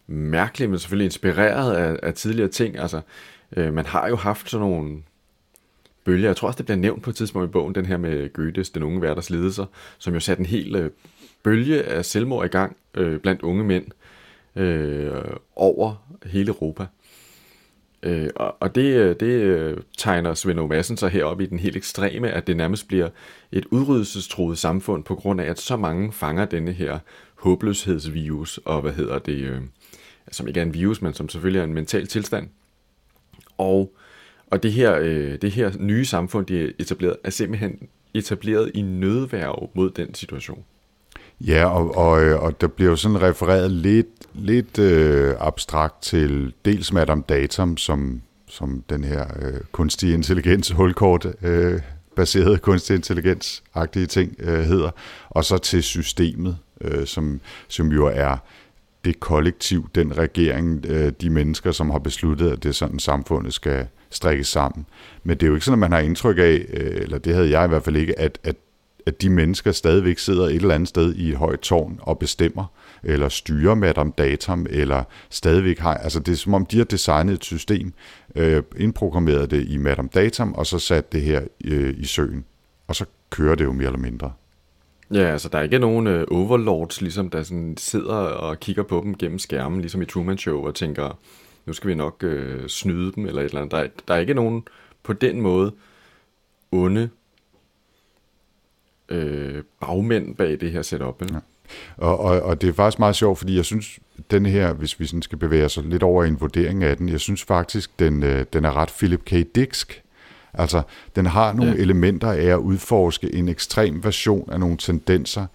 mærkelig, 0.07 0.71
men 0.71 0.79
selvfølgelig 0.79 1.05
inspireret 1.05 1.75
af, 1.75 1.99
af 2.03 2.15
tidligere 2.15 2.51
ting. 2.51 2.79
Altså, 2.79 3.01
øh, 3.57 3.75
man 3.75 3.87
har 3.87 4.09
jo 4.09 4.17
haft 4.17 4.51
sådan 4.51 4.67
nogle 4.67 5.03
bølger. 6.05 6.29
Jeg 6.29 6.37
tror 6.37 6.49
også, 6.49 6.59
det 6.59 6.67
bliver 6.67 6.79
nævnt 6.79 7.03
på 7.03 7.11
et 7.11 7.17
tidspunkt 7.17 7.49
i 7.49 7.53
bogen, 7.53 7.75
den 7.75 7.87
her 7.87 7.97
med 7.97 8.33
Goethes, 8.33 8.71
Den 8.71 8.83
unge 8.83 9.03
værters 9.03 9.31
lidelser, 9.31 9.67
som 9.99 10.15
jo 10.15 10.21
satte 10.21 10.41
en 10.41 10.47
hel 10.47 10.77
øh, 10.77 10.91
bølge 11.45 11.83
af 11.83 12.05
selvmord 12.05 12.45
i 12.45 12.49
gang 12.49 12.77
øh, 12.95 13.21
blandt 13.21 13.43
unge 13.43 13.65
mænd 13.65 13.87
øh, 14.57 15.23
over 15.57 16.17
hele 16.27 16.49
Europa. 16.49 16.87
Øh, 18.03 18.31
og, 18.37 18.57
og 18.61 18.75
det, 18.75 18.95
øh, 18.95 19.17
det 19.21 19.27
øh, 19.27 19.77
tegner 19.99 20.35
Svend 20.35 20.69
Madsen 20.69 20.97
så 20.97 21.09
herop 21.09 21.41
i 21.41 21.47
den 21.47 21.59
helt 21.59 21.77
ekstreme, 21.77 22.31
at 22.31 22.47
det 22.47 22.57
nærmest 22.57 22.89
bliver 22.89 23.09
et 23.53 23.67
udryddelsestroet 23.71 24.59
samfund 24.59 25.05
på 25.05 25.15
grund 25.15 25.41
af, 25.41 25.45
at 25.45 25.59
så 25.59 25.77
mange 25.77 26.13
fanger 26.13 26.45
denne 26.45 26.73
her 26.73 26.99
håbløshedsvirus, 27.35 28.61
og 28.65 28.81
hvad 28.81 28.93
hedder 28.93 29.19
det, 29.19 29.37
øh, 29.37 29.61
altså, 30.27 30.39
som 30.39 30.49
ikke 30.49 30.61
er 30.61 30.65
en 30.65 30.75
virus, 30.75 31.03
men 31.03 31.15
som 31.15 31.29
selvfølgelig 31.29 31.61
er 31.61 31.65
en 31.65 31.75
mental 31.75 32.07
tilstand. 32.07 32.49
Og, 33.59 33.97
og 34.51 34.63
det, 34.63 34.73
her, 34.73 34.99
øh, 35.01 35.39
det 35.43 35.51
her 35.51 35.73
nye 35.79 36.05
samfund, 36.05 36.47
de 36.47 36.65
er 36.65 36.71
etableret, 36.79 37.17
er 37.25 37.31
simpelthen 37.31 37.89
etableret 38.15 38.71
i 38.75 38.83
nødværv 38.83 39.71
mod 39.75 39.91
den 39.91 40.15
situation. 40.15 40.65
Ja, 41.41 41.65
og, 41.65 41.97
og, 41.97 42.23
øh, 42.23 42.43
og 42.43 42.61
der 42.61 42.67
bliver 42.67 42.91
jo 42.91 42.97
sådan 42.97 43.23
refereret 43.23 43.71
lidt, 43.71 44.07
lidt 44.35 44.79
øh, 44.79 45.35
abstrakt 45.41 46.03
til 46.03 46.53
dels 46.65 46.93
Madame 46.93 47.23
Datum, 47.29 47.77
som, 47.77 48.23
som 48.49 48.83
den 48.91 49.05
her 49.05 49.27
øh, 49.43 49.61
kunstig 49.73 50.15
intelligens, 50.15 50.71
hulkort 50.71 51.27
øh, 51.43 51.81
baseret 52.17 52.63
kunstig 52.63 52.97
intelligens-agtige 52.97 54.07
ting 54.07 54.37
øh, 54.39 54.61
hedder, 54.61 54.91
og 55.31 55.45
så 55.45 55.59
til 55.59 55.83
systemet, 55.83 56.57
øh, 56.81 57.07
som, 57.07 57.41
som 57.69 57.93
jo 57.93 58.07
er 58.07 58.37
det 59.05 59.21
kollektiv, 59.21 59.89
den 59.95 60.19
regering, 60.19 60.87
øh, 60.89 61.13
de 61.21 61.31
mennesker, 61.31 61.73
som 61.73 61.91
har 61.91 61.99
besluttet, 61.99 62.51
at 62.51 62.63
det 62.63 62.69
er 62.69 62.73
sådan, 62.73 62.99
samfundet 62.99 63.55
skal 63.55 63.87
strikkes 64.11 64.49
sammen. 64.49 64.87
Men 65.25 65.37
det 65.37 65.43
er 65.43 65.49
jo 65.49 65.55
ikke 65.55 65.65
sådan, 65.65 65.75
at 65.75 65.91
man 65.91 65.93
har 65.93 65.99
indtryk 65.99 66.39
af, 66.39 66.67
øh, 66.73 67.03
eller 67.03 67.19
det 67.19 67.35
havde 67.35 67.51
jeg 67.51 67.65
i 67.65 67.69
hvert 67.69 67.83
fald 67.85 67.97
ikke, 67.97 68.19
at, 68.21 68.39
at 68.45 68.57
at 69.07 69.23
de 69.23 69.31
mennesker 69.31 69.73
stadigvæk 69.73 70.19
sidder 70.19 70.47
et 70.47 70.55
eller 70.55 70.75
andet 70.75 70.89
sted 70.89 71.15
i 71.15 71.31
et 71.31 71.37
højt 71.37 71.61
tårn 71.61 71.99
og 72.03 72.19
bestemmer, 72.19 72.65
eller 73.03 73.29
styrer 73.29 73.75
Madame 73.75 74.13
Datum, 74.19 74.67
eller 74.71 75.05
stadigvæk 75.31 75.79
har, 75.79 75.95
altså 75.95 76.21
det 76.21 76.33
er 76.33 76.37
som 76.37 76.55
om 76.55 76.67
de 76.67 76.79
har 76.79 76.85
designet 76.85 77.35
et 77.35 77.45
system, 77.45 77.93
øh, 78.35 78.63
indprogrammeret 78.77 79.51
det 79.51 79.69
i 79.69 79.77
Madame 79.77 80.09
Datum, 80.15 80.55
og 80.55 80.67
så 80.67 80.79
sat 80.79 81.13
det 81.13 81.23
her 81.23 81.43
øh, 81.65 81.95
i 81.99 82.05
søen. 82.05 82.45
Og 82.87 82.97
så 82.97 83.05
kører 83.31 83.55
det 83.55 83.65
jo 83.65 83.73
mere 83.73 83.87
eller 83.87 83.99
mindre. 83.99 84.33
Ja, 85.11 85.33
altså 85.33 85.49
der 85.49 85.59
er 85.59 85.63
ikke 85.63 85.79
nogen 85.79 86.07
øh, 86.07 86.27
overlords, 86.31 87.01
ligesom 87.01 87.31
der 87.31 87.43
sådan 87.43 87.77
sidder 87.77 88.15
og 88.15 88.61
kigger 88.61 88.83
på 88.83 89.01
dem 89.05 89.15
gennem 89.15 89.39
skærmen, 89.39 89.81
ligesom 89.81 90.03
i 90.03 90.05
Truman 90.05 90.39
Show, 90.39 90.67
og 90.67 90.75
tænker, 90.75 91.19
nu 91.67 91.73
skal 91.73 91.89
vi 91.89 91.95
nok 91.95 92.23
øh, 92.23 92.69
snyde 92.69 93.13
dem, 93.13 93.27
eller 93.27 93.43
et 93.43 93.45
eller 93.45 93.61
andet. 93.61 93.73
Der 93.73 93.79
er, 93.79 93.89
der 94.09 94.15
er 94.15 94.19
ikke 94.19 94.35
nogen 94.35 94.63
på 95.03 95.13
den 95.13 95.41
måde 95.41 95.73
onde 96.73 97.09
øh, 99.09 99.63
bagmænd 99.81 100.35
bag 100.35 100.61
det 100.61 100.73
her 100.73 100.83
setup. 100.83 101.23
Ja. 101.23 101.39
Og, 101.97 102.21
og, 102.21 102.43
og 102.43 102.61
det 102.61 102.69
er 102.69 102.73
faktisk 102.73 102.99
meget 102.99 103.17
sjovt, 103.17 103.39
fordi 103.39 103.57
jeg 103.57 103.65
synes, 103.65 103.99
den 104.31 104.47
her, 104.47 104.73
hvis 104.73 105.01
vi 105.01 105.07
sådan 105.07 105.23
skal 105.23 105.39
bevæge 105.39 105.65
os 105.65 105.79
lidt 105.85 106.03
over 106.03 106.25
i 106.25 106.29
en 106.29 106.41
vurdering 106.41 106.85
af 106.85 106.97
den, 106.97 107.09
jeg 107.09 107.21
synes 107.21 107.43
faktisk, 107.43 107.99
den, 107.99 108.23
øh, 108.23 108.47
den 108.53 108.65
er 108.65 108.77
ret 108.77 108.95
Philip 108.99 109.25
K. 109.25 109.31
Dicksk. 109.55 110.03
Altså, 110.55 110.83
den 111.17 111.27
har 111.27 111.53
nogle 111.53 111.73
ja. 111.73 111.79
elementer 111.79 112.33
af 112.33 112.45
at 112.45 112.59
udforske 112.59 113.35
en 113.35 113.49
ekstrem 113.49 114.05
version 114.05 114.51
af 114.53 114.61
nogle 114.61 114.77
tendenser 114.77 115.47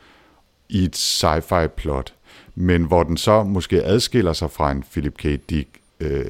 i 0.70 0.84
et 0.84 0.96
sci-fi 0.96 1.68
plot, 1.68 2.14
men 2.56 2.84
hvor 2.84 3.04
den 3.04 3.18
så 3.18 3.44
måske 3.44 3.84
adskiller 3.84 4.34
sig 4.34 4.52
fra 4.52 4.72
en 4.72 4.84
Philip 4.92 5.18
K. 5.18 5.24
Dick, 5.50 5.70
øh, 6.00 6.26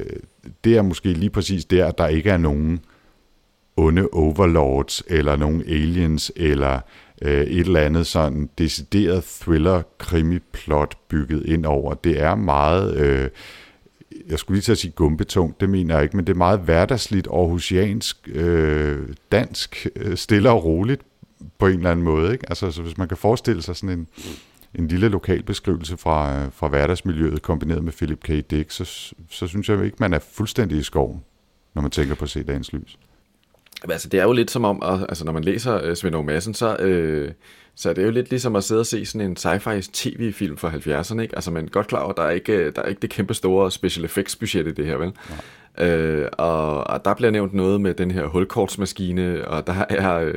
det 0.63 0.77
er 0.77 0.81
måske 0.81 1.13
lige 1.13 1.29
præcis 1.29 1.65
der, 1.65 1.85
at 1.85 1.97
der 1.97 2.07
ikke 2.07 2.29
er 2.29 2.37
nogen 2.37 2.79
onde 3.77 4.07
overlords, 4.13 5.03
eller 5.07 5.35
nogen 5.35 5.61
aliens, 5.61 6.31
eller 6.35 6.79
øh, 7.21 7.41
et 7.41 7.59
eller 7.59 7.79
andet 7.79 8.07
sådan 8.07 8.49
decideret 8.57 9.23
thriller 9.23 9.81
krimi-plot 9.97 10.97
bygget 11.09 11.45
ind 11.45 11.65
over. 11.65 11.93
Det 11.93 12.21
er 12.21 12.35
meget, 12.35 12.97
øh, 12.97 13.29
jeg 14.27 14.39
skulle 14.39 14.55
lige 14.55 14.63
til 14.63 14.71
at 14.71 14.77
sige 14.77 14.91
gumbetungt, 14.91 15.61
det 15.61 15.69
mener 15.69 15.95
jeg 15.95 16.03
ikke, 16.03 16.15
men 16.15 16.27
det 16.27 16.33
er 16.33 16.37
meget 16.37 16.59
hverdagsligt, 16.59 17.27
aarhusiansk, 17.27 18.29
øh, 18.31 19.07
dansk, 19.31 19.87
øh, 19.95 20.17
stille 20.17 20.49
og 20.49 20.63
roligt 20.63 21.01
på 21.59 21.67
en 21.67 21.77
eller 21.77 21.91
anden 21.91 22.05
måde. 22.05 22.31
Ikke? 22.31 22.49
Altså, 22.49 22.71
så 22.71 22.81
hvis 22.81 22.97
man 22.97 23.07
kan 23.07 23.17
forestille 23.17 23.61
sig 23.61 23.75
sådan 23.75 23.99
en, 23.99 24.07
en 24.75 24.87
lille 24.87 25.09
lokal 25.09 25.43
beskrivelse 25.43 25.97
fra, 25.97 26.39
øh, 26.39 26.51
fra 26.51 26.67
hverdagsmiljøet 26.67 27.41
kombineret 27.41 27.83
med 27.83 27.93
Philip 27.93 28.19
K. 28.19 28.27
Dick, 28.51 28.71
så, 28.71 29.13
så 29.29 29.47
synes 29.47 29.69
jeg 29.69 29.85
ikke, 29.85 29.97
man 29.99 30.13
er 30.13 30.19
fuldstændig 30.19 30.77
i 30.77 30.83
skoven, 30.83 31.23
når 31.73 31.81
man 31.81 31.91
tænker 31.91 32.15
på 32.15 32.23
at 32.23 32.29
se 32.29 32.43
dagens 32.43 32.73
lys. 32.73 32.97
Altså, 33.83 34.09
det 34.09 34.19
er 34.19 34.23
jo 34.23 34.31
lidt 34.31 34.51
som 34.51 34.65
om, 34.65 34.81
altså 35.09 35.25
når 35.25 35.31
man 35.31 35.43
læser 35.43 35.89
uh, 35.89 35.95
Svend 35.95 36.15
Aage 36.15 36.25
Madsen, 36.25 36.53
så, 36.53 36.75
uh, 36.75 37.31
så 37.75 37.89
er 37.89 37.93
det 37.93 38.03
jo 38.03 38.09
lidt 38.11 38.29
ligesom 38.29 38.55
at 38.55 38.63
sidde 38.63 38.79
og 38.79 38.85
se 38.85 39.05
sådan 39.05 39.29
en 39.29 39.37
sci-fi 39.39 39.89
tv-film 39.93 40.57
fra 40.57 40.69
70'erne, 40.69 41.21
ikke? 41.21 41.35
Altså, 41.35 41.51
man 41.51 41.65
er 41.65 41.69
godt 41.69 41.87
klar 41.87 41.99
over, 41.99 42.09
at 42.09 42.17
der 42.17 42.23
er 42.23 42.29
ikke, 42.29 42.71
der 42.71 42.81
er 42.81 42.87
ikke 42.87 43.01
det 43.01 43.09
kæmpe 43.09 43.33
store 43.33 43.71
special 43.71 44.05
effects 44.05 44.35
budget 44.35 44.67
i 44.67 44.71
det 44.71 44.85
her, 44.85 44.97
vel? 44.97 45.11
Ja. 45.29 45.35
Uh, 46.21 46.27
og, 46.31 46.87
og 46.87 47.05
der 47.05 47.13
bliver 47.13 47.31
nævnt 47.31 47.53
noget 47.53 47.81
med 47.81 47.93
den 47.93 48.11
her 48.11 48.25
hulkortsmaskine, 48.25 49.47
og 49.47 49.67
der 49.67 49.85
er 49.89 50.25
uh, 50.25 50.33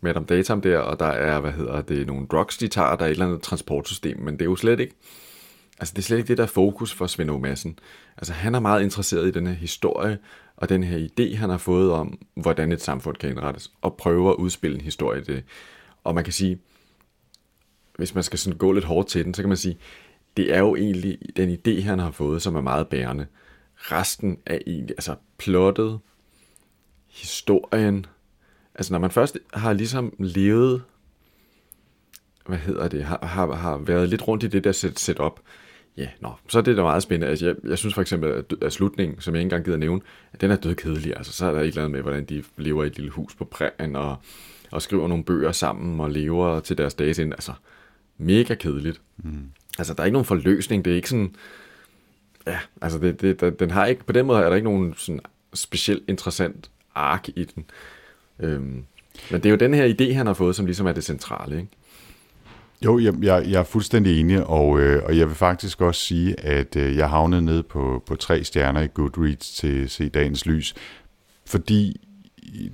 Madame 0.00 0.26
Datum 0.26 0.60
der, 0.60 0.78
og 0.78 1.00
der 1.00 1.06
er, 1.06 1.40
hvad 1.40 1.52
hedder 1.52 1.80
det, 1.80 2.06
nogle 2.06 2.26
drugs, 2.26 2.56
de 2.56 2.68
tager, 2.68 2.96
der 2.96 3.04
er 3.04 3.08
et 3.08 3.12
eller 3.12 3.26
andet 3.26 3.42
transportsystem, 3.42 4.20
men 4.20 4.34
det 4.34 4.40
er 4.40 4.44
jo 4.44 4.56
slet 4.56 4.80
ikke, 4.80 4.94
altså 5.80 5.92
det 5.94 5.98
er 5.98 6.02
slet 6.02 6.16
ikke 6.16 6.28
det, 6.28 6.38
der 6.38 6.42
er 6.42 6.48
fokus 6.48 6.92
for 6.92 7.06
Svend 7.06 7.30
O. 7.30 7.38
Madsen. 7.38 7.78
Altså, 8.16 8.32
han 8.32 8.54
er 8.54 8.60
meget 8.60 8.82
interesseret 8.82 9.28
i 9.28 9.30
den 9.30 9.46
her 9.46 9.54
historie, 9.54 10.18
og 10.56 10.68
den 10.68 10.82
her 10.82 11.08
idé, 11.08 11.36
han 11.36 11.50
har 11.50 11.58
fået 11.58 11.92
om, 11.92 12.18
hvordan 12.34 12.72
et 12.72 12.82
samfund 12.82 13.16
kan 13.16 13.30
indrettes, 13.30 13.72
og 13.80 13.96
prøver 13.96 14.30
at 14.30 14.36
udspille 14.36 14.74
en 14.74 14.84
historie 14.84 15.20
i 15.20 15.24
det. 15.24 15.44
Og 16.04 16.14
man 16.14 16.24
kan 16.24 16.32
sige, 16.32 16.58
hvis 17.96 18.14
man 18.14 18.24
skal 18.24 18.38
sådan 18.38 18.58
gå 18.58 18.72
lidt 18.72 18.84
hårdt 18.84 19.08
til 19.08 19.24
den, 19.24 19.34
så 19.34 19.42
kan 19.42 19.48
man 19.48 19.58
sige, 19.58 19.78
det 20.36 20.54
er 20.54 20.58
jo 20.58 20.76
egentlig 20.76 21.18
den 21.36 21.58
idé, 21.58 21.82
han 21.82 21.98
har 21.98 22.10
fået, 22.10 22.42
som 22.42 22.56
er 22.56 22.60
meget 22.60 22.88
bærende. 22.88 23.26
Resten 23.76 24.38
er 24.46 24.58
egentlig, 24.66 24.94
altså 24.98 25.14
plottet, 25.38 25.98
historien, 27.08 28.06
altså 28.74 28.92
når 28.92 28.98
man 28.98 29.10
først 29.10 29.38
har 29.54 29.72
ligesom 29.72 30.14
levet, 30.18 30.82
hvad 32.46 32.58
hedder 32.58 32.88
det, 32.88 33.04
har, 33.04 33.26
har, 33.26 33.54
har 33.54 33.76
været 33.76 34.08
lidt 34.08 34.28
rundt 34.28 34.42
i 34.42 34.46
det 34.46 34.64
der 34.64 34.72
set, 34.72 34.98
set 34.98 35.18
op, 35.18 35.40
Ja, 35.96 36.08
nå, 36.20 36.32
så 36.48 36.58
er 36.58 36.62
det 36.62 36.76
da 36.76 36.82
meget 36.82 37.02
spændende. 37.02 37.30
Altså, 37.30 37.46
jeg, 37.46 37.54
jeg 37.64 37.78
synes 37.78 37.94
for 37.94 38.00
eksempel, 38.00 38.30
at, 38.30 38.54
at 38.62 38.72
slutningen, 38.72 39.20
som 39.20 39.34
jeg 39.34 39.40
ikke 39.40 39.46
engang 39.46 39.64
gider 39.64 39.76
nævne, 39.76 40.00
at 40.32 40.40
den 40.40 40.50
er 40.50 40.56
dødkedelig. 40.56 41.16
Altså, 41.16 41.32
så 41.32 41.46
er 41.46 41.52
der 41.52 41.60
ikke 41.60 41.76
noget 41.76 41.90
med, 41.90 42.02
hvordan 42.02 42.24
de 42.24 42.44
lever 42.56 42.84
i 42.84 42.86
et 42.86 42.96
lille 42.96 43.10
hus 43.10 43.34
på 43.34 43.44
prærien, 43.44 43.96
og, 43.96 44.16
og 44.70 44.82
skriver 44.82 45.08
nogle 45.08 45.24
bøger 45.24 45.52
sammen, 45.52 46.00
og 46.00 46.10
lever 46.10 46.60
til 46.60 46.78
deres 46.78 46.94
dage 46.94 47.22
ind. 47.22 47.32
Altså, 47.32 47.52
mega 48.18 48.54
kedeligt. 48.54 49.00
Mm. 49.16 49.50
Altså, 49.78 49.94
der 49.94 50.00
er 50.00 50.04
ikke 50.04 50.12
nogen 50.12 50.26
forløsning. 50.26 50.84
Det 50.84 50.90
er 50.90 50.96
ikke 50.96 51.08
sådan... 51.08 51.34
Ja, 52.46 52.58
altså, 52.82 52.98
det, 52.98 53.20
det, 53.20 53.60
den 53.60 53.70
har 53.70 53.86
ikke... 53.86 54.04
På 54.04 54.12
den 54.12 54.26
måde 54.26 54.42
er 54.42 54.48
der 54.48 54.56
ikke 54.56 54.68
nogen 54.68 54.94
sådan 54.96 55.20
specielt 55.54 56.02
interessant 56.08 56.70
ark 56.94 57.28
i 57.28 57.44
den. 57.44 57.64
Øhm, 58.40 58.84
men 59.30 59.42
det 59.42 59.46
er 59.46 59.50
jo 59.50 59.56
den 59.56 59.74
her 59.74 59.94
idé, 59.94 60.12
han 60.12 60.26
har 60.26 60.34
fået, 60.34 60.56
som 60.56 60.66
ligesom 60.66 60.86
er 60.86 60.92
det 60.92 61.04
centrale, 61.04 61.56
ikke? 61.56 61.68
Jo, 62.84 62.98
jeg, 62.98 63.14
jeg, 63.22 63.44
jeg 63.48 63.58
er 63.60 63.64
fuldstændig 63.64 64.20
enig, 64.20 64.46
og, 64.46 64.80
øh, 64.80 65.02
og 65.04 65.18
jeg 65.18 65.26
vil 65.26 65.36
faktisk 65.36 65.80
også 65.80 66.00
sige, 66.00 66.40
at 66.40 66.76
øh, 66.76 66.96
jeg 66.96 67.08
havnede 67.08 67.42
ned 67.42 67.62
på, 67.62 68.02
på 68.06 68.16
tre 68.16 68.44
stjerner 68.44 68.80
i 68.80 68.88
Goodreads 68.94 69.50
til 69.50 69.90
Se 69.90 70.08
Dagens 70.08 70.46
Lys, 70.46 70.74
fordi 71.46 72.00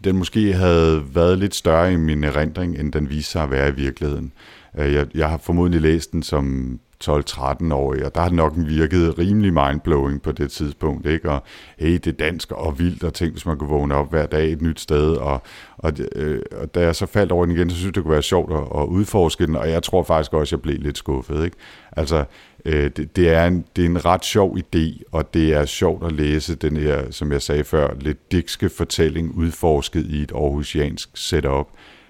den 0.04 0.16
måske 0.16 0.52
havde 0.52 1.02
været 1.14 1.38
lidt 1.38 1.54
større 1.54 1.92
i 1.92 1.96
min 1.96 2.24
erindring, 2.24 2.78
end 2.78 2.92
den 2.92 3.10
viste 3.10 3.32
sig 3.32 3.42
at 3.42 3.50
være 3.50 3.68
i 3.68 3.74
virkeligheden. 3.74 4.32
Øh, 4.78 4.92
jeg, 4.92 5.06
jeg 5.14 5.30
har 5.30 5.38
formodentlig 5.38 5.80
læst 5.80 6.12
den 6.12 6.22
som 6.22 6.78
12-13-årig, 7.04 8.04
og 8.04 8.14
der 8.14 8.20
har 8.20 8.30
nok 8.30 8.52
virket 8.56 9.18
rimelig 9.18 9.52
mindblowing 9.52 10.22
på 10.22 10.32
det 10.32 10.50
tidspunkt, 10.50 11.06
ikke? 11.06 11.30
Og 11.30 11.42
hey, 11.78 11.92
det 11.92 12.06
er 12.06 12.12
dansk 12.12 12.52
og 12.52 12.78
vildt, 12.78 13.04
og 13.04 13.14
tænk, 13.14 13.32
hvis 13.32 13.46
man 13.46 13.58
kunne 13.58 13.70
vågne 13.70 13.94
op 13.94 14.10
hver 14.10 14.26
dag 14.26 14.52
et 14.52 14.62
nyt 14.62 14.80
sted, 14.80 15.12
og, 15.12 15.42
og, 15.76 15.92
øh, 16.14 16.42
og 16.52 16.74
da 16.74 16.80
jeg 16.80 16.96
så 16.96 17.06
faldt 17.06 17.32
over 17.32 17.46
den 17.46 17.56
igen, 17.56 17.70
så 17.70 17.76
synes 17.76 17.86
jeg, 17.86 17.94
det 17.94 18.02
kunne 18.02 18.12
være 18.12 18.22
sjovt 18.22 18.52
at, 18.52 18.82
at 18.82 18.86
udforske 18.86 19.46
den, 19.46 19.56
og 19.56 19.70
jeg 19.70 19.82
tror 19.82 20.02
faktisk 20.02 20.32
også, 20.32 20.56
at 20.56 20.58
jeg 20.58 20.62
blev 20.62 20.78
lidt 20.78 20.98
skuffet, 20.98 21.44
ikke? 21.44 21.56
Altså, 21.92 22.24
øh, 22.64 22.90
det, 22.96 23.16
det, 23.16 23.28
er 23.28 23.46
en, 23.46 23.64
det 23.76 23.82
er 23.82 23.88
en 23.88 24.04
ret 24.04 24.24
sjov 24.24 24.56
idé, 24.58 25.02
og 25.12 25.34
det 25.34 25.52
er 25.52 25.64
sjovt 25.64 26.06
at 26.06 26.12
læse 26.12 26.54
den 26.54 26.76
her, 26.76 27.10
som 27.10 27.32
jeg 27.32 27.42
sagde 27.42 27.64
før, 27.64 27.94
lidt 28.00 28.32
dikske 28.32 28.68
fortælling 28.68 29.34
udforsket 29.34 30.06
i 30.06 30.22
et 30.22 30.32
aarhusiansk 30.32 31.10
setup, 31.14 31.66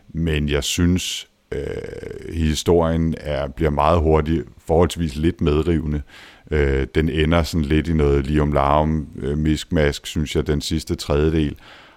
men 0.09 0.48
jeg 0.48 0.64
synes, 0.64 1.29
øh, 1.52 2.34
historien 2.34 3.14
er, 3.20 3.48
bliver 3.48 3.70
meget 3.70 4.00
hurtigt, 4.00 4.44
forholdsvis 4.58 5.16
lidt 5.16 5.40
medrivende. 5.40 6.02
Øh, 6.50 6.86
den 6.94 7.08
ender 7.08 7.42
sådan 7.42 7.64
lidt 7.64 7.88
i 7.88 7.92
noget 7.92 8.26
lium 8.26 8.52
larm, 8.52 9.08
øh, 9.16 9.38
miskmask, 9.38 10.06
synes 10.06 10.36
jeg, 10.36 10.46
den 10.46 10.60
sidste 10.60 10.94
tredjedel. 10.94 11.56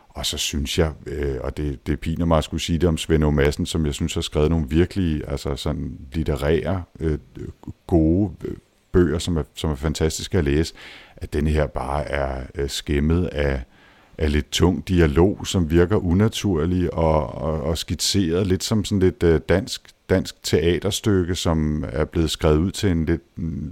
Og 0.09 0.25
så 0.25 0.37
synes 0.37 0.79
jeg, 0.79 0.91
øh, 1.05 1.35
og 1.41 1.57
det, 1.57 1.87
det 1.87 1.99
piner 1.99 2.25
mig 2.25 2.37
at 2.37 2.43
skulle 2.43 2.61
sige 2.61 2.79
det 2.79 2.89
om 2.89 2.97
Svend 2.97 3.23
O. 3.23 3.31
Madsen, 3.31 3.65
som 3.65 3.85
jeg 3.85 3.93
synes 3.93 4.13
har 4.13 4.21
skrevet 4.21 4.49
nogle 4.49 4.69
virkelig 4.69 5.21
altså 5.27 5.55
sådan 5.55 5.97
litterære, 6.13 6.83
øh, 6.99 7.17
gode 7.87 8.31
øh, 8.45 8.55
bøger, 8.91 9.19
som 9.19 9.37
er, 9.37 9.43
som 9.53 9.69
er 9.69 9.75
fantastiske 9.75 10.37
at 10.37 10.43
læse, 10.43 10.73
at 11.17 11.33
den 11.33 11.47
her 11.47 11.67
bare 11.67 12.05
er 12.05 12.43
øh, 12.55 12.69
skæmmet 12.69 13.25
af, 13.25 13.63
af 14.17 14.31
lidt 14.31 14.51
tung 14.51 14.87
dialog, 14.87 15.47
som 15.47 15.71
virker 15.71 15.95
unaturlig 15.95 16.93
og, 16.93 17.35
og, 17.35 17.61
og 17.61 17.77
skitseret 17.77 18.47
lidt 18.47 18.63
som 18.63 18.85
sådan 18.85 18.99
lidt 18.99 19.23
øh, 19.23 19.41
dansk, 19.49 19.89
dansk 20.09 20.43
teaterstykke, 20.43 21.35
som 21.35 21.85
er 21.87 22.05
blevet 22.05 22.31
skrevet 22.31 22.57
ud 22.57 22.71
til 22.71 22.91
en 22.91 23.05
lidt, 23.05 23.21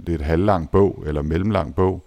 lidt 0.06 0.22
halvlang 0.22 0.70
bog, 0.70 1.04
eller 1.06 1.22
mellemlang 1.22 1.74
bog, 1.74 2.06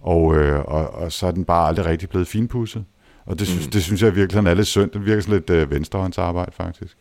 og, 0.00 0.36
øh, 0.36 0.60
og, 0.60 0.90
og 0.90 1.12
så 1.12 1.26
er 1.26 1.30
den 1.30 1.44
bare 1.44 1.68
aldrig 1.68 1.86
rigtig 1.86 2.08
blevet 2.08 2.28
finpudset. 2.28 2.84
Og 3.26 3.38
det, 3.38 3.46
synes, 3.46 3.66
mm. 3.66 3.70
det 3.70 3.82
synes 3.82 4.02
jeg 4.02 4.16
virkelig 4.16 4.46
er 4.46 4.54
lidt 4.54 4.66
synd. 4.66 4.90
Det 4.90 5.04
virker 5.04 5.20
sådan 5.20 5.34
lidt 5.34 5.50
øh, 5.50 5.70
venstrehåndsarbejde, 5.70 6.52
faktisk. 6.52 6.96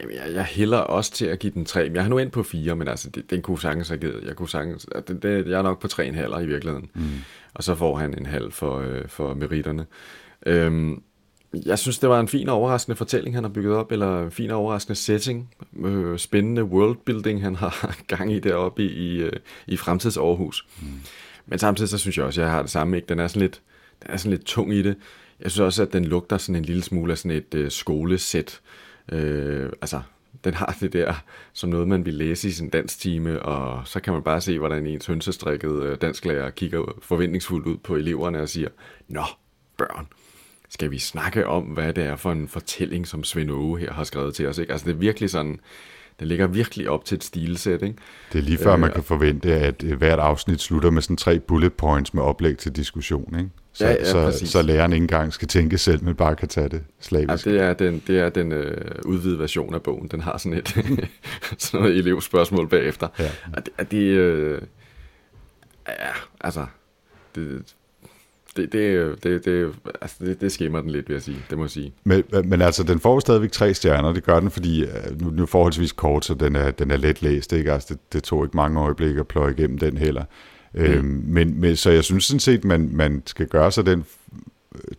Jamen, 0.00 0.16
jeg, 0.16 0.34
jeg 0.34 0.44
hælder 0.44 0.78
også 0.78 1.12
til 1.12 1.26
at 1.26 1.38
give 1.38 1.52
den 1.52 1.64
3. 1.64 1.90
Jeg 1.94 2.02
har 2.02 2.08
nu 2.08 2.18
ind 2.18 2.30
på 2.30 2.42
4, 2.42 2.76
men 2.76 2.88
altså, 2.88 3.10
det, 3.10 3.30
den 3.30 3.42
kunne 3.42 3.60
sagtens 3.60 3.88
have 3.88 3.98
givet. 3.98 4.24
Jeg, 4.24 4.36
kunne 4.36 4.48
sagtens, 4.48 4.86
det, 5.08 5.22
det, 5.22 5.46
jeg 5.46 5.58
er 5.58 5.62
nok 5.62 5.80
på 5.80 5.88
3,5 5.92 6.38
i 6.38 6.46
virkeligheden. 6.46 6.90
Mm. 6.94 7.02
Og 7.54 7.64
så 7.64 7.74
får 7.74 7.96
han 7.96 8.18
en 8.18 8.26
halv 8.26 8.52
for, 8.52 8.78
øh, 8.78 9.08
for 9.08 9.34
meritterne. 9.34 9.86
Øhm, 10.46 11.02
jeg 11.66 11.78
synes, 11.78 11.98
det 11.98 12.08
var 12.08 12.20
en 12.20 12.28
fin 12.28 12.48
og 12.48 12.56
overraskende 12.56 12.96
fortælling, 12.96 13.36
han 13.36 13.44
har 13.44 13.50
bygget 13.50 13.74
op, 13.74 13.92
eller 13.92 14.22
en 14.22 14.30
fin 14.30 14.50
og 14.50 14.58
overraskende 14.58 14.94
setting. 14.94 15.54
Øh, 15.84 16.18
spændende 16.18 16.64
worldbuilding, 16.64 17.42
han 17.42 17.56
har 17.56 17.96
gang 18.16 18.32
i 18.32 18.38
deroppe 18.38 18.82
i, 18.82 18.86
i, 18.86 19.22
øh, 19.22 19.32
i 19.66 19.76
fremtids 19.76 20.16
Aarhus. 20.16 20.66
Mm. 20.80 20.86
Men 21.46 21.58
samtidig 21.58 21.88
så 21.88 21.98
synes 21.98 22.18
jeg 22.18 22.26
også, 22.26 22.40
at 22.40 22.44
jeg 22.44 22.52
har 22.52 22.62
det 22.62 22.70
samme. 22.70 22.96
Ikke? 22.96 23.06
Den, 23.06 23.18
er 23.18 23.28
sådan 23.28 23.42
lidt, 23.42 23.60
den 24.02 24.10
er 24.10 24.16
sådan 24.16 24.30
lidt 24.30 24.44
tung 24.44 24.74
i 24.74 24.82
det. 24.82 24.96
Jeg 25.40 25.50
synes 25.50 25.60
også, 25.60 25.82
at 25.82 25.92
den 25.92 26.04
lugter 26.04 26.38
sådan 26.38 26.56
en 26.56 26.64
lille 26.64 26.82
smule 26.82 27.12
af 27.12 27.18
sådan 27.18 27.36
et 27.36 27.54
øh, 27.54 27.70
skolesæt. 27.70 28.60
Øh, 28.60 28.82
Øh, 29.12 29.72
altså, 29.80 30.00
den 30.44 30.54
har 30.54 30.76
det 30.80 30.92
der, 30.92 31.14
som 31.52 31.70
noget, 31.70 31.88
man 31.88 32.06
vil 32.06 32.14
læse 32.14 32.48
i 32.48 32.50
sin 32.50 32.68
dansk 32.68 32.98
time, 32.98 33.42
og 33.42 33.86
så 33.86 34.00
kan 34.00 34.12
man 34.12 34.22
bare 34.22 34.40
se, 34.40 34.58
hvordan 34.58 34.86
en 34.86 35.00
hønsestrikket 35.06 35.82
øh, 35.82 35.98
dansklærer 36.00 36.50
kigger 36.50 36.98
forventningsfuldt 37.02 37.66
ud 37.66 37.76
på 37.76 37.96
eleverne 37.96 38.40
og 38.40 38.48
siger, 38.48 38.68
Nå, 39.08 39.24
børn, 39.76 40.06
skal 40.68 40.90
vi 40.90 40.98
snakke 40.98 41.46
om, 41.46 41.64
hvad 41.64 41.92
det 41.92 42.04
er 42.04 42.16
for 42.16 42.32
en 42.32 42.48
fortælling, 42.48 43.06
som 43.06 43.24
Svend 43.24 43.50
Åge 43.50 43.78
her 43.78 43.92
har 43.92 44.04
skrevet 44.04 44.34
til 44.34 44.46
os. 44.46 44.58
Ikke? 44.58 44.72
Altså 44.72 44.86
det 44.86 44.92
er 44.92 44.98
virkelig 44.98 45.30
sådan, 45.30 45.60
det 46.22 46.28
ligger 46.28 46.46
virkelig 46.46 46.90
op 46.90 47.04
til 47.04 47.16
et 47.16 47.24
stilsæt. 47.24 47.82
Ikke? 47.82 47.96
Det 48.32 48.38
er 48.38 48.42
lige 48.42 48.58
før, 48.58 48.72
øh, 48.72 48.80
man 48.80 48.92
kan 48.92 49.02
forvente, 49.02 49.54
at 49.54 49.84
øh, 49.84 49.98
hvert 49.98 50.18
afsnit 50.18 50.60
slutter 50.60 50.90
med 50.90 51.02
sådan 51.02 51.16
tre 51.16 51.38
bullet 51.38 51.72
points 51.72 52.14
med 52.14 52.22
oplæg 52.22 52.58
til 52.58 52.76
diskussion. 52.76 53.38
Ikke? 53.38 53.50
Så, 53.72 53.86
ja, 53.86 53.92
ja, 53.92 54.04
så, 54.04 54.46
så 54.46 54.62
læreren 54.62 54.92
ikke 54.92 55.02
engang 55.02 55.32
skal 55.32 55.48
tænke 55.48 55.78
selv, 55.78 56.04
men 56.04 56.14
bare 56.14 56.36
kan 56.36 56.48
tage 56.48 56.68
det 56.68 56.84
slavisk. 57.00 57.46
Ja, 57.46 57.52
det 57.52 57.60
er 57.60 57.72
den, 57.72 58.02
det 58.06 58.18
er 58.18 58.28
den 58.28 58.52
øh, 58.52 58.90
udvidede 59.04 59.38
version 59.38 59.74
af 59.74 59.82
bogen. 59.82 60.08
Den 60.08 60.20
har 60.20 60.38
sådan 60.38 60.58
et 60.58 60.68
sådan 61.58 61.80
noget 61.80 61.98
elevspørgsmål 61.98 62.68
bagefter. 62.68 63.08
Ja. 63.18 63.30
Og 63.56 63.66
det, 63.66 63.90
det 63.90 63.98
øh, 63.98 64.60
ja, 65.88 66.12
altså, 66.40 66.66
det, 67.34 67.62
det, 68.56 68.72
det, 68.72 69.24
det, 69.24 69.44
det, 69.44 69.74
altså 70.00 70.16
det, 70.20 70.40
det 70.40 70.52
skimmer 70.52 70.80
den 70.80 70.90
lidt, 70.90 71.08
vil 71.08 71.14
jeg 71.14 71.22
sige. 71.22 71.38
Det 71.50 71.58
må 71.58 71.64
jeg 71.64 71.70
sige. 71.70 71.92
Men, 72.04 72.22
men 72.44 72.62
altså, 72.62 72.82
den 72.82 73.00
får 73.00 73.20
stadigvæk 73.20 73.52
tre 73.52 73.74
stjerner. 73.74 74.12
Det 74.12 74.24
gør 74.24 74.40
den, 74.40 74.50
fordi 74.50 74.82
øh, 74.82 75.20
nu, 75.20 75.30
nu 75.30 75.42
er 75.42 75.46
forholdsvis 75.46 75.92
kort, 75.92 76.24
så 76.24 76.34
den 76.34 76.56
er, 76.56 76.70
den 76.70 76.90
er 76.90 76.96
let 76.96 77.22
læst. 77.22 77.52
Ikke? 77.52 77.72
Altså, 77.72 77.94
det, 77.94 78.12
det 78.12 78.22
tog 78.22 78.44
ikke 78.44 78.56
mange 78.56 78.80
øjeblikke 78.80 79.20
at 79.20 79.28
pløje 79.28 79.52
igennem 79.52 79.78
den 79.78 79.96
heller. 79.96 80.24
Mm. 80.74 80.80
Øhm, 80.80 81.24
men, 81.26 81.60
men, 81.60 81.76
så 81.76 81.90
jeg 81.90 82.04
synes 82.04 82.24
sådan 82.24 82.40
set, 82.40 82.64
man, 82.64 82.90
man 82.92 83.22
skal 83.26 83.46
gøre 83.46 83.72
sig 83.72 83.86
den 83.86 84.04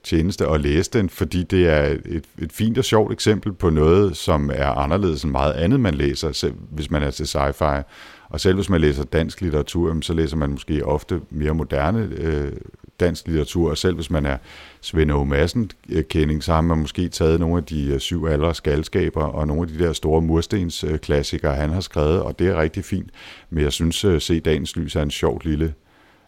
tjeneste 0.03 0.47
og 0.47 0.59
læse 0.59 0.91
den, 0.91 1.09
fordi 1.09 1.43
det 1.43 1.67
er 1.67 1.97
et, 2.05 2.23
et 2.41 2.51
fint 2.51 2.77
og 2.77 2.85
sjovt 2.85 3.13
eksempel 3.13 3.53
på 3.53 3.69
noget, 3.69 4.17
som 4.17 4.51
er 4.53 4.67
anderledes 4.67 5.23
end 5.23 5.31
meget 5.31 5.53
andet, 5.53 5.79
man 5.79 5.93
læser, 5.93 6.31
selv 6.31 6.53
hvis 6.71 6.91
man 6.91 7.03
er 7.03 7.11
til 7.11 7.23
sci-fi. 7.23 7.83
Og 8.29 8.39
selv 8.39 8.55
hvis 8.55 8.69
man 8.69 8.81
læser 8.81 9.03
dansk 9.03 9.41
litteratur, 9.41 9.97
så 10.01 10.13
læser 10.13 10.37
man 10.37 10.49
måske 10.49 10.85
ofte 10.85 11.21
mere 11.29 11.53
moderne 11.53 12.09
øh, 12.17 12.51
dansk 12.99 13.27
litteratur, 13.27 13.69
og 13.69 13.77
selv 13.77 13.95
hvis 13.95 14.09
man 14.09 14.25
er 14.25 14.37
Svend 14.81 15.11
O. 15.11 15.23
Madsen-kending, 15.23 16.37
øh, 16.37 16.41
så 16.41 16.53
har 16.53 16.61
man 16.61 16.77
måske 16.77 17.09
taget 17.09 17.39
nogle 17.39 17.57
af 17.57 17.63
de 17.63 17.87
øh, 17.87 17.99
syv 17.99 18.25
aldre 18.25 18.55
skaldskaber 18.55 19.23
og 19.23 19.47
nogle 19.47 19.61
af 19.61 19.67
de 19.67 19.83
der 19.83 19.93
store 19.93 20.21
murstensklassikere, 20.21 21.55
han 21.55 21.69
har 21.69 21.81
skrevet, 21.81 22.21
og 22.21 22.39
det 22.39 22.47
er 22.47 22.61
rigtig 22.61 22.85
fint. 22.85 23.09
Men 23.49 23.63
jeg 23.63 23.73
synes, 23.73 24.05
at 24.05 24.21
Se 24.21 24.39
Dagens 24.39 24.75
Lys 24.75 24.95
er 24.95 25.01
en 25.01 25.11
sjov 25.11 25.41
lille 25.43 25.73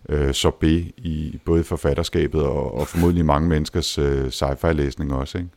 øh, 0.10 0.34
sorbet 0.34 0.92
i 0.98 1.40
både 1.46 1.64
forfatterskabet 1.64 2.44
og, 2.44 2.78
og 2.78 2.88
formodentlig 2.88 3.26
mange 3.26 3.50
menneskers 3.50 3.98
øh, 3.98 4.32
sci-fi-læsning 4.32 5.14
også. 5.14 5.38
Ikke? 5.38 5.50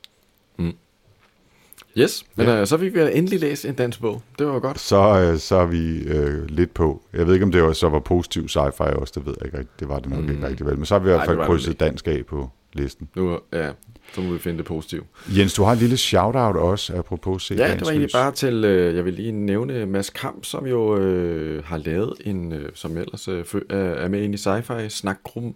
Yes, 1.98 2.24
men 2.36 2.46
ja. 2.46 2.60
øh, 2.60 2.66
så 2.66 2.78
fik 2.78 2.94
vi 2.94 3.00
endelig 3.00 3.40
læst 3.40 3.64
en 3.64 3.74
dansk 3.74 4.00
bog. 4.00 4.22
Det 4.38 4.46
var 4.46 4.58
godt. 4.58 4.80
Så, 4.80 5.20
øh, 5.20 5.38
så 5.38 5.56
er 5.56 5.66
vi 5.66 5.98
øh, 5.98 6.46
lidt 6.46 6.74
på. 6.74 7.02
Jeg 7.12 7.26
ved 7.26 7.34
ikke, 7.34 7.44
om 7.44 7.52
det 7.52 7.62
var, 7.62 7.72
så 7.72 7.88
var 7.88 7.98
positiv 7.98 8.44
sci-fi 8.44 8.82
også, 8.82 9.12
det 9.16 9.26
ved 9.26 9.34
jeg 9.40 9.46
ikke 9.46 9.70
Det 9.80 9.88
var 9.88 9.98
det 9.98 10.10
nok 10.10 10.20
mm. 10.20 10.30
ikke 10.30 10.48
rigtig 10.48 10.66
vel. 10.66 10.76
Men 10.76 10.86
så 10.86 10.94
har 10.94 10.98
vi 10.98 11.08
i 11.08 11.12
hvert 11.12 11.26
fald 11.26 11.38
krydset 11.38 11.80
dansk 11.80 12.08
af 12.08 12.22
på 12.26 12.50
listen. 12.72 13.08
Nu, 13.16 13.38
ja, 13.52 13.70
så 14.12 14.20
må 14.20 14.32
vi 14.32 14.38
finde 14.38 14.58
det 14.58 14.66
positivt. 14.66 15.06
Jens, 15.28 15.54
du 15.54 15.62
har 15.62 15.72
en 15.72 15.78
lille 15.78 15.96
shout-out 15.96 16.56
også, 16.56 16.96
apropos 16.96 17.42
se 17.42 17.54
Ja, 17.54 17.74
det 17.74 17.80
var 17.80 17.90
egentlig 17.90 18.10
bare 18.12 18.32
til, 18.32 18.64
øh, 18.64 18.96
jeg 18.96 19.04
vil 19.04 19.14
lige 19.14 19.32
nævne 19.32 19.86
Mads 19.86 20.10
Kamp, 20.10 20.44
som 20.44 20.66
jo 20.66 20.96
øh, 20.96 21.64
har 21.64 21.76
lavet 21.76 22.14
en, 22.20 22.52
øh, 22.52 22.68
som 22.74 22.96
ellers 22.96 23.28
øh, 23.28 23.44
er 23.70 24.08
med 24.08 24.22
ind 24.22 24.34
i 24.34 24.38
sci-fi 24.38 24.88
snakgruppen. 24.88 25.54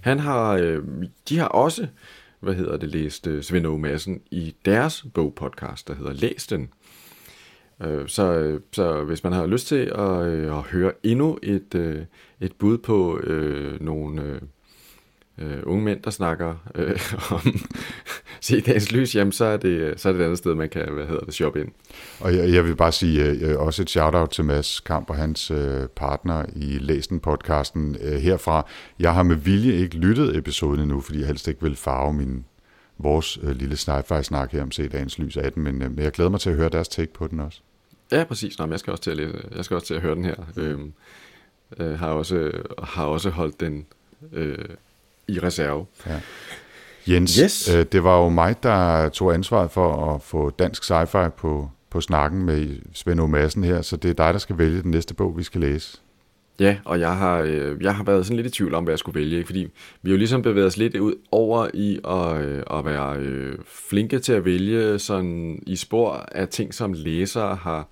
Han 0.00 0.18
har, 0.18 0.52
øh, 0.52 0.82
de 1.28 1.38
har 1.38 1.46
også 1.46 1.86
hvad 2.42 2.54
hedder 2.54 2.76
det, 2.76 2.88
læste 2.88 3.42
Svend 3.42 3.66
O. 3.66 3.76
Madsen 3.76 4.20
i 4.30 4.54
deres 4.64 5.04
bogpodcast, 5.14 5.88
der 5.88 5.94
hedder 5.94 6.12
Læs 6.12 6.46
den. 6.46 6.68
Øh, 7.82 8.08
så, 8.08 8.58
så 8.72 9.04
hvis 9.04 9.24
man 9.24 9.32
har 9.32 9.46
lyst 9.46 9.66
til 9.66 9.92
at, 9.94 10.26
øh, 10.26 10.58
at 10.58 10.62
høre 10.62 10.92
endnu 11.02 11.38
et, 11.42 11.74
øh, 11.74 12.04
et 12.40 12.52
bud 12.52 12.78
på 12.78 13.18
øh, 13.18 13.80
nogle 13.80 14.40
øh, 15.42 15.62
unge 15.62 15.84
mænd, 15.84 16.02
der 16.02 16.10
snakker 16.10 16.54
øh, 16.74 17.00
om 17.30 17.60
se 18.40 18.60
dagens 18.60 18.92
lys, 18.92 19.16
jamen 19.16 19.32
så 19.32 19.44
er, 19.44 19.56
det, 19.56 20.00
så 20.00 20.08
er 20.08 20.12
det 20.12 20.20
et 20.20 20.24
andet 20.24 20.38
sted, 20.38 20.54
man 20.54 20.68
kan, 20.68 20.92
hvad 20.92 21.06
hedder 21.06 21.24
det, 21.24 21.34
shoppe 21.34 21.60
ind. 21.60 21.68
Og 22.20 22.36
jeg, 22.36 22.52
jeg 22.52 22.64
vil 22.64 22.76
bare 22.76 22.92
sige 22.92 23.24
øh, 23.24 23.60
også 23.60 23.82
et 23.82 23.90
shout-out 23.90 24.30
til 24.30 24.44
Mads 24.44 24.80
Kamp 24.80 25.10
og 25.10 25.16
hans 25.16 25.50
øh, 25.50 25.86
partner 25.96 26.44
i 26.56 26.78
Læsen-podcasten 26.78 27.96
øh, 28.00 28.12
herfra. 28.12 28.66
Jeg 28.98 29.14
har 29.14 29.22
med 29.22 29.36
vilje 29.36 29.72
ikke 29.72 29.96
lyttet 29.96 30.36
episoden 30.36 30.80
endnu, 30.80 31.00
fordi 31.00 31.18
jeg 31.18 31.26
helst 31.26 31.48
ikke 31.48 31.62
vil 31.62 31.76
farve 31.76 32.12
min 32.12 32.44
vores 32.98 33.38
øh, 33.42 33.56
lille 33.56 33.76
sci-fi-snak 33.76 34.52
her 34.52 34.62
om 34.62 34.70
se 34.70 34.88
dagens 34.88 35.18
lys 35.18 35.36
af 35.36 35.52
den, 35.52 35.62
men, 35.62 35.82
øh, 35.82 35.90
jeg 35.98 36.12
glæder 36.12 36.30
mig 36.30 36.40
til 36.40 36.50
at 36.50 36.56
høre 36.56 36.68
deres 36.68 36.88
take 36.88 37.12
på 37.12 37.26
den 37.26 37.40
også. 37.40 37.60
Ja, 38.12 38.24
præcis. 38.24 38.58
Nå, 38.58 38.66
men 38.66 38.72
jeg 38.72 38.80
skal 38.80 38.90
også 38.90 39.02
til 39.02 39.10
at, 39.10 39.16
læse, 39.16 39.38
jeg 39.56 39.64
skal 39.64 39.74
også 39.74 39.86
til 39.86 39.94
at 39.94 40.00
høre 40.00 40.14
den 40.14 40.24
her. 40.24 40.34
Øh, 40.56 40.78
øh, 41.78 41.98
har, 41.98 42.08
også, 42.08 42.52
har 42.82 43.04
også 43.04 43.30
holdt 43.30 43.60
den 43.60 43.86
øh, 44.32 44.58
i 45.28 45.38
reserve. 45.38 45.86
Ja. 46.06 46.20
Jens, 47.06 47.36
yes. 47.36 47.74
øh, 47.74 47.86
det 47.92 48.04
var 48.04 48.22
jo 48.22 48.28
mig, 48.28 48.62
der 48.62 49.08
tog 49.08 49.34
ansvaret 49.34 49.70
for 49.70 50.14
at 50.14 50.22
få 50.22 50.50
dansk 50.50 50.82
sci-fi 50.82 51.28
på, 51.28 51.70
på 51.90 52.00
snakken 52.00 52.42
med 52.42 52.78
Svend 52.92 53.20
O. 53.20 53.26
Madsen 53.26 53.64
her, 53.64 53.82
så 53.82 53.96
det 53.96 54.10
er 54.10 54.14
dig, 54.14 54.32
der 54.32 54.38
skal 54.38 54.58
vælge 54.58 54.82
den 54.82 54.90
næste 54.90 55.14
bog, 55.14 55.38
vi 55.38 55.42
skal 55.42 55.60
læse. 55.60 55.98
Ja, 56.60 56.76
og 56.84 57.00
jeg 57.00 57.16
har, 57.16 57.40
øh, 57.40 57.82
jeg 57.82 57.94
har 57.94 58.04
været 58.04 58.26
sådan 58.26 58.36
lidt 58.36 58.46
i 58.46 58.50
tvivl 58.50 58.74
om, 58.74 58.84
hvad 58.84 58.92
jeg 58.92 58.98
skulle 58.98 59.20
vælge, 59.20 59.44
fordi 59.44 59.60
vi 60.02 60.10
har 60.10 60.12
jo 60.12 60.16
ligesom 60.16 60.42
bevæget 60.42 60.66
os 60.66 60.76
lidt 60.76 60.96
ud 60.96 61.14
over 61.30 61.68
i 61.74 61.98
at, 62.04 62.44
øh, 62.44 62.62
at 62.70 62.84
være 62.84 63.16
øh, 63.16 63.58
flinke 63.66 64.18
til 64.18 64.32
at 64.32 64.44
vælge 64.44 64.98
sådan 64.98 65.62
i 65.66 65.76
spor 65.76 66.12
af 66.32 66.48
ting, 66.48 66.74
som 66.74 66.92
læsere 66.92 67.54
har, 67.54 67.88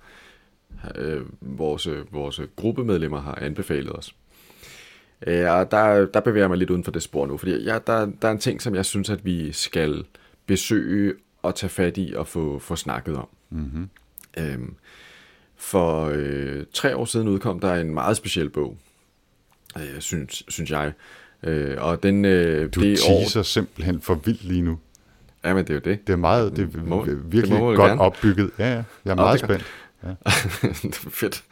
øh, 0.95 1.21
vores, 1.41 1.87
vores 2.11 2.41
gruppemedlemmer 2.55 3.21
har 3.21 3.39
anbefalet 3.41 3.91
os. 3.91 4.15
Øh, 5.27 5.51
og 5.51 5.71
der, 5.71 6.05
der 6.05 6.19
bevæger 6.19 6.43
jeg 6.43 6.49
mig 6.49 6.57
lidt 6.57 6.69
uden 6.69 6.83
for 6.83 6.91
det 6.91 7.03
spor 7.03 7.25
nu, 7.27 7.37
fordi 7.37 7.65
jeg, 7.65 7.87
der, 7.87 8.11
der 8.21 8.27
er 8.27 8.31
en 8.31 8.39
ting, 8.39 8.61
som 8.61 8.75
jeg 8.75 8.85
synes, 8.85 9.09
at 9.09 9.25
vi 9.25 9.51
skal 9.51 10.03
besøge 10.45 11.13
og 11.41 11.55
tage 11.55 11.69
fat 11.69 11.97
i 11.97 12.13
og 12.15 12.27
få, 12.27 12.59
få 12.59 12.75
snakket 12.75 13.15
om. 13.15 13.27
Mm-hmm. 13.49 13.89
Øhm, 14.37 14.75
for 15.57 16.11
øh, 16.13 16.63
tre 16.73 16.95
år 16.95 17.05
siden 17.05 17.27
udkom 17.27 17.59
der 17.59 17.75
en 17.75 17.93
meget 17.93 18.17
speciel 18.17 18.49
bog, 18.49 18.77
øh, 19.77 19.99
synes, 19.99 20.43
synes 20.47 20.71
jeg. 20.71 20.93
Øh, 21.43 21.75
og 21.77 22.03
den, 22.03 22.25
øh, 22.25 22.69
du 22.75 22.81
det 22.81 22.99
teaser 22.99 23.39
år... 23.39 23.43
simpelthen 23.43 24.01
for 24.01 24.15
vildt 24.15 24.43
lige 24.43 24.61
nu. 24.61 24.79
Ja, 25.43 25.53
men 25.53 25.63
det 25.65 25.69
er 25.69 25.73
jo 25.73 25.79
det. 25.79 26.07
Det 26.07 26.13
er 26.13 26.17
meget, 26.17 26.55
det 26.55 26.75
er 26.75 26.83
må, 26.83 27.05
virkelig 27.05 27.43
det 27.43 27.59
må 27.59 27.75
godt 27.75 27.89
gerne. 27.89 28.01
opbygget. 28.01 28.51
Ja, 28.59 28.73
ja. 28.73 28.83
Jeg 29.05 29.11
er 29.11 29.15
meget 29.15 29.39
spændt. 29.39 29.65
Ja. 30.03 30.13
fedt. 31.21 31.43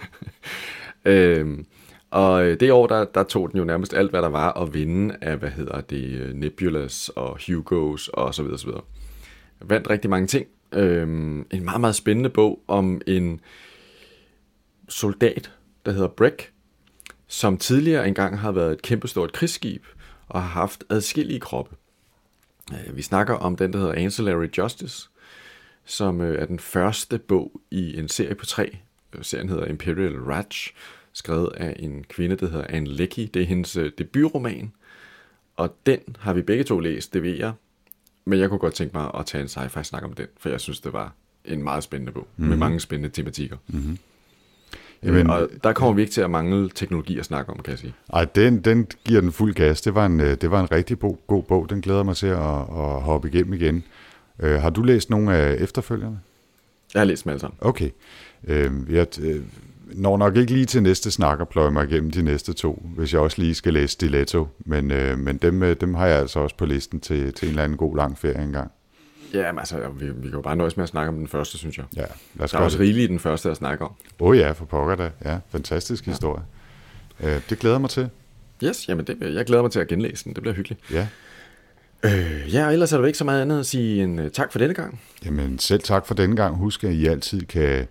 øhm, 1.05 1.65
og 2.11 2.45
øh, 2.45 2.59
det 2.59 2.71
år, 2.71 2.87
der, 2.87 3.05
der 3.05 3.23
tog 3.23 3.51
den 3.51 3.57
jo 3.57 3.65
nærmest 3.65 3.93
alt, 3.93 4.09
hvad 4.09 4.21
der 4.21 4.29
var 4.29 4.53
at 4.53 4.73
vinde 4.73 5.15
af, 5.21 5.37
hvad 5.37 5.49
hedder 5.49 5.81
det, 5.81 6.03
øh, 6.03 6.33
Nebulas 6.33 7.09
og 7.09 7.39
Hugos 7.47 8.07
og 8.07 8.35
så 8.35 8.43
videre, 8.43 8.57
så 8.57 8.65
videre. 8.65 8.81
Vandt 9.61 9.89
rigtig 9.89 10.09
mange 10.09 10.27
ting, 10.27 10.47
Øhm, 10.73 11.47
en 11.51 11.65
meget, 11.65 11.81
meget 11.81 11.95
spændende 11.95 12.29
bog 12.29 12.63
om 12.67 13.01
en 13.07 13.41
soldat, 14.89 15.51
der 15.85 15.91
hedder 15.91 16.07
Breck, 16.07 16.51
som 17.27 17.57
tidligere 17.57 18.07
engang 18.07 18.39
har 18.39 18.51
været 18.51 18.71
et 18.71 18.81
kæmpestort 18.81 19.33
krigsskib 19.33 19.85
og 20.27 20.41
har 20.41 20.49
haft 20.49 20.83
adskillige 20.89 21.39
kroppe. 21.39 21.75
Øh, 22.73 22.97
Vi 22.97 23.01
snakker 23.01 23.33
om 23.33 23.55
den, 23.55 23.73
der 23.73 23.79
hedder 23.79 23.93
Ancillary 23.93 24.47
Justice, 24.57 25.09
som 25.85 26.21
øh, 26.21 26.41
er 26.41 26.45
den 26.45 26.59
første 26.59 27.17
bog 27.17 27.61
i 27.71 27.99
en 27.99 28.09
serie 28.09 28.35
på 28.35 28.45
tre. 28.45 28.77
Øh, 29.15 29.23
serien 29.23 29.49
hedder 29.49 29.65
Imperial 29.65 30.15
Raj, 30.15 30.45
skrevet 31.19 31.49
af 31.57 31.75
en 31.79 32.03
kvinde, 32.09 32.35
der 32.35 32.49
hedder 32.49 32.65
Anne 32.69 32.89
Leckie. 32.89 33.29
Det 33.33 33.41
er 33.41 33.45
hendes 33.45 33.77
øh, 33.77 33.91
debutroman, 33.97 34.71
og 35.57 35.75
den 35.85 35.99
har 36.19 36.33
vi 36.33 36.41
begge 36.41 36.63
to 36.63 36.79
læst, 36.79 37.13
det 37.13 37.23
ved 37.23 37.37
jeg. 37.37 37.53
Men 38.25 38.39
jeg 38.39 38.49
kunne 38.49 38.59
godt 38.59 38.73
tænke 38.73 38.97
mig 38.97 39.11
at 39.19 39.25
tage 39.25 39.41
en 39.41 39.47
sci-fi 39.47 39.83
snak 39.83 40.03
om 40.03 40.13
den, 40.13 40.27
for 40.37 40.49
jeg 40.49 40.59
synes, 40.59 40.79
det 40.79 40.93
var 40.93 41.13
en 41.45 41.63
meget 41.63 41.83
spændende 41.83 42.11
bog, 42.11 42.27
mm-hmm. 42.35 42.49
med 42.49 42.57
mange 42.57 42.79
spændende 42.79 43.15
tematikker. 43.15 43.57
Mm-hmm. 43.67 43.97
Jamen, 45.03 45.29
og 45.29 45.49
der 45.63 45.73
kommer 45.73 45.93
vi 45.93 46.01
ikke 46.01 46.13
til 46.13 46.21
at 46.21 46.29
mangle 46.29 46.69
teknologi 46.69 47.19
at 47.19 47.25
snakke 47.25 47.51
om, 47.51 47.59
kan 47.59 47.71
jeg 47.71 47.79
sige. 47.79 47.93
Ej, 48.13 48.25
den, 48.25 48.61
den 48.61 48.87
giver 49.03 49.21
den 49.21 49.31
fuld 49.31 49.53
gas. 49.53 49.81
Det 49.81 49.95
var 49.95 50.05
en, 50.05 50.19
øh, 50.19 50.37
det 50.41 50.51
var 50.51 50.61
en 50.61 50.71
rigtig 50.71 50.99
bo, 50.99 51.19
god 51.27 51.43
bog. 51.43 51.69
Den 51.69 51.81
glæder 51.81 52.03
mig 52.03 52.15
til 52.15 52.27
at, 52.27 52.59
at 52.59 53.01
hoppe 53.01 53.27
igennem 53.27 53.53
igen. 53.53 53.83
Øh, 54.39 54.61
har 54.61 54.69
du 54.69 54.83
læst 54.83 55.09
nogle 55.09 55.35
af 55.35 55.55
efterfølgerne? 55.59 56.19
Jeg 56.93 56.99
har 56.99 57.05
læst 57.05 57.23
dem 57.23 57.29
alle 57.29 57.39
sammen. 57.39 57.57
Okay. 57.61 57.89
Øh, 58.47 58.71
jeg 58.89 59.07
øh, 59.21 59.41
når 59.93 60.17
nok 60.17 60.35
ikke 60.37 60.53
lige 60.53 60.65
til 60.65 60.83
næste 60.83 61.11
snak 61.11 61.39
og 61.39 61.49
pløje 61.49 61.71
mig 61.71 61.89
igennem 61.91 62.11
de 62.11 62.21
næste 62.21 62.53
to, 62.53 62.85
hvis 62.95 63.13
jeg 63.13 63.21
også 63.21 63.41
lige 63.41 63.55
skal 63.55 63.73
læse 63.73 63.93
Stiletto. 63.93 64.47
Men, 64.59 64.91
øh, 64.91 65.17
men 65.19 65.37
dem, 65.37 65.63
øh, 65.63 65.75
dem 65.81 65.93
har 65.93 66.07
jeg 66.07 66.19
altså 66.19 66.39
også 66.39 66.55
på 66.55 66.65
listen 66.65 66.99
til, 66.99 67.33
til 67.33 67.45
en 67.45 67.49
eller 67.49 67.63
anden 67.63 67.77
god 67.77 67.97
lang 67.97 68.17
ferie 68.17 68.43
engang. 68.43 68.71
Ja, 69.33 69.51
men 69.51 69.59
altså, 69.59 69.89
vi, 69.99 70.05
vi 70.05 70.21
kan 70.21 70.31
jo 70.31 70.41
bare 70.41 70.55
nøjes 70.55 70.77
med 70.77 70.83
at 70.83 70.89
snakke 70.89 71.09
om 71.09 71.15
den 71.15 71.27
første, 71.27 71.57
synes 71.57 71.77
jeg. 71.77 71.85
Ja, 71.95 72.01
lad 72.35 72.43
os 72.43 72.51
Der 72.51 72.57
er 72.57 72.63
også 72.63 72.77
det. 72.77 72.83
rigeligt 72.83 73.03
i 73.03 73.07
den 73.11 73.19
første 73.19 73.49
at 73.49 73.57
snakke 73.57 73.85
om. 73.85 73.91
Åh 74.19 74.27
oh, 74.29 74.37
ja, 74.37 74.51
for 74.51 74.65
pokker 74.65 74.95
da. 74.95 75.09
Ja, 75.25 75.37
fantastisk 75.49 76.07
ja. 76.07 76.11
historie. 76.11 76.43
Øh, 77.23 77.41
det 77.49 77.59
glæder 77.59 77.75
jeg 77.75 77.81
mig 77.81 77.89
til. 77.89 78.09
Yes, 78.63 78.89
jamen 78.89 79.05
det, 79.07 79.17
jeg 79.35 79.45
glæder 79.45 79.61
mig 79.61 79.71
til 79.71 79.79
at 79.79 79.87
genlæse 79.87 80.23
den. 80.23 80.33
Det 80.33 80.41
bliver 80.41 80.55
hyggeligt. 80.55 80.81
Ja. 80.91 81.07
Øh, 82.03 82.53
ja, 82.53 82.65
og 82.65 82.73
ellers 82.73 82.93
er 82.93 82.97
der 82.97 83.05
ikke 83.05 83.17
så 83.17 83.23
meget 83.23 83.41
andet 83.41 83.59
at 83.59 83.65
sige 83.65 84.03
end 84.03 84.21
uh, 84.21 84.27
tak 84.27 84.51
for 84.51 84.59
denne 84.59 84.73
gang. 84.73 85.01
Jamen 85.25 85.59
selv 85.59 85.81
tak 85.81 86.05
for 86.07 86.13
denne 86.13 86.35
gang. 86.35 86.55
Husk, 86.55 86.83
at 86.83 86.93
I 86.93 87.05
altid 87.07 87.41
kan 87.41 87.87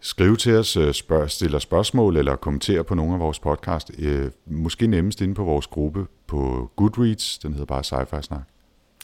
Skriv 0.00 0.36
til 0.36 0.56
os, 0.56 0.76
øh, 0.76 0.92
spørg, 0.92 1.30
stiller 1.30 1.58
spørgsmål 1.58 2.16
eller 2.16 2.36
kommenter 2.36 2.82
på 2.82 2.94
nogle 2.94 3.14
af 3.14 3.20
vores 3.20 3.38
podcast. 3.38 3.90
Øh, 3.98 4.30
måske 4.46 4.86
nemmest 4.86 5.20
inde 5.20 5.34
på 5.34 5.44
vores 5.44 5.66
gruppe 5.66 6.06
på 6.26 6.70
Goodreads. 6.76 7.38
Den 7.38 7.52
hedder 7.52 7.66
bare 7.66 7.82
Sci-Fi 7.82 8.22
Snak. 8.22 8.42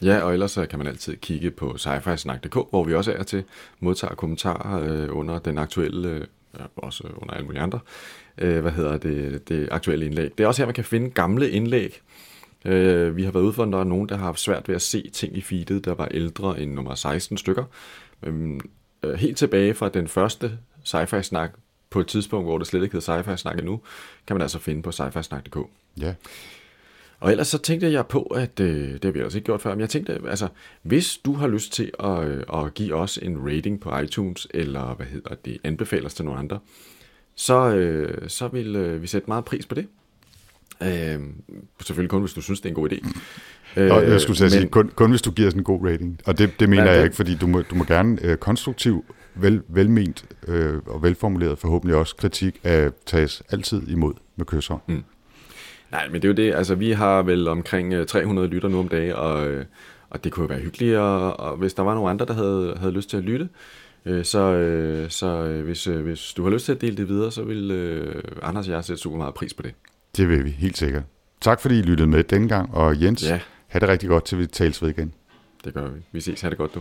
Ja, 0.02 0.20
og 0.20 0.32
ellers 0.32 0.58
kan 0.70 0.78
man 0.78 0.86
altid 0.86 1.16
kigge 1.16 1.50
på 1.50 1.76
sci-fi-snak.dk, 1.76 2.54
hvor 2.70 2.84
vi 2.84 2.94
også 2.94 3.12
er 3.12 3.22
til 3.22 3.44
modtager 3.80 4.14
kommentarer 4.14 4.80
øh, 4.82 5.16
under 5.16 5.38
den 5.38 5.58
aktuelle, 5.58 6.08
øh, 6.08 6.66
også 6.76 7.08
under 7.16 7.34
alle 7.34 7.46
mulige 7.46 7.62
andre, 7.62 7.78
øh, 8.38 8.60
hvad 8.60 8.72
hedder 8.72 8.96
det, 8.96 9.48
det 9.48 9.68
aktuelle 9.70 10.06
indlæg. 10.06 10.30
Det 10.38 10.44
er 10.44 10.48
også 10.48 10.62
her, 10.62 10.66
man 10.66 10.74
kan 10.74 10.84
finde 10.84 11.10
gamle 11.10 11.50
indlæg. 11.50 12.00
Øh, 12.64 13.16
vi 13.16 13.24
har 13.24 13.32
været 13.32 13.44
ude 13.44 13.52
for, 13.52 13.62
at 13.62 13.72
der 13.72 13.78
er 13.80 13.84
nogen, 13.84 14.08
der 14.08 14.16
har 14.16 14.24
haft 14.24 14.40
svært 14.40 14.68
ved 14.68 14.74
at 14.74 14.82
se 14.82 15.10
ting 15.12 15.36
i 15.36 15.40
feedet, 15.40 15.84
der 15.84 15.94
var 15.94 16.08
ældre 16.10 16.60
end 16.60 16.72
nummer 16.72 16.94
16 16.94 17.36
stykker. 17.36 17.64
Øhm, 18.22 18.60
øh, 19.02 19.14
helt 19.14 19.36
tilbage 19.36 19.74
fra 19.74 19.88
den 19.88 20.08
første 20.08 20.58
sci-fi-snak, 20.84 21.50
på 21.90 22.00
et 22.00 22.06
tidspunkt, 22.06 22.46
hvor 22.46 22.58
det 22.58 22.66
slet 22.66 22.82
ikke 22.82 22.92
hedder 22.92 23.22
sci-fi-snak 23.22 23.58
endnu, 23.58 23.80
kan 24.26 24.36
man 24.36 24.42
altså 24.42 24.58
finde 24.58 24.82
på 24.82 24.90
sci-fi-snak.dk. 24.90 25.56
Ja. 26.00 26.14
Og 27.20 27.30
ellers 27.30 27.48
så 27.48 27.58
tænkte 27.58 27.92
jeg 27.92 28.06
på, 28.06 28.22
at 28.22 28.60
øh, 28.60 28.92
det 28.92 29.04
har 29.04 29.10
vi 29.10 29.20
altså 29.20 29.38
ikke 29.38 29.46
gjort 29.46 29.62
før, 29.62 29.70
men 29.70 29.80
jeg 29.80 29.88
tænkte, 29.90 30.20
altså, 30.28 30.48
hvis 30.82 31.16
du 31.24 31.32
har 31.34 31.46
lyst 31.48 31.72
til 31.72 31.90
at, 32.00 32.24
øh, 32.24 32.42
at 32.54 32.74
give 32.74 32.94
os 32.94 33.18
en 33.22 33.38
rating 33.46 33.80
på 33.80 33.98
iTunes, 33.98 34.46
eller 34.54 34.94
hvad 34.94 35.06
hedder 35.06 35.34
det, 35.44 35.58
anbefale 35.64 36.06
os 36.06 36.14
til 36.14 36.24
nogle 36.24 36.40
andre, 36.40 36.58
så, 37.34 37.74
øh, 37.74 38.28
så 38.28 38.48
vil 38.48 38.76
øh, 38.76 39.02
vi 39.02 39.06
sætte 39.06 39.28
meget 39.28 39.44
pris 39.44 39.66
på 39.66 39.74
det. 39.74 39.86
Øh, 40.82 41.20
selvfølgelig 41.80 42.10
kun, 42.10 42.20
hvis 42.20 42.32
du 42.32 42.40
synes, 42.40 42.60
det 42.60 42.66
er 42.66 42.70
en 42.70 42.74
god 42.74 42.92
idé. 42.92 43.08
Øh, 43.76 43.92
Og 43.94 44.02
jeg 44.10 44.20
skulle 44.20 44.36
til 44.36 44.44
at 44.44 44.52
men- 44.52 44.60
sige, 44.60 44.68
kun, 44.70 44.88
kun 44.94 45.10
hvis 45.10 45.22
du 45.22 45.30
giver 45.30 45.48
os 45.48 45.54
en 45.54 45.64
god 45.64 45.86
rating. 45.86 46.20
Og 46.26 46.38
det, 46.38 46.60
det 46.60 46.68
mener 46.68 46.82
Ja, 46.84 46.90
jeg 46.90 46.98
det- 46.98 47.04
ikke, 47.04 47.16
fordi 47.16 47.34
du 47.34 47.46
må, 47.46 47.62
du 47.62 47.74
må 47.74 47.84
gerne 47.84 48.18
øh, 48.22 48.36
konstruktiv, 48.36 49.04
vel, 49.34 49.62
velment 49.68 50.24
øh, 50.48 50.74
og 50.86 51.02
velformuleret, 51.02 51.58
forhåbentlig 51.58 51.96
også 51.96 52.16
kritik 52.16 52.60
af 52.64 52.90
tages 53.06 53.42
altid 53.50 53.88
imod 53.88 54.14
med 54.36 54.46
kysshånd. 54.46 54.80
Mm. 54.86 55.04
Nej, 55.92 56.08
men 56.08 56.14
det 56.14 56.24
er 56.24 56.28
jo 56.28 56.34
det. 56.34 56.54
Altså, 56.54 56.74
vi 56.74 56.92
har 56.92 57.22
vel 57.22 57.48
omkring 57.48 57.92
øh, 57.92 58.06
300 58.06 58.48
lytter 58.48 58.68
nu 58.68 58.78
om 58.78 58.88
dagen, 58.88 59.12
og, 59.12 59.48
øh, 59.48 59.64
og 60.10 60.24
det 60.24 60.32
kunne 60.32 60.44
jo 60.44 60.48
være 60.48 60.60
hyggeligt, 60.60 60.96
og, 60.96 61.40
og 61.40 61.56
hvis 61.56 61.74
der 61.74 61.82
var 61.82 61.94
nogle 61.94 62.10
andre, 62.10 62.26
der 62.26 62.32
havde, 62.34 62.74
havde 62.78 62.92
lyst 62.92 63.10
til 63.10 63.16
at 63.16 63.22
lytte, 63.22 63.48
øh, 64.04 64.24
så, 64.24 64.38
øh, 64.38 65.10
så 65.10 65.26
øh, 65.26 65.64
hvis, 65.64 65.86
øh, 65.86 66.02
hvis 66.02 66.32
du 66.36 66.42
har 66.44 66.50
lyst 66.50 66.64
til 66.64 66.72
at 66.72 66.80
dele 66.80 66.96
det 66.96 67.08
videre, 67.08 67.30
så 67.32 67.44
vil 67.44 67.70
øh, 67.70 68.22
Anders 68.42 68.68
og 68.68 68.74
jeg 68.74 68.84
sætte 68.84 69.02
super 69.02 69.16
meget 69.16 69.34
pris 69.34 69.54
på 69.54 69.62
det. 69.62 69.74
Det 70.16 70.28
vil 70.28 70.44
vi, 70.44 70.50
helt 70.50 70.76
sikkert. 70.76 71.02
Tak 71.40 71.60
fordi 71.60 71.78
I 71.78 71.82
lyttede 71.82 72.08
med 72.08 72.24
denne 72.24 72.48
gang, 72.48 72.74
og 72.74 73.02
Jens, 73.02 73.28
Ja. 73.28 73.40
have 73.66 73.80
det 73.80 73.88
rigtig 73.88 74.08
godt, 74.08 74.24
til 74.24 74.38
vi 74.38 74.46
tales 74.46 74.82
ved 74.82 74.88
igen. 74.90 75.12
Det 75.64 75.74
gør 75.74 75.88
vi. 75.88 76.00
Vi 76.12 76.20
ses. 76.20 76.40
Ha' 76.40 76.50
det 76.50 76.58
godt, 76.58 76.74
du. 76.74 76.80